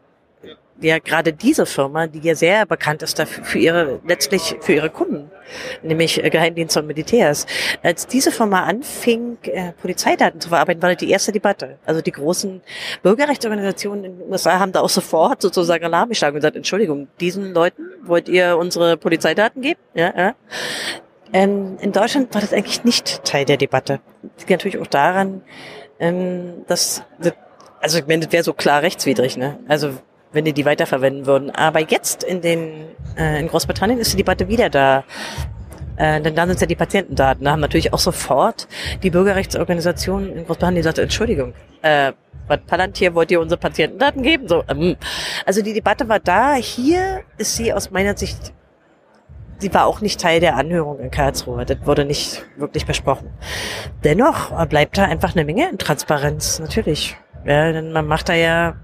ja 0.82 1.00
gerade 1.00 1.34
diese 1.34 1.66
Firma, 1.66 2.08
die 2.08 2.20
ja 2.20 2.36
sehr 2.36 2.66
bekannt 2.66 3.04
ist 3.04 3.18
dafür, 3.20 3.44
für 3.44 3.60
ihre, 3.60 4.00
letztlich 4.06 4.56
für 4.62 4.74
ihre 4.74 4.90
Kunden, 4.90 5.32
nämlich 5.82 6.24
äh, 6.24 6.30
Geheimdienste 6.30 6.80
und 6.80 6.88
Militärs, 6.88 7.46
als 7.82 8.08
diese 8.08 8.32
Firma 8.32 8.64
anfing, 8.64 9.38
äh, 9.44 9.72
Polizeidaten 9.74 10.40
zu 10.42 10.50
verarbeiten, 10.50 10.82
war 10.82 10.90
das 10.90 10.98
die 10.98 11.10
erste 11.10 11.32
Debatte. 11.32 11.78
Also 11.86 12.02
die 12.02 12.12
großen 12.12 12.62
Bürgerrechtsorganisationen 13.02 14.04
in 14.04 14.20
den 14.20 14.32
USA 14.32 14.60
haben 14.60 14.72
da 14.72 14.82
auch 14.82 14.90
sofort 14.90 15.42
sozusagen 15.42 15.84
Alarm 15.86 16.10
geschlagen 16.10 16.36
und 16.36 16.42
gesagt, 16.42 16.56
Entschuldigung, 16.56 17.08
diesen 17.20 17.54
Leuten 17.54 17.84
wollt 18.04 18.28
ihr 18.28 18.58
unsere 18.58 18.98
Polizeidaten 18.98 19.62
geben? 19.62 19.80
Ja, 19.94 20.14
ja. 20.16 20.36
Ähm, 21.32 21.78
in 21.82 21.92
Deutschland 21.92 22.34
war 22.34 22.42
das 22.42 22.54
eigentlich 22.54 22.84
nicht 22.84 23.24
Teil 23.24 23.46
der 23.46 23.58
Debatte. 23.58 24.02
Das 24.22 24.40
liegt 24.40 24.52
natürlich 24.52 24.78
auch 24.78 24.88
daran, 24.88 25.42
ähm, 26.00 26.64
dass, 26.68 27.04
das- 27.20 27.34
also 27.82 28.00
ich 28.00 28.08
meine, 28.08 28.26
das 28.26 28.32
wäre 28.32 28.44
so 28.44 28.54
klar 28.54 28.82
rechtswidrig, 28.82 29.38
ne? 29.38 29.60
Also 29.68 29.92
wenn 30.32 30.46
die 30.46 30.54
die 30.54 30.66
weiterverwenden 30.66 31.26
würden. 31.26 31.52
Aber 31.52 31.80
jetzt 31.80 32.24
in 32.24 32.42
den 32.42 32.86
äh, 33.18 33.40
in 33.40 33.48
Großbritannien 33.48 34.00
ist 34.00 34.14
die 34.14 34.18
Debatte 34.18 34.48
wieder 34.48 34.70
da. 34.70 35.04
Äh, 35.96 36.22
denn 36.22 36.34
dann 36.36 36.50
sind 36.50 36.60
ja 36.62 36.66
die 36.66 36.76
Patientendaten. 36.76 37.46
Da 37.46 37.52
haben 37.52 37.60
natürlich 37.60 37.94
auch 37.94 38.00
sofort 38.00 38.68
die 39.04 39.12
Bürgerrechtsorganisationen 39.12 40.30
in 40.32 40.46
Großbritannien 40.46 40.78
gesagt, 40.82 40.98
Entschuldigung, 40.98 41.54
äh, 41.84 42.14
was 42.48 42.60
Palantir 42.66 43.14
wollt 43.14 43.30
ihr 43.32 43.40
unsere 43.40 43.60
Patientendaten 43.60 44.24
geben? 44.24 44.48
So, 44.48 44.64
ähm, 44.68 44.96
also 45.46 45.62
die 45.62 45.74
Debatte 45.74 46.10
war 46.10 46.20
da. 46.20 46.56
Hier 46.56 47.22
ist 47.38 47.56
sie 47.56 47.72
aus 47.72 47.92
meiner 47.92 48.18
Sicht 48.18 48.54
sie 49.64 49.74
war 49.74 49.86
auch 49.86 50.02
nicht 50.02 50.20
Teil 50.20 50.42
der 50.42 50.58
Anhörung 50.58 51.00
in 51.00 51.10
Karlsruhe. 51.10 51.66
Das 51.66 51.78
wurde 51.86 52.04
nicht 52.04 52.44
wirklich 52.58 52.86
besprochen. 52.86 53.30
Dennoch 54.04 54.52
äh, 54.60 54.66
bleibt 54.66 54.98
da 54.98 55.06
einfach 55.06 55.36
eine 55.36 55.46
Menge 55.46 55.70
Intransparenz, 55.70 56.60
natürlich. 56.60 57.16
Ja, 57.46 57.72
denn 57.72 57.94
man 57.94 58.06
macht 58.06 58.28
da 58.28 58.34
ja, 58.34 58.76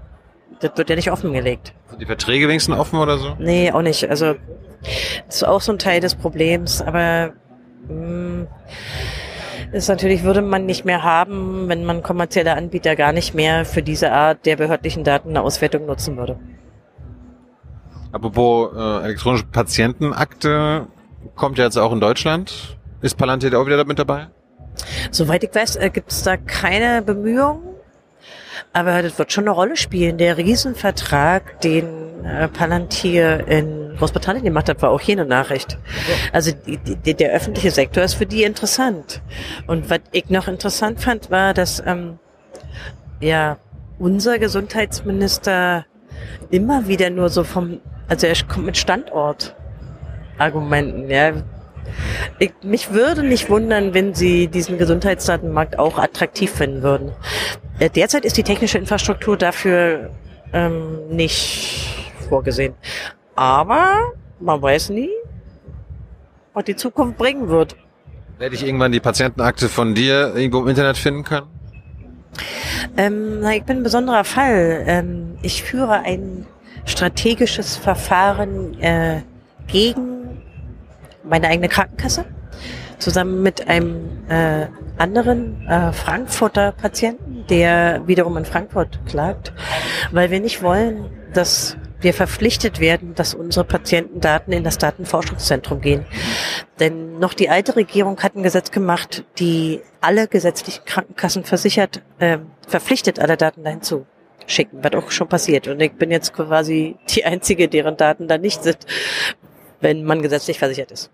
das 0.60 0.72
wird 0.76 0.88
ja 0.88 0.96
nicht 0.96 1.12
offengelegt. 1.12 1.74
Sind 1.90 2.00
die 2.00 2.06
Verträge 2.06 2.48
wenigstens 2.48 2.78
offen 2.78 2.98
oder 2.98 3.18
so? 3.18 3.36
Nee, 3.38 3.70
auch 3.72 3.82
nicht. 3.82 4.08
Also, 4.08 4.34
das 5.26 5.36
ist 5.36 5.44
auch 5.44 5.60
so 5.60 5.72
ein 5.72 5.78
Teil 5.78 6.00
des 6.00 6.14
Problems, 6.14 6.80
aber 6.80 7.32
mh, 7.88 8.46
ist 9.72 9.88
natürlich, 9.88 10.24
würde 10.24 10.40
man 10.40 10.64
nicht 10.64 10.86
mehr 10.86 11.02
haben, 11.02 11.68
wenn 11.68 11.84
man 11.84 12.02
kommerzielle 12.02 12.54
Anbieter 12.56 12.96
gar 12.96 13.12
nicht 13.12 13.34
mehr 13.34 13.66
für 13.66 13.82
diese 13.82 14.12
Art 14.12 14.46
der 14.46 14.56
behördlichen 14.56 15.04
Datenauswertung 15.04 15.84
nutzen 15.84 16.16
würde. 16.16 16.38
Apropos 18.12 18.70
äh, 18.76 19.04
elektronische 19.04 19.44
Patientenakte, 19.44 20.86
kommt 21.36 21.58
ja 21.58 21.64
jetzt 21.64 21.76
auch 21.76 21.92
in 21.92 22.00
Deutschland. 22.00 22.76
Ist 23.02 23.16
Palantir 23.16 23.50
da 23.50 23.58
auch 23.58 23.66
wieder 23.66 23.84
mit 23.84 23.98
dabei? 23.98 24.28
Soweit 25.10 25.44
ich 25.44 25.54
weiß, 25.54 25.76
äh, 25.76 25.90
gibt 25.90 26.12
es 26.12 26.22
da 26.22 26.36
keine 26.36 27.02
Bemühungen. 27.02 27.62
Aber 28.72 29.02
das 29.02 29.18
wird 29.18 29.32
schon 29.32 29.44
eine 29.44 29.52
Rolle 29.52 29.76
spielen. 29.76 30.18
Der 30.18 30.36
Riesenvertrag, 30.36 31.60
den 31.60 32.24
äh, 32.24 32.46
Palantir 32.48 33.46
in 33.48 33.96
Großbritannien 33.96 34.44
gemacht 34.44 34.68
hat, 34.68 34.80
war 34.82 34.90
auch 34.90 35.00
hier 35.00 35.14
eine 35.16 35.26
Nachricht. 35.26 35.78
Also 36.32 36.52
die, 36.52 36.78
die, 36.78 37.14
der 37.14 37.32
öffentliche 37.32 37.70
Sektor 37.70 38.04
ist 38.04 38.14
für 38.14 38.26
die 38.26 38.44
interessant. 38.44 39.22
Und 39.66 39.90
was 39.90 40.00
ich 40.12 40.30
noch 40.30 40.46
interessant 40.46 41.00
fand, 41.00 41.30
war, 41.30 41.52
dass 41.52 41.82
ähm, 41.84 42.18
ja 43.20 43.58
unser 43.98 44.38
Gesundheitsminister 44.38 45.84
immer 46.50 46.88
wieder 46.88 47.10
nur 47.10 47.28
so 47.28 47.44
vom, 47.44 47.80
also 48.08 48.26
er 48.26 48.34
kommt 48.48 48.66
mit 48.66 48.76
Standortargumenten, 48.76 51.08
ja. 51.10 51.34
Ich, 52.38 52.52
mich 52.62 52.92
würde 52.92 53.22
nicht 53.22 53.50
wundern, 53.50 53.94
wenn 53.94 54.14
sie 54.14 54.48
diesen 54.48 54.78
Gesundheitsdatenmarkt 54.78 55.78
auch 55.78 55.98
attraktiv 55.98 56.50
finden 56.50 56.82
würden. 56.82 57.12
Derzeit 57.94 58.24
ist 58.24 58.36
die 58.36 58.42
technische 58.42 58.78
Infrastruktur 58.78 59.36
dafür 59.36 60.10
ähm, 60.52 61.08
nicht 61.08 62.04
vorgesehen. 62.28 62.74
Aber 63.34 64.12
man 64.38 64.60
weiß 64.60 64.90
nie, 64.90 65.10
was 66.52 66.64
die 66.64 66.76
Zukunft 66.76 67.18
bringen 67.18 67.48
wird. 67.48 67.76
Werde 68.38 68.54
ich 68.54 68.64
irgendwann 68.64 68.92
die 68.92 69.00
Patientenakte 69.00 69.68
von 69.68 69.94
dir 69.94 70.34
irgendwo 70.34 70.60
im 70.60 70.68
Internet 70.68 70.96
finden 70.96 71.24
können? 71.24 71.46
Ähm, 72.96 73.44
ich 73.52 73.64
bin 73.64 73.78
ein 73.78 73.82
besonderer 73.82 74.24
Fall. 74.24 74.84
Ähm, 74.86 75.38
ich 75.42 75.62
führe 75.62 76.00
ein 76.00 76.46
strategisches 76.84 77.76
Verfahren 77.76 78.80
äh, 78.80 79.22
gegen 79.66 80.42
meine 81.22 81.48
eigene 81.48 81.68
Krankenkasse 81.68 82.24
zusammen 82.98 83.42
mit 83.42 83.68
einem 83.68 84.08
äh, 84.28 84.66
anderen 84.98 85.66
äh, 85.66 85.92
Frankfurter 85.92 86.72
Patienten, 86.72 87.44
der 87.48 88.06
wiederum 88.06 88.36
in 88.36 88.44
Frankfurt 88.44 89.00
klagt, 89.06 89.52
weil 90.12 90.30
wir 90.30 90.40
nicht 90.40 90.62
wollen, 90.62 91.06
dass 91.32 91.76
wir 92.00 92.14
verpflichtet 92.14 92.80
werden, 92.80 93.14
dass 93.14 93.34
unsere 93.34 93.64
Patientendaten 93.64 94.52
in 94.52 94.64
das 94.64 94.78
Datenforschungszentrum 94.78 95.80
gehen. 95.80 96.06
Denn 96.78 97.18
noch 97.18 97.34
die 97.34 97.48
alte 97.48 97.76
Regierung 97.76 98.20
hat 98.20 98.36
ein 98.36 98.42
Gesetz 98.42 98.70
gemacht, 98.70 99.24
die 99.38 99.80
alle 100.00 100.28
gesetzlichen 100.28 100.84
Krankenkassen 100.84 101.44
versichert, 101.44 102.02
äh, 102.18 102.38
verpflichtet, 102.66 103.18
alle 103.18 103.36
Daten 103.36 103.64
dahin 103.64 103.82
zu 103.82 104.06
schicken, 104.46 104.82
was 104.82 104.92
auch 104.94 105.10
schon 105.10 105.28
passiert. 105.28 105.68
Und 105.68 105.80
ich 105.80 105.92
bin 105.92 106.10
jetzt 106.10 106.32
quasi 106.32 106.96
die 107.10 107.24
Einzige, 107.24 107.68
deren 107.68 107.96
Daten 107.96 108.28
da 108.28 108.38
nicht 108.38 108.62
sind, 108.62 108.78
wenn 109.80 110.04
man 110.04 110.22
gesetzlich 110.22 110.58
versichert 110.58 110.90
ist. 110.90 111.10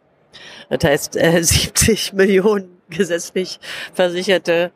Das 0.68 0.84
heißt, 0.84 1.16
äh, 1.16 1.43
70 1.43 2.12
Millionen 2.12 2.80
gesetzlich 2.89 3.59
Versicherte 3.93 4.72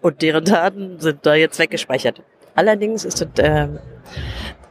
und 0.00 0.22
deren 0.22 0.44
Daten 0.44 1.00
sind 1.00 1.24
da 1.24 1.34
jetzt 1.34 1.58
weggespeichert. 1.58 2.22
Allerdings 2.54 3.04
ist 3.04 3.20
das 3.20 3.44
äh, 3.44 3.68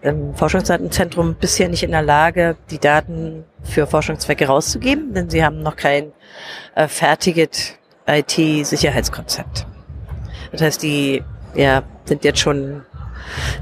im 0.09 0.35
Forschungsdatenzentrum 0.35 1.35
bisher 1.35 1.69
nicht 1.69 1.83
in 1.83 1.91
der 1.91 2.01
Lage, 2.01 2.57
die 2.71 2.79
Daten 2.79 3.43
für 3.63 3.87
Forschungszwecke 3.87 4.47
rauszugeben, 4.47 5.13
denn 5.13 5.29
sie 5.29 5.43
haben 5.43 5.61
noch 5.61 5.75
kein 5.75 6.11
äh, 6.75 6.87
fertiges 6.87 7.75
IT-Sicherheitskonzept. 8.07 9.65
Das 10.51 10.61
heißt, 10.61 10.83
die 10.83 11.23
ja, 11.55 11.83
sind 12.05 12.23
jetzt 12.23 12.39
schon 12.39 12.83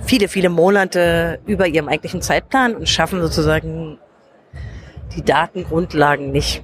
viele, 0.03 0.27
viele 0.27 0.49
Monate 0.49 1.39
über 1.45 1.67
ihrem 1.67 1.87
eigentlichen 1.87 2.21
Zeitplan 2.21 2.75
und 2.75 2.87
schaffen 2.87 3.21
sozusagen 3.21 3.97
die 5.15 5.23
Datengrundlagen 5.23 6.31
nicht. 6.31 6.63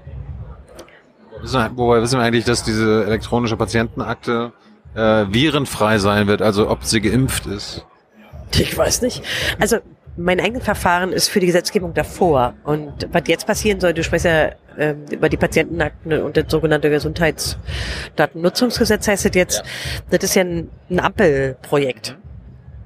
Wobei 1.41 2.01
wissen 2.01 2.19
wir 2.19 2.23
eigentlich, 2.23 2.45
dass 2.45 2.63
diese 2.63 3.05
elektronische 3.05 3.57
Patientenakte 3.57 4.53
äh, 4.93 5.25
virenfrei 5.29 5.97
sein 5.97 6.27
wird, 6.27 6.41
also 6.41 6.69
ob 6.69 6.83
sie 6.83 7.01
geimpft 7.01 7.47
ist. 7.47 7.85
Ich 8.59 8.77
weiß 8.77 9.01
nicht. 9.01 9.23
Also 9.59 9.77
mein 10.17 10.39
eigenes 10.39 10.63
Verfahren 10.63 11.11
ist 11.13 11.29
für 11.29 11.39
die 11.39 11.47
Gesetzgebung 11.47 11.93
davor. 11.93 12.53
Und 12.63 13.07
was 13.11 13.23
jetzt 13.27 13.45
passieren 13.47 13.79
soll, 13.79 13.93
du 13.93 14.03
sprichst 14.03 14.25
ja 14.25 14.51
äh, 14.77 14.95
über 15.09 15.29
die 15.29 15.37
Patientenakten 15.37 16.21
und 16.21 16.37
das 16.37 16.45
sogenannte 16.49 16.89
Gesundheitsdatennutzungsgesetz 16.89 19.07
heißt 19.07 19.25
das 19.25 19.35
jetzt. 19.35 19.59
Ja. 19.59 19.65
Das 20.09 20.23
ist 20.23 20.35
ja 20.35 20.43
ein, 20.43 20.69
ein 20.89 20.99
Ampelprojekt. 20.99 22.17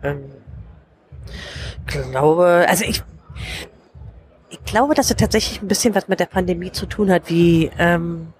Ähm, 0.03 0.25
glaube, 1.85 2.65
also 2.67 2.85
ich, 2.85 3.03
ich 4.49 4.63
glaube, 4.65 4.93
dass 4.93 5.09
es 5.09 5.15
tatsächlich 5.15 5.61
ein 5.61 5.67
bisschen 5.67 5.95
was 5.95 6.07
mit 6.07 6.19
der 6.19 6.25
Pandemie 6.25 6.71
zu 6.71 6.85
tun 6.85 7.11
hat, 7.11 7.29
wie 7.29 7.71
ähm, 7.77 8.33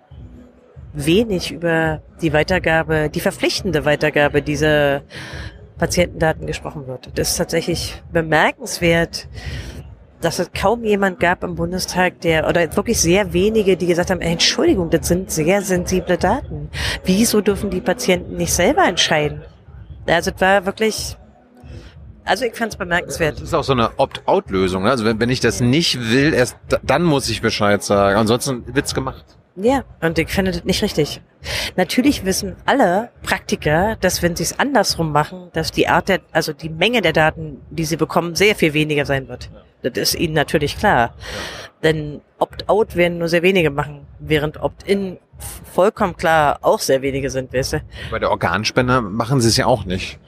wenig 0.93 1.51
über 1.51 2.01
die 2.21 2.33
Weitergabe, 2.33 3.09
die 3.09 3.19
verpflichtende 3.19 3.85
Weitergabe 3.85 4.41
dieser 4.41 5.01
Patientendaten 5.77 6.47
gesprochen 6.47 6.87
wird. 6.87 7.09
Das 7.15 7.31
ist 7.31 7.37
tatsächlich 7.37 8.01
bemerkenswert, 8.11 9.27
dass 10.21 10.39
es 10.39 10.51
kaum 10.53 10.83
jemand 10.83 11.19
gab 11.19 11.43
im 11.43 11.55
Bundestag, 11.55 12.21
der, 12.21 12.47
oder 12.47 12.75
wirklich 12.75 12.99
sehr 12.99 13.33
wenige, 13.33 13.77
die 13.77 13.85
gesagt 13.85 14.09
haben, 14.09 14.21
Entschuldigung, 14.21 14.89
das 14.89 15.07
sind 15.07 15.29
sehr 15.29 15.61
sensible 15.61 16.17
Daten. 16.17 16.69
Wieso 17.03 17.41
dürfen 17.41 17.69
die 17.69 17.81
Patienten 17.81 18.37
nicht 18.37 18.53
selber 18.53 18.85
entscheiden? 18.85 19.43
Also 20.07 20.31
es 20.33 20.41
war 20.41 20.65
wirklich, 20.65 21.17
also 22.23 22.45
ich 22.45 22.55
fand 22.55 22.73
es 22.73 22.77
bemerkenswert. 22.77 23.35
Das 23.35 23.43
ist 23.43 23.53
auch 23.53 23.63
so 23.63 23.73
eine 23.73 23.91
Opt-out-Lösung. 23.97 24.83
Ne? 24.83 24.89
Also 24.89 25.05
wenn, 25.05 25.19
wenn 25.19 25.29
ich 25.29 25.41
das 25.41 25.61
nicht 25.61 26.11
will, 26.11 26.33
erst 26.33 26.57
dann 26.83 27.03
muss 27.03 27.29
ich 27.29 27.41
Bescheid 27.41 27.83
sagen. 27.83 28.17
Ansonsten 28.17 28.63
wird's 28.73 28.95
gemacht. 28.95 29.25
Ja, 29.55 29.83
und 30.01 30.19
ich 30.19 30.29
finde 30.29 30.51
das 30.51 30.65
nicht 30.65 30.83
richtig. 30.83 31.21
Natürlich 31.77 32.25
wissen 32.25 32.57
alle 32.65 33.09
Praktiker, 33.23 33.95
dass 34.01 34.21
wenn 34.21 34.35
sie 34.35 34.43
es 34.43 34.59
andersrum 34.59 35.11
machen, 35.11 35.49
dass 35.53 35.71
die 35.71 35.87
Art 35.87 36.09
der, 36.09 36.19
also 36.31 36.51
die 36.51 36.69
Menge 36.69 37.01
der 37.01 37.13
Daten, 37.13 37.61
die 37.69 37.85
sie 37.85 37.95
bekommen, 37.95 38.35
sehr 38.35 38.55
viel 38.55 38.73
weniger 38.73 39.05
sein 39.05 39.29
wird. 39.29 39.49
Ja. 39.53 39.89
Das 39.89 39.97
ist 39.97 40.15
ihnen 40.15 40.33
natürlich 40.33 40.77
klar. 40.77 40.97
Ja. 40.97 41.13
Denn 41.83 42.21
Opt-out 42.39 42.95
werden 42.95 43.19
nur 43.19 43.29
sehr 43.29 43.43
wenige 43.43 43.69
machen, 43.69 44.07
während 44.19 44.57
Opt-in 44.61 45.19
vollkommen 45.73 46.17
klar 46.17 46.59
auch 46.61 46.79
sehr 46.79 47.01
wenige 47.01 47.29
sind, 47.29 47.53
weißt 47.53 47.73
du? 47.73 47.81
Bei 48.11 48.19
der 48.19 48.31
Organspende 48.31 49.01
machen 49.01 49.39
sie 49.39 49.49
es 49.49 49.57
ja 49.57 49.67
auch 49.67 49.85
nicht. 49.85 50.19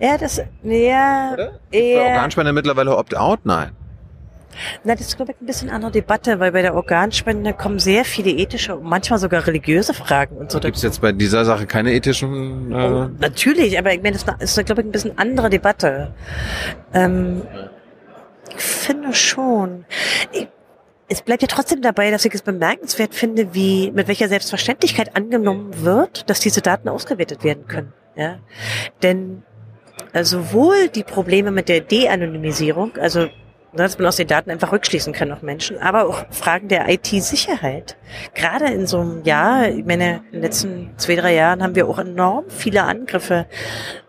Ja, 0.00 0.18
das, 0.18 0.42
ja, 0.62 1.32
Oder? 1.32 1.60
Bei 1.70 2.08
Organspende 2.08 2.52
mittlerweile 2.52 2.96
Opt-out? 2.96 3.40
Nein. 3.44 3.70
Na, 4.84 4.94
das 4.94 5.08
ist, 5.08 5.16
glaube 5.16 5.32
ich, 5.32 5.40
ein 5.40 5.46
bisschen 5.46 5.70
andere 5.70 5.90
Debatte, 5.90 6.40
weil 6.40 6.52
bei 6.52 6.62
der 6.62 6.74
Organspende 6.74 7.52
kommen 7.52 7.78
sehr 7.78 8.04
viele 8.04 8.30
ethische 8.30 8.76
und 8.76 8.84
manchmal 8.84 9.18
sogar 9.18 9.46
religiöse 9.46 9.94
Fragen 9.94 10.36
und 10.36 10.50
so. 10.50 10.60
Gibt 10.60 10.76
es 10.76 10.82
jetzt 10.82 11.00
bei 11.00 11.12
dieser 11.12 11.44
Sache 11.44 11.66
keine 11.66 11.92
ethischen? 11.92 12.72
Äh 12.72 12.74
oh, 12.74 13.08
natürlich, 13.20 13.78
aber 13.78 13.92
ich 13.92 14.02
meine, 14.02 14.18
das 14.18 14.56
ist, 14.56 14.66
glaube 14.66 14.82
ich, 14.82 14.88
ein 14.88 14.92
bisschen 14.92 15.18
andere 15.18 15.50
Debatte. 15.50 16.14
Ähm, 16.92 17.42
ich 18.54 18.62
finde 18.62 19.14
schon. 19.14 19.84
Ich, 20.32 20.48
es 21.08 21.22
bleibt 21.22 21.42
ja 21.42 21.48
trotzdem 21.48 21.80
dabei, 21.80 22.10
dass 22.10 22.24
ich 22.24 22.34
es 22.34 22.42
bemerkenswert 22.42 23.14
finde, 23.14 23.54
wie 23.54 23.90
mit 23.92 24.08
welcher 24.08 24.28
Selbstverständlichkeit 24.28 25.16
angenommen 25.16 25.82
wird, 25.82 26.28
dass 26.28 26.40
diese 26.40 26.60
Daten 26.60 26.88
ausgewertet 26.88 27.44
werden 27.44 27.66
können. 27.66 27.92
Ja, 28.14 28.38
denn 29.02 29.42
äh, 30.12 30.24
sowohl 30.24 30.88
die 30.88 31.04
Probleme 31.04 31.50
mit 31.50 31.68
der 31.68 31.80
De-Anonymisierung, 31.80 32.96
also 32.98 33.28
dass 33.84 33.98
man 33.98 34.06
aus 34.06 34.16
den 34.16 34.26
Daten 34.26 34.50
einfach 34.50 34.72
rückschließen 34.72 35.12
kann 35.12 35.32
auf 35.32 35.42
Menschen, 35.42 35.78
aber 35.78 36.06
auch 36.06 36.24
Fragen 36.30 36.68
der 36.68 36.88
IT-Sicherheit. 36.88 37.96
Gerade 38.34 38.66
in 38.66 38.86
so 38.86 39.00
einem 39.00 39.24
Jahr, 39.24 39.68
ich 39.68 39.84
meine, 39.84 40.22
in 40.26 40.32
den 40.32 40.42
letzten 40.42 40.90
zwei, 40.96 41.16
drei 41.16 41.34
Jahren 41.34 41.62
haben 41.62 41.74
wir 41.74 41.88
auch 41.88 41.98
enorm 41.98 42.44
viele 42.48 42.82
Angriffe 42.82 43.46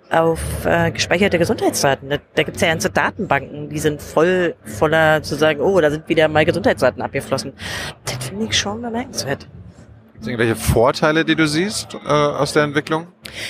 auf 0.09 0.65
äh, 0.65 0.91
gespeicherte 0.91 1.37
Gesundheitsdaten. 1.37 2.09
Da, 2.09 2.17
da 2.35 2.43
gibt 2.43 2.57
es 2.57 2.61
ja 2.61 2.69
ganze 2.69 2.89
Datenbanken, 2.89 3.69
die 3.69 3.79
sind 3.79 4.01
voll 4.01 4.55
voller 4.63 5.21
zu 5.21 5.35
sagen, 5.35 5.61
oh, 5.61 5.79
da 5.79 5.91
sind 5.91 6.09
wieder 6.09 6.27
mal 6.27 6.45
Gesundheitsdaten 6.45 7.01
abgeflossen. 7.01 7.53
Das 8.05 8.27
finde 8.27 8.45
ich 8.45 8.57
schon 8.57 8.81
bemerkenswert. 8.81 9.47
Gibt 10.19 10.27
es 10.27 10.27
irgendwelche 10.33 10.73
Vorteile, 10.73 11.23
die 11.23 11.35
du 11.35 11.47
siehst 11.47 11.93
äh, 11.93 12.09
aus 12.09 12.51
der 12.51 12.63
Entwicklung? 12.63 13.07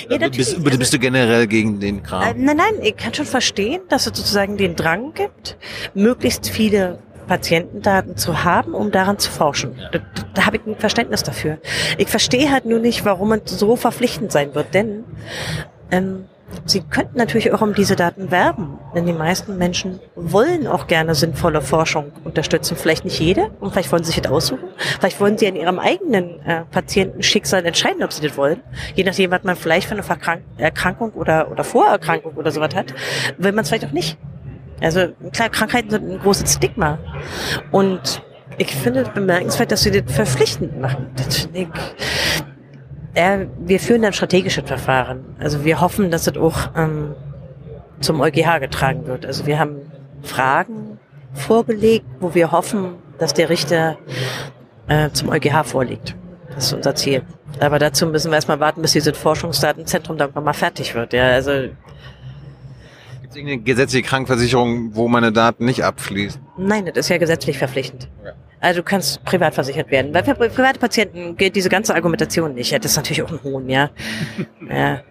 Ja, 0.07 0.19
natürlich. 0.19 0.37
Bist, 0.37 0.63
bist, 0.63 0.77
bist 0.77 0.93
du 0.93 0.99
generell 0.99 1.47
gegen 1.47 1.79
den 1.79 2.03
Kram? 2.03 2.21
Äh, 2.21 2.33
nein, 2.37 2.57
nein, 2.57 2.73
ich 2.83 2.95
kann 2.95 3.11
schon 3.11 3.25
verstehen, 3.25 3.81
dass 3.89 4.05
es 4.05 4.15
sozusagen 4.15 4.55
den 4.55 4.75
Drang 4.75 5.13
gibt, 5.15 5.57
möglichst 5.95 6.47
viele 6.47 6.99
Patientendaten 7.27 8.17
zu 8.17 8.43
haben, 8.43 8.75
um 8.75 8.91
daran 8.91 9.17
zu 9.17 9.31
forschen. 9.31 9.79
Da, 9.91 9.99
da 10.35 10.45
habe 10.45 10.57
ich 10.57 10.67
ein 10.67 10.75
Verständnis 10.75 11.23
dafür. 11.23 11.57
Ich 11.97 12.07
verstehe 12.07 12.51
halt 12.51 12.65
nur 12.65 12.77
nicht, 12.77 13.03
warum 13.03 13.31
es 13.31 13.41
so 13.45 13.75
verpflichtend 13.75 14.31
sein 14.31 14.53
wird, 14.53 14.75
denn 14.75 15.05
ähm, 15.89 16.25
Sie 16.65 16.81
könnten 16.81 17.17
natürlich 17.17 17.51
auch 17.53 17.61
um 17.61 17.73
diese 17.73 17.95
Daten 17.95 18.31
werben, 18.31 18.77
denn 18.93 19.05
die 19.05 19.13
meisten 19.13 19.57
Menschen 19.57 19.99
wollen 20.15 20.67
auch 20.67 20.87
gerne 20.87 21.15
sinnvolle 21.15 21.61
Forschung 21.61 22.11
unterstützen. 22.23 22.75
Vielleicht 22.75 23.05
nicht 23.05 23.19
jede 23.19 23.49
und 23.59 23.71
vielleicht 23.71 23.91
wollen 23.91 24.03
sie 24.03 24.11
sich 24.11 24.21
das 24.21 24.31
aussuchen. 24.31 24.69
Vielleicht 24.99 25.19
wollen 25.19 25.37
sie 25.37 25.47
an 25.47 25.55
ihrem 25.55 25.79
eigenen 25.79 26.39
äh, 26.45 26.65
Patientenschicksal 26.71 27.65
entscheiden, 27.65 28.03
ob 28.03 28.13
sie 28.13 28.25
das 28.25 28.37
wollen. 28.37 28.61
Je 28.95 29.03
nachdem, 29.03 29.31
was 29.31 29.43
man 29.43 29.55
vielleicht 29.55 29.87
für 29.87 29.93
eine 29.93 30.03
Verkrank 30.03 30.43
Erkrankung 30.57 31.11
oder, 31.13 31.51
oder 31.51 31.63
Vorerkrankung 31.63 32.33
oder 32.33 32.51
sowas 32.51 32.75
hat, 32.75 32.93
will 33.37 33.51
man 33.51 33.63
es 33.63 33.69
vielleicht 33.69 33.85
auch 33.85 33.91
nicht. 33.91 34.17
Also 34.81 35.07
klar, 35.33 35.49
Krankheiten 35.49 35.89
sind 35.89 36.09
ein 36.09 36.19
großes 36.19 36.53
Stigma. 36.53 36.99
Und 37.71 38.23
ich 38.57 38.75
finde 38.75 39.01
es 39.01 39.09
bemerkenswert, 39.09 39.71
dass 39.71 39.83
sie 39.83 39.91
das 39.91 40.13
verpflichtend 40.13 40.79
machen. 40.79 41.07
Das 41.15 41.37
finde 41.37 41.59
ich 41.59 41.67
ja, 43.15 43.39
wir 43.59 43.79
führen 43.79 44.05
ein 44.05 44.13
strategisches 44.13 44.65
Verfahren. 44.65 45.35
Also 45.39 45.65
wir 45.65 45.81
hoffen, 45.81 46.11
dass 46.11 46.27
es 46.27 46.37
auch 46.37 46.69
ähm, 46.75 47.15
zum 47.99 48.21
EuGH 48.21 48.59
getragen 48.59 49.07
wird. 49.07 49.25
Also 49.25 49.45
wir 49.45 49.59
haben 49.59 49.77
Fragen 50.21 50.99
vorgelegt, 51.33 52.05
wo 52.19 52.33
wir 52.33 52.51
hoffen, 52.51 52.95
dass 53.17 53.33
der 53.33 53.49
Richter 53.49 53.97
äh, 54.87 55.09
zum 55.11 55.29
EuGH 55.29 55.63
vorliegt. 55.63 56.15
Das 56.55 56.67
ist 56.67 56.73
unser 56.73 56.95
Ziel. 56.95 57.23
Aber 57.59 57.79
dazu 57.79 58.07
müssen 58.07 58.31
wir 58.31 58.35
erstmal 58.35 58.59
warten, 58.59 58.81
bis 58.81 58.93
dieses 58.93 59.17
Forschungsdatenzentrum 59.17 60.17
dann 60.17 60.31
mal 60.33 60.53
fertig 60.53 60.95
wird. 60.95 61.13
Ja, 61.13 61.27
also 61.27 61.51
Gibt 61.51 63.31
es 63.31 63.35
irgendeine 63.35 63.61
gesetzliche 63.61 64.07
Krankenversicherung, 64.07 64.95
wo 64.95 65.07
meine 65.07 65.31
Daten 65.31 65.65
nicht 65.65 65.83
abfließen? 65.83 66.41
Nein, 66.57 66.85
das 66.85 66.97
ist 66.97 67.09
ja 67.09 67.17
gesetzlich 67.17 67.57
verpflichtend. 67.57 68.09
Ja. 68.23 68.33
Also 68.61 68.81
du 68.81 68.83
kannst 68.83 69.23
privat 69.23 69.53
versichert 69.53 69.89
werden. 69.91 70.13
Weil 70.13 70.23
für 70.23 70.35
private 70.35 70.79
Patienten 70.79 71.37
gilt 71.37 71.55
diese 71.55 71.69
ganze 71.69 71.95
Argumentation 71.95 72.53
nicht. 72.53 72.71
Ja, 72.71 72.79
das 72.79 72.91
ist 72.91 72.97
natürlich 72.97 73.23
auch 73.23 73.31
ein 73.31 73.43
Hohn, 73.43 73.69
ja. 73.69 73.89
ja. 74.69 75.01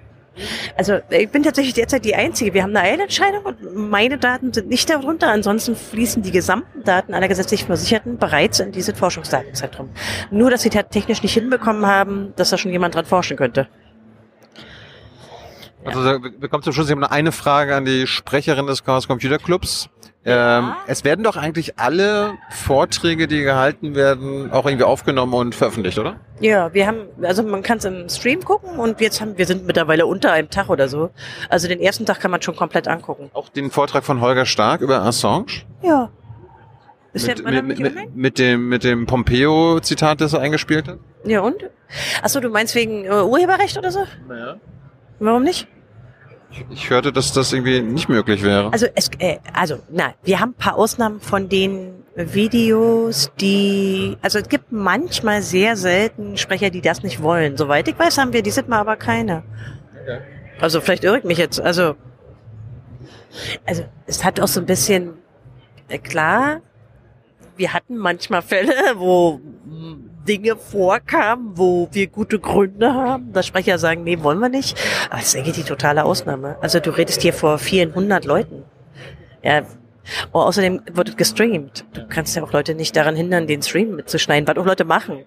Also 0.76 1.00
ich 1.10 1.30
bin 1.30 1.42
tatsächlich 1.42 1.74
derzeit 1.74 2.04
die 2.04 2.14
Einzige. 2.14 2.54
Wir 2.54 2.62
haben 2.62 2.76
eine 2.76 2.88
Eilentscheidung 2.88 3.44
und 3.44 3.74
meine 3.90 4.18
Daten 4.18 4.52
sind 4.52 4.68
nicht 4.68 4.88
darunter. 4.88 5.30
Ansonsten 5.30 5.74
fließen 5.74 6.22
die 6.22 6.30
gesamten 6.30 6.84
Daten 6.84 7.14
aller 7.14 7.28
gesetzlich 7.28 7.64
Versicherten 7.64 8.18
bereits 8.18 8.60
in 8.60 8.70
dieses 8.70 8.96
Forschungsdatenzentrum. 8.96 9.90
Nur, 10.30 10.50
dass 10.50 10.62
sie 10.62 10.70
technisch 10.70 11.22
nicht 11.22 11.34
hinbekommen 11.34 11.86
haben, 11.86 12.32
dass 12.36 12.50
da 12.50 12.58
schon 12.58 12.70
jemand 12.70 12.94
dran 12.94 13.06
forschen 13.06 13.36
könnte. 13.36 13.68
Also 15.84 16.04
wir 16.04 16.48
kommen 16.48 16.62
zum 16.62 16.72
Schluss. 16.72 16.88
Ich 16.88 16.94
habe 16.94 17.10
eine 17.10 17.32
Frage 17.32 17.74
an 17.74 17.84
die 17.84 18.06
Sprecherin 18.06 18.66
des 18.66 18.84
Chaos 18.84 19.08
Computer 19.08 19.38
Clubs. 19.38 19.88
Ähm, 20.24 20.74
es 20.86 21.04
werden 21.04 21.22
doch 21.24 21.36
eigentlich 21.36 21.78
alle 21.78 22.34
Vorträge, 22.50 23.28
die 23.28 23.42
gehalten 23.42 23.94
werden, 23.94 24.50
auch 24.52 24.66
irgendwie 24.66 24.84
aufgenommen 24.84 25.32
und 25.32 25.54
veröffentlicht, 25.54 25.98
oder? 25.98 26.16
Ja, 26.40 26.74
wir 26.74 26.86
haben, 26.86 27.06
also 27.22 27.42
man 27.42 27.62
kann 27.62 27.78
es 27.78 27.84
im 27.84 28.08
Stream 28.08 28.44
gucken 28.44 28.78
und 28.78 29.00
jetzt 29.00 29.20
haben 29.20 29.38
wir 29.38 29.46
sind 29.46 29.66
mittlerweile 29.66 30.06
unter 30.06 30.32
einem 30.32 30.50
Tag 30.50 30.68
oder 30.68 30.88
so. 30.88 31.10
Also 31.48 31.68
den 31.68 31.80
ersten 31.80 32.04
Tag 32.04 32.20
kann 32.20 32.30
man 32.30 32.42
schon 32.42 32.56
komplett 32.56 32.88
angucken. 32.88 33.30
Auch 33.32 33.48
den 33.48 33.70
Vortrag 33.70 34.04
von 34.04 34.20
Holger 34.20 34.44
Stark 34.44 34.80
über 34.80 35.02
Assange? 35.02 35.62
Ja. 35.82 36.10
Ist 37.12 37.26
mit, 37.26 37.44
mit, 37.44 37.66
mit, 37.66 37.78
mit, 37.78 38.16
mit 38.16 38.38
dem 38.38 38.68
mit 38.68 38.84
dem 38.84 39.06
Pompeo-Zitat, 39.06 40.20
das 40.20 40.34
er 40.34 40.40
eingespielt 40.40 40.88
hat? 40.88 40.98
Ja 41.24 41.40
und? 41.40 41.56
Achso, 42.22 42.40
du 42.40 42.50
meinst 42.50 42.74
wegen 42.74 43.04
äh, 43.06 43.22
Urheberrecht 43.22 43.78
oder 43.78 43.90
so? 43.90 44.04
Naja. 44.28 44.56
Warum 45.20 45.42
nicht? 45.42 45.66
Ich 46.70 46.90
hörte, 46.90 47.12
dass 47.12 47.32
das 47.32 47.52
irgendwie 47.52 47.80
nicht 47.80 48.08
möglich 48.08 48.42
wäre. 48.42 48.72
Also 48.72 48.86
es, 48.94 49.10
äh, 49.18 49.38
also 49.52 49.78
na, 49.90 50.14
wir 50.22 50.40
haben 50.40 50.50
ein 50.50 50.54
paar 50.54 50.76
Ausnahmen 50.76 51.20
von 51.20 51.48
den 51.48 52.04
Videos, 52.16 53.30
die, 53.40 54.16
also 54.22 54.38
es 54.38 54.48
gibt 54.48 54.72
manchmal 54.72 55.42
sehr 55.42 55.76
selten 55.76 56.36
Sprecher, 56.36 56.70
die 56.70 56.80
das 56.80 57.02
nicht 57.02 57.22
wollen. 57.22 57.56
Soweit 57.56 57.86
ich 57.86 57.98
weiß, 57.98 58.18
haben 58.18 58.32
wir 58.32 58.42
dieses 58.42 58.66
Mal 58.66 58.80
aber 58.80 58.96
keine. 58.96 59.44
Okay. 60.02 60.20
Also 60.60 60.80
vielleicht 60.80 61.04
irre 61.04 61.18
ich 61.18 61.24
mich 61.24 61.38
jetzt. 61.38 61.60
Also, 61.60 61.94
also 63.66 63.84
es 64.06 64.24
hat 64.24 64.40
auch 64.40 64.48
so 64.48 64.60
ein 64.60 64.66
bisschen, 64.66 65.18
äh, 65.88 65.98
klar, 65.98 66.60
wir 67.56 67.72
hatten 67.72 67.96
manchmal 67.96 68.42
Fälle, 68.42 68.72
wo 68.96 69.40
Dinge 70.28 70.56
vorkamen, 70.56 71.52
wo 71.54 71.88
wir 71.90 72.06
gute 72.06 72.38
Gründe 72.38 72.92
haben, 72.92 73.32
dass 73.32 73.46
Sprecher 73.46 73.78
sagen, 73.78 74.04
nee, 74.04 74.22
wollen 74.22 74.38
wir 74.38 74.50
nicht. 74.50 74.78
Aber 75.08 75.18
das 75.18 75.28
ist 75.28 75.36
eigentlich 75.36 75.56
die 75.56 75.62
totale 75.62 76.04
Ausnahme. 76.04 76.56
Also 76.60 76.80
du 76.80 76.90
redest 76.90 77.22
hier 77.22 77.32
vor 77.32 77.58
vielen 77.58 77.94
hundert 77.94 78.24
Leuten. 78.26 78.64
Ja. 79.42 79.62
Oh, 80.32 80.40
außerdem 80.40 80.82
wird 80.92 81.08
es 81.10 81.16
gestreamt. 81.16 81.84
Du 81.92 82.06
kannst 82.08 82.36
ja 82.36 82.42
auch 82.42 82.52
Leute 82.52 82.74
nicht 82.74 82.94
daran 82.96 83.16
hindern, 83.16 83.46
den 83.46 83.62
Stream 83.62 83.96
mitzuschneiden, 83.96 84.46
was 84.46 84.56
auch 84.56 84.66
Leute 84.66 84.84
machen. 84.84 85.24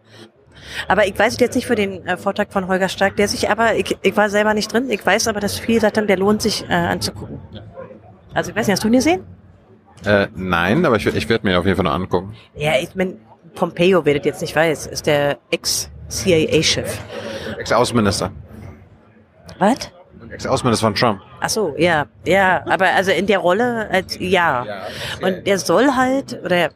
Aber 0.87 1.05
ich 1.07 1.17
weiß 1.17 1.39
jetzt 1.39 1.55
nicht 1.55 1.67
für 1.67 1.75
den 1.75 2.05
äh, 2.07 2.17
Vortrag 2.17 2.51
von 2.53 2.67
Holger 2.67 2.89
Stark, 2.89 3.15
der 3.15 3.27
sich 3.27 3.49
aber, 3.49 3.75
ich, 3.75 3.97
ich 4.01 4.15
war 4.15 4.29
selber 4.29 4.53
nicht 4.53 4.71
drin, 4.71 4.89
ich 4.89 5.05
weiß 5.05 5.27
aber, 5.27 5.39
dass 5.39 5.59
viel 5.59 5.81
sagt 5.81 5.97
dann, 5.97 6.07
der 6.07 6.17
lohnt 6.17 6.41
sich 6.41 6.63
äh, 6.69 6.73
anzugucken. 6.73 7.39
Also 8.33 8.51
ich 8.51 8.55
weiß 8.55 8.67
nicht, 8.67 8.73
hast 8.73 8.83
du 8.83 8.87
ihn 8.87 8.93
gesehen? 8.93 9.23
Äh, 10.05 10.27
nein, 10.35 10.85
aber 10.85 10.95
ich, 10.95 11.05
ich 11.05 11.29
werde 11.29 11.47
mir 11.47 11.59
auf 11.59 11.65
jeden 11.65 11.75
Fall 11.75 11.85
noch 11.85 11.93
angucken. 11.93 12.35
Ja, 12.55 12.73
ich 12.81 12.95
meine, 12.95 13.17
Pompeo, 13.55 14.05
wer 14.05 14.15
das 14.15 14.25
jetzt 14.25 14.41
nicht 14.41 14.55
weiß, 14.55 14.87
ist 14.87 15.07
der 15.07 15.37
Ex-CIA-Chef. 15.51 16.99
Ex-Außenminister. 17.59 18.31
Was? 19.59 19.91
Ex-Außenminister 20.31 20.85
von 20.85 20.95
Trump. 20.95 21.21
Ach 21.41 21.49
so, 21.49 21.75
ja, 21.77 22.05
ja, 22.25 22.63
aber 22.67 22.87
also 22.89 23.11
in 23.11 23.27
der 23.27 23.39
Rolle, 23.39 23.89
als, 23.91 24.17
ja. 24.19 24.65
ja 24.65 24.81
Und 25.21 25.45
der 25.45 25.59
soll 25.59 25.91
halt, 25.95 26.39
oder, 26.43 26.69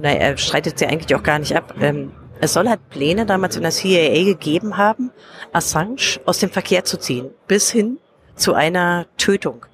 naja, 0.00 0.18
er 0.18 0.36
streitet 0.36 0.78
sie 0.78 0.86
eigentlich 0.86 1.14
auch 1.14 1.22
gar 1.22 1.38
nicht 1.38 1.54
ab, 1.56 1.74
ähm, 1.80 2.12
es 2.40 2.54
soll 2.54 2.68
halt 2.68 2.88
Pläne 2.90 3.24
damals 3.24 3.54
in 3.54 3.62
der 3.62 3.70
CIA 3.70 4.24
gegeben 4.24 4.76
haben, 4.76 5.12
Assange 5.52 6.18
aus 6.24 6.38
dem 6.38 6.50
Verkehr 6.50 6.84
zu 6.84 6.98
ziehen, 6.98 7.30
bis 7.46 7.70
hin 7.70 7.98
zu 8.34 8.54
einer 8.54 9.06
Tötung. 9.16 9.64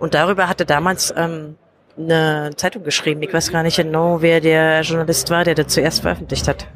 Und 0.00 0.14
darüber 0.14 0.48
hatte 0.48 0.66
damals 0.66 1.14
ähm, 1.16 1.56
eine 1.98 2.50
Zeitung 2.56 2.84
geschrieben. 2.84 3.22
Ich 3.22 3.32
weiß 3.32 3.52
gar 3.52 3.62
nicht 3.62 3.76
genau, 3.76 4.20
wer 4.22 4.40
der 4.40 4.82
Journalist 4.82 5.30
war, 5.30 5.44
der 5.44 5.54
das 5.54 5.68
zuerst 5.68 6.02
veröffentlicht 6.02 6.48
hat. 6.48 6.66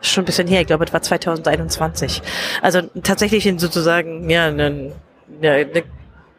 Schon 0.00 0.22
ein 0.22 0.26
bisschen 0.26 0.46
her, 0.46 0.60
ich 0.60 0.66
glaube, 0.66 0.84
es 0.84 0.92
war 0.92 1.02
2021. 1.02 2.22
Also 2.62 2.82
tatsächlich 3.02 3.46
in 3.46 3.58
sozusagen, 3.58 4.28
ja, 4.30 4.46
eine, 4.46 4.92
eine 5.42 5.84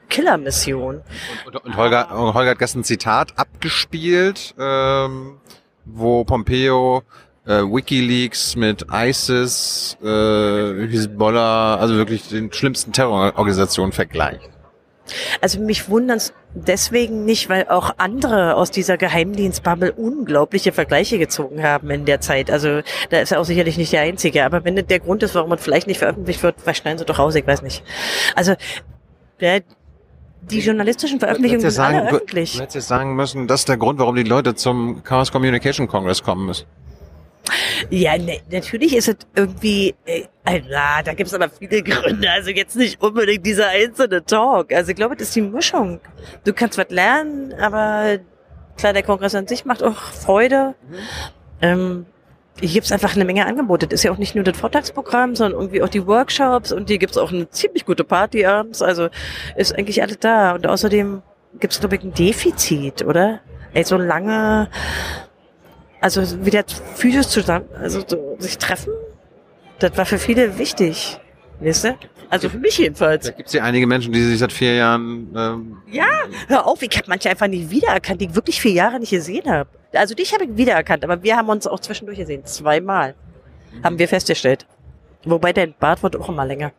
Killermission. 0.09 1.01
Und, 1.45 1.55
und, 1.55 1.65
und 1.65 1.77
Holger, 1.77 2.09
Holger 2.09 2.51
hat 2.51 2.59
gestern 2.59 2.81
ein 2.81 2.83
Zitat 2.83 3.37
abgespielt, 3.37 4.55
ähm, 4.59 5.37
wo 5.85 6.23
Pompeo 6.23 7.03
äh, 7.45 7.61
WikiLeaks 7.61 8.55
mit 8.55 8.85
ISIS, 8.91 9.97
äh, 10.03 10.87
Hezbollah, 10.87 11.75
also 11.75 11.95
wirklich 11.95 12.29
den 12.29 12.51
schlimmsten 12.51 12.91
Terrororganisationen 12.91 13.91
vergleicht. 13.91 14.49
Also 15.41 15.59
mich 15.59 15.89
wundern 15.89 16.19
deswegen 16.53 17.25
nicht, 17.25 17.49
weil 17.49 17.67
auch 17.67 17.93
andere 17.97 18.55
aus 18.55 18.71
dieser 18.71 18.97
Geheimdienstbubble 18.97 19.91
unglaubliche 19.93 20.71
Vergleiche 20.71 21.19
gezogen 21.19 21.63
haben 21.63 21.89
in 21.89 22.05
der 22.05 22.21
Zeit. 22.21 22.49
Also 22.51 22.81
da 23.09 23.19
ist 23.19 23.31
er 23.31 23.39
auch 23.39 23.45
sicherlich 23.45 23.77
nicht 23.77 23.93
der 23.93 24.01
Einzige. 24.01 24.45
Aber 24.45 24.63
wenn 24.65 24.75
das 24.75 24.85
der 24.87 24.99
Grund 24.99 25.23
ist, 25.23 25.35
warum 25.35 25.49
man 25.49 25.59
vielleicht 25.59 25.87
nicht 25.87 25.99
veröffentlicht 25.99 26.43
wird, 26.43 26.55
vielleicht 26.61 26.81
schneiden 26.81 26.99
sie 26.99 27.05
doch 27.05 27.19
raus, 27.19 27.35
ich 27.35 27.45
weiß 27.45 27.61
nicht. 27.61 27.83
Also 28.35 28.55
der, 29.39 29.61
die 30.41 30.59
journalistischen 30.59 31.19
Veröffentlichungen 31.19 31.61
sind 31.61 31.71
sagen, 31.71 31.99
alle 31.99 32.11
öffentlich. 32.11 32.53
Du 32.53 32.61
hättest 32.61 32.75
jetzt 32.75 32.87
sagen 32.87 33.15
müssen, 33.15 33.47
das 33.47 33.61
ist 33.61 33.69
der 33.69 33.77
Grund, 33.77 33.99
warum 33.99 34.15
die 34.15 34.23
Leute 34.23 34.55
zum 34.55 35.03
Chaos 35.03 35.31
Communication 35.31 35.87
Congress 35.87 36.23
kommen 36.23 36.45
müssen. 36.45 36.65
Ja, 37.89 38.17
ne, 38.17 38.39
natürlich 38.51 38.95
ist 38.95 39.07
es 39.07 39.17
irgendwie, 39.35 39.95
äh, 40.05 40.23
na, 40.69 41.01
da 41.03 41.13
gibt 41.13 41.27
es 41.27 41.33
aber 41.33 41.49
viele 41.49 41.83
Gründe. 41.83 42.29
Also 42.29 42.49
jetzt 42.51 42.75
nicht 42.75 43.01
unbedingt 43.01 43.45
dieser 43.45 43.69
einzelne 43.69 44.23
Talk. 44.23 44.73
Also 44.73 44.91
ich 44.91 44.95
glaube, 44.95 45.15
das 45.15 45.29
ist 45.29 45.35
die 45.35 45.41
Mischung. 45.41 45.99
Du 46.43 46.53
kannst 46.53 46.77
was 46.77 46.89
lernen, 46.89 47.53
aber 47.53 48.19
klar, 48.77 48.93
der 48.93 49.03
Kongress 49.03 49.35
an 49.35 49.47
sich 49.47 49.65
macht 49.65 49.83
auch 49.83 49.97
Freude. 49.97 50.75
Mhm. 50.89 50.95
Ähm, 51.61 52.05
hier 52.59 52.69
gibt's 52.69 52.91
einfach 52.91 53.15
eine 53.15 53.25
Menge 53.25 53.45
Angebote. 53.45 53.87
Das 53.87 54.01
ist 54.01 54.03
ja 54.03 54.11
auch 54.11 54.17
nicht 54.17 54.35
nur 54.35 54.43
das 54.43 54.57
Vortragsprogramm, 54.57 55.35
sondern 55.35 55.59
irgendwie 55.59 55.81
auch 55.81 55.89
die 55.89 56.05
Workshops 56.05 56.71
und 56.71 56.89
hier 56.89 56.97
gibt's 56.97 57.17
auch 57.17 57.31
eine 57.31 57.49
ziemlich 57.49 57.85
gute 57.85 58.03
Party 58.03 58.45
abends. 58.45 58.81
Also 58.81 59.09
ist 59.55 59.77
eigentlich 59.77 60.01
alles 60.01 60.19
da. 60.19 60.55
Und 60.55 60.67
außerdem 60.67 61.21
gibt's 61.59 61.79
glaube 61.79 61.95
ich, 61.95 62.03
ein 62.03 62.13
Defizit, 62.13 63.03
oder? 63.05 63.39
Ey, 63.73 63.83
so 63.83 63.97
lange 63.97 64.67
also 66.01 66.45
wieder 66.45 66.63
physisch 66.95 67.27
zusammen, 67.27 67.65
also 67.79 68.03
so, 68.05 68.35
sich 68.39 68.57
treffen, 68.57 68.93
das 69.79 69.97
war 69.97 70.05
für 70.05 70.17
viele 70.17 70.57
wichtig. 70.57 71.19
Weißt 71.59 71.85
du? 71.85 71.97
Also 72.29 72.47
für 72.47 72.57
mich 72.57 72.77
jedenfalls. 72.77 73.25
Da 73.25 73.31
gibt 73.31 73.47
es 73.47 73.53
ja 73.53 73.63
einige 73.63 73.87
Menschen, 73.87 74.13
die 74.13 74.21
sich 74.21 74.39
seit 74.39 74.53
vier 74.53 74.75
Jahren. 74.75 75.27
Ähm, 75.35 75.77
ja, 75.91 76.05
hör 76.47 76.67
auf, 76.67 76.81
ich 76.81 76.95
habe 76.95 77.07
manche 77.07 77.29
einfach 77.29 77.47
nicht 77.47 77.69
wiedererkannt, 77.69 78.21
die 78.21 78.25
ich 78.25 78.35
wirklich 78.35 78.61
vier 78.61 78.71
Jahre 78.71 78.99
nicht 78.99 79.09
gesehen 79.09 79.49
habe. 79.49 79.69
Also 79.93 80.13
dich 80.13 80.31
habe 80.33 80.45
ich 80.45 80.55
wiedererkannt, 80.55 81.03
aber 81.03 81.23
wir 81.23 81.35
haben 81.35 81.49
uns 81.49 81.65
auch 81.65 81.79
zwischendurch 81.79 82.19
gesehen. 82.19 82.45
Zweimal. 82.45 83.15
Haben 83.83 83.97
wir 83.97 84.07
festgestellt. 84.07 84.67
Wobei 85.25 85.53
dein 85.53 85.73
Bart 85.79 86.03
wird 86.03 86.15
auch 86.15 86.29
immer 86.29 86.45
länger. 86.45 86.71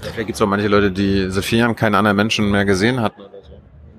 Vielleicht 0.00 0.16
gibt 0.18 0.34
es 0.34 0.42
auch 0.42 0.46
manche 0.46 0.68
Leute, 0.68 0.90
die 0.90 1.30
seit 1.30 1.44
vier 1.44 1.60
Jahren 1.60 1.76
keine 1.76 1.96
anderen 1.96 2.16
Menschen 2.16 2.50
mehr 2.50 2.64
gesehen 2.64 3.00
hatten 3.00 3.20
oder 3.20 3.42
so. 3.42 3.52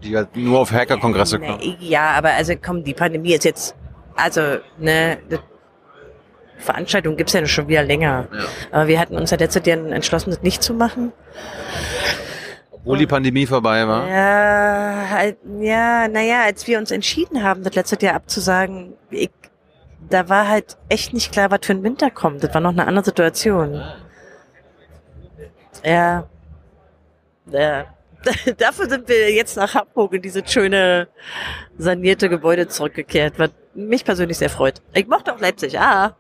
Die 0.03 0.15
halt 0.15 0.36
nur 0.36 0.59
auf 0.59 0.71
Hacker-Kongresse 0.71 1.39
kommen. 1.39 1.77
Ja, 1.80 2.11
aber 2.11 2.32
also 2.32 2.53
komm, 2.61 2.84
die 2.84 2.93
Pandemie 2.93 3.34
ist 3.34 3.43
jetzt 3.43 3.75
also 4.22 4.59
ne, 4.78 5.17
Veranstaltung 6.59 7.15
gibt's 7.15 7.34
ja 7.34 7.45
schon 7.45 7.67
wieder 7.67 7.84
länger. 7.84 8.28
Ja. 8.32 8.45
Aber 8.72 8.88
wir 8.88 8.99
hatten 8.99 9.15
uns 9.15 9.32
ja 9.32 9.38
letztes 9.38 9.65
Jahr 9.65 9.78
entschlossen, 9.78 10.32
das 10.32 10.41
nicht 10.41 10.61
zu 10.61 10.74
machen. 10.74 11.13
Obwohl 12.72 12.97
die 12.97 13.07
Pandemie 13.07 13.45
vorbei 13.45 13.88
war? 13.88 14.07
Ja, 14.07 15.09
halt, 15.09 15.38
ja, 15.59 16.07
naja, 16.07 16.43
als 16.43 16.67
wir 16.67 16.78
uns 16.78 16.91
entschieden 16.91 17.43
haben, 17.43 17.63
das 17.63 17.76
letzte 17.76 17.97
Jahr 18.05 18.15
abzusagen, 18.15 18.93
ich, 19.09 19.32
da 20.09 20.30
war 20.30 20.47
halt 20.47 20.78
echt 20.89 21.13
nicht 21.13 21.32
klar, 21.32 21.51
was 21.51 21.59
für 21.63 21.74
ein 21.74 21.84
Winter 21.84 22.09
kommt. 22.09 22.43
Das 22.43 22.53
war 22.53 22.61
noch 22.61 22.72
eine 22.72 22.88
andere 22.88 23.05
Situation. 23.05 23.82
Ja. 25.84 26.28
Ja. 27.51 27.86
Dafür 28.57 28.89
sind 28.89 29.07
wir 29.07 29.32
jetzt 29.32 29.55
nach 29.55 29.76
Hamburg 29.76 30.13
in 30.13 30.22
dieses 30.22 30.51
schöne 30.51 31.07
sanierte 31.78 32.28
Gebäude 32.28 32.67
zurückgekehrt, 32.67 33.36
was 33.38 33.51
mich 33.74 34.03
persönlich 34.03 34.38
sehr 34.38 34.49
freut. 34.49 34.82
Ich 34.93 35.07
mochte 35.07 35.34
auch 35.34 35.39
Leipzig, 35.39 35.80
ah. 35.80 36.15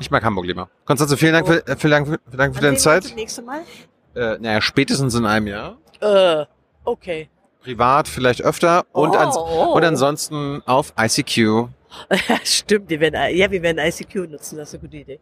Ich 0.00 0.10
mag 0.10 0.22
Hamburg 0.24 0.46
lieber. 0.46 0.68
Konstanze, 0.84 1.16
vielen 1.16 1.32
Dank, 1.32 1.46
oh. 1.48 1.52
für, 1.52 1.76
vielen 1.76 1.90
Dank, 1.90 2.06
vielen 2.06 2.38
Dank 2.38 2.54
für 2.54 2.62
deine 2.62 2.76
Zeit. 2.76 3.04
Das 3.04 3.14
nächste 3.14 3.42
Mal? 3.42 3.60
Äh, 4.14 4.38
naja, 4.38 4.60
spätestens 4.60 5.14
in 5.14 5.26
einem 5.26 5.46
Jahr. 5.46 5.78
Äh, 6.00 6.44
okay. 6.84 7.28
Privat 7.62 8.08
vielleicht 8.08 8.42
öfter 8.42 8.86
und, 8.92 9.10
oh, 9.10 9.16
ans 9.16 9.36
oh. 9.36 9.74
und 9.74 9.84
ansonsten 9.84 10.62
auf 10.66 10.92
ICQ. 10.98 11.68
Stimmt, 12.44 12.90
wir 12.90 13.00
werden, 13.00 13.36
ja, 13.36 13.50
wir 13.50 13.62
werden 13.62 13.78
ICQ 13.78 14.30
nutzen, 14.30 14.58
das 14.58 14.68
ist 14.68 14.74
eine 14.74 14.82
gute 14.82 14.96
Idee. 14.98 15.20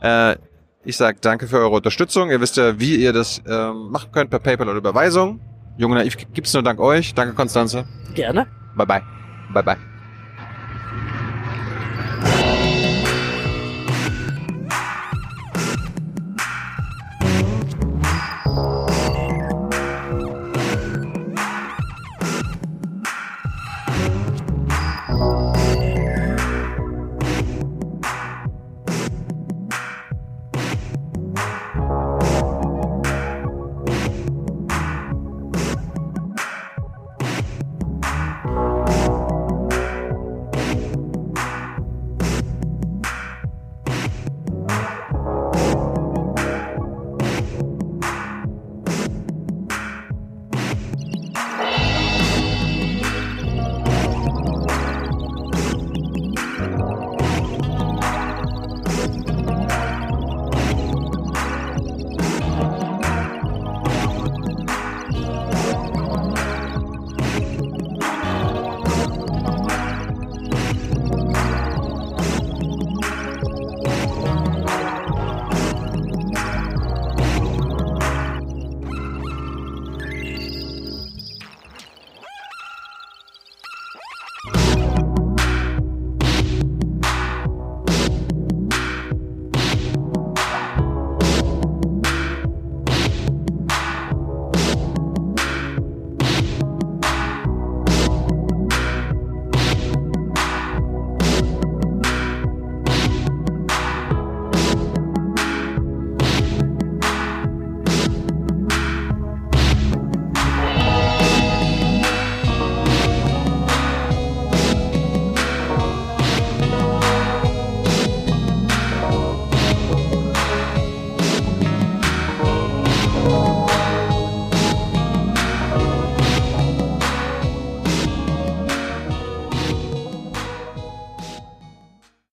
Äh, 0.00 0.36
ich 0.84 0.96
sage 0.96 1.18
danke 1.20 1.48
für 1.48 1.58
eure 1.58 1.76
Unterstützung. 1.76 2.30
Ihr 2.30 2.40
wisst 2.40 2.56
ja, 2.56 2.78
wie 2.78 2.96
ihr 2.96 3.12
das 3.12 3.42
ähm, 3.46 3.90
machen 3.90 4.10
könnt 4.12 4.30
per 4.30 4.38
PayPal 4.38 4.68
oder 4.68 4.78
Überweisung. 4.78 5.40
Junge 5.76 5.96
Naiv 5.96 6.16
gibt's 6.32 6.52
nur 6.54 6.62
dank 6.62 6.80
euch. 6.80 7.14
Danke, 7.14 7.34
Konstanze. 7.34 7.86
Gerne. 8.14 8.46
Bye 8.76 8.86
bye. 8.86 9.02
Bye 9.52 9.62
bye. 9.62 9.87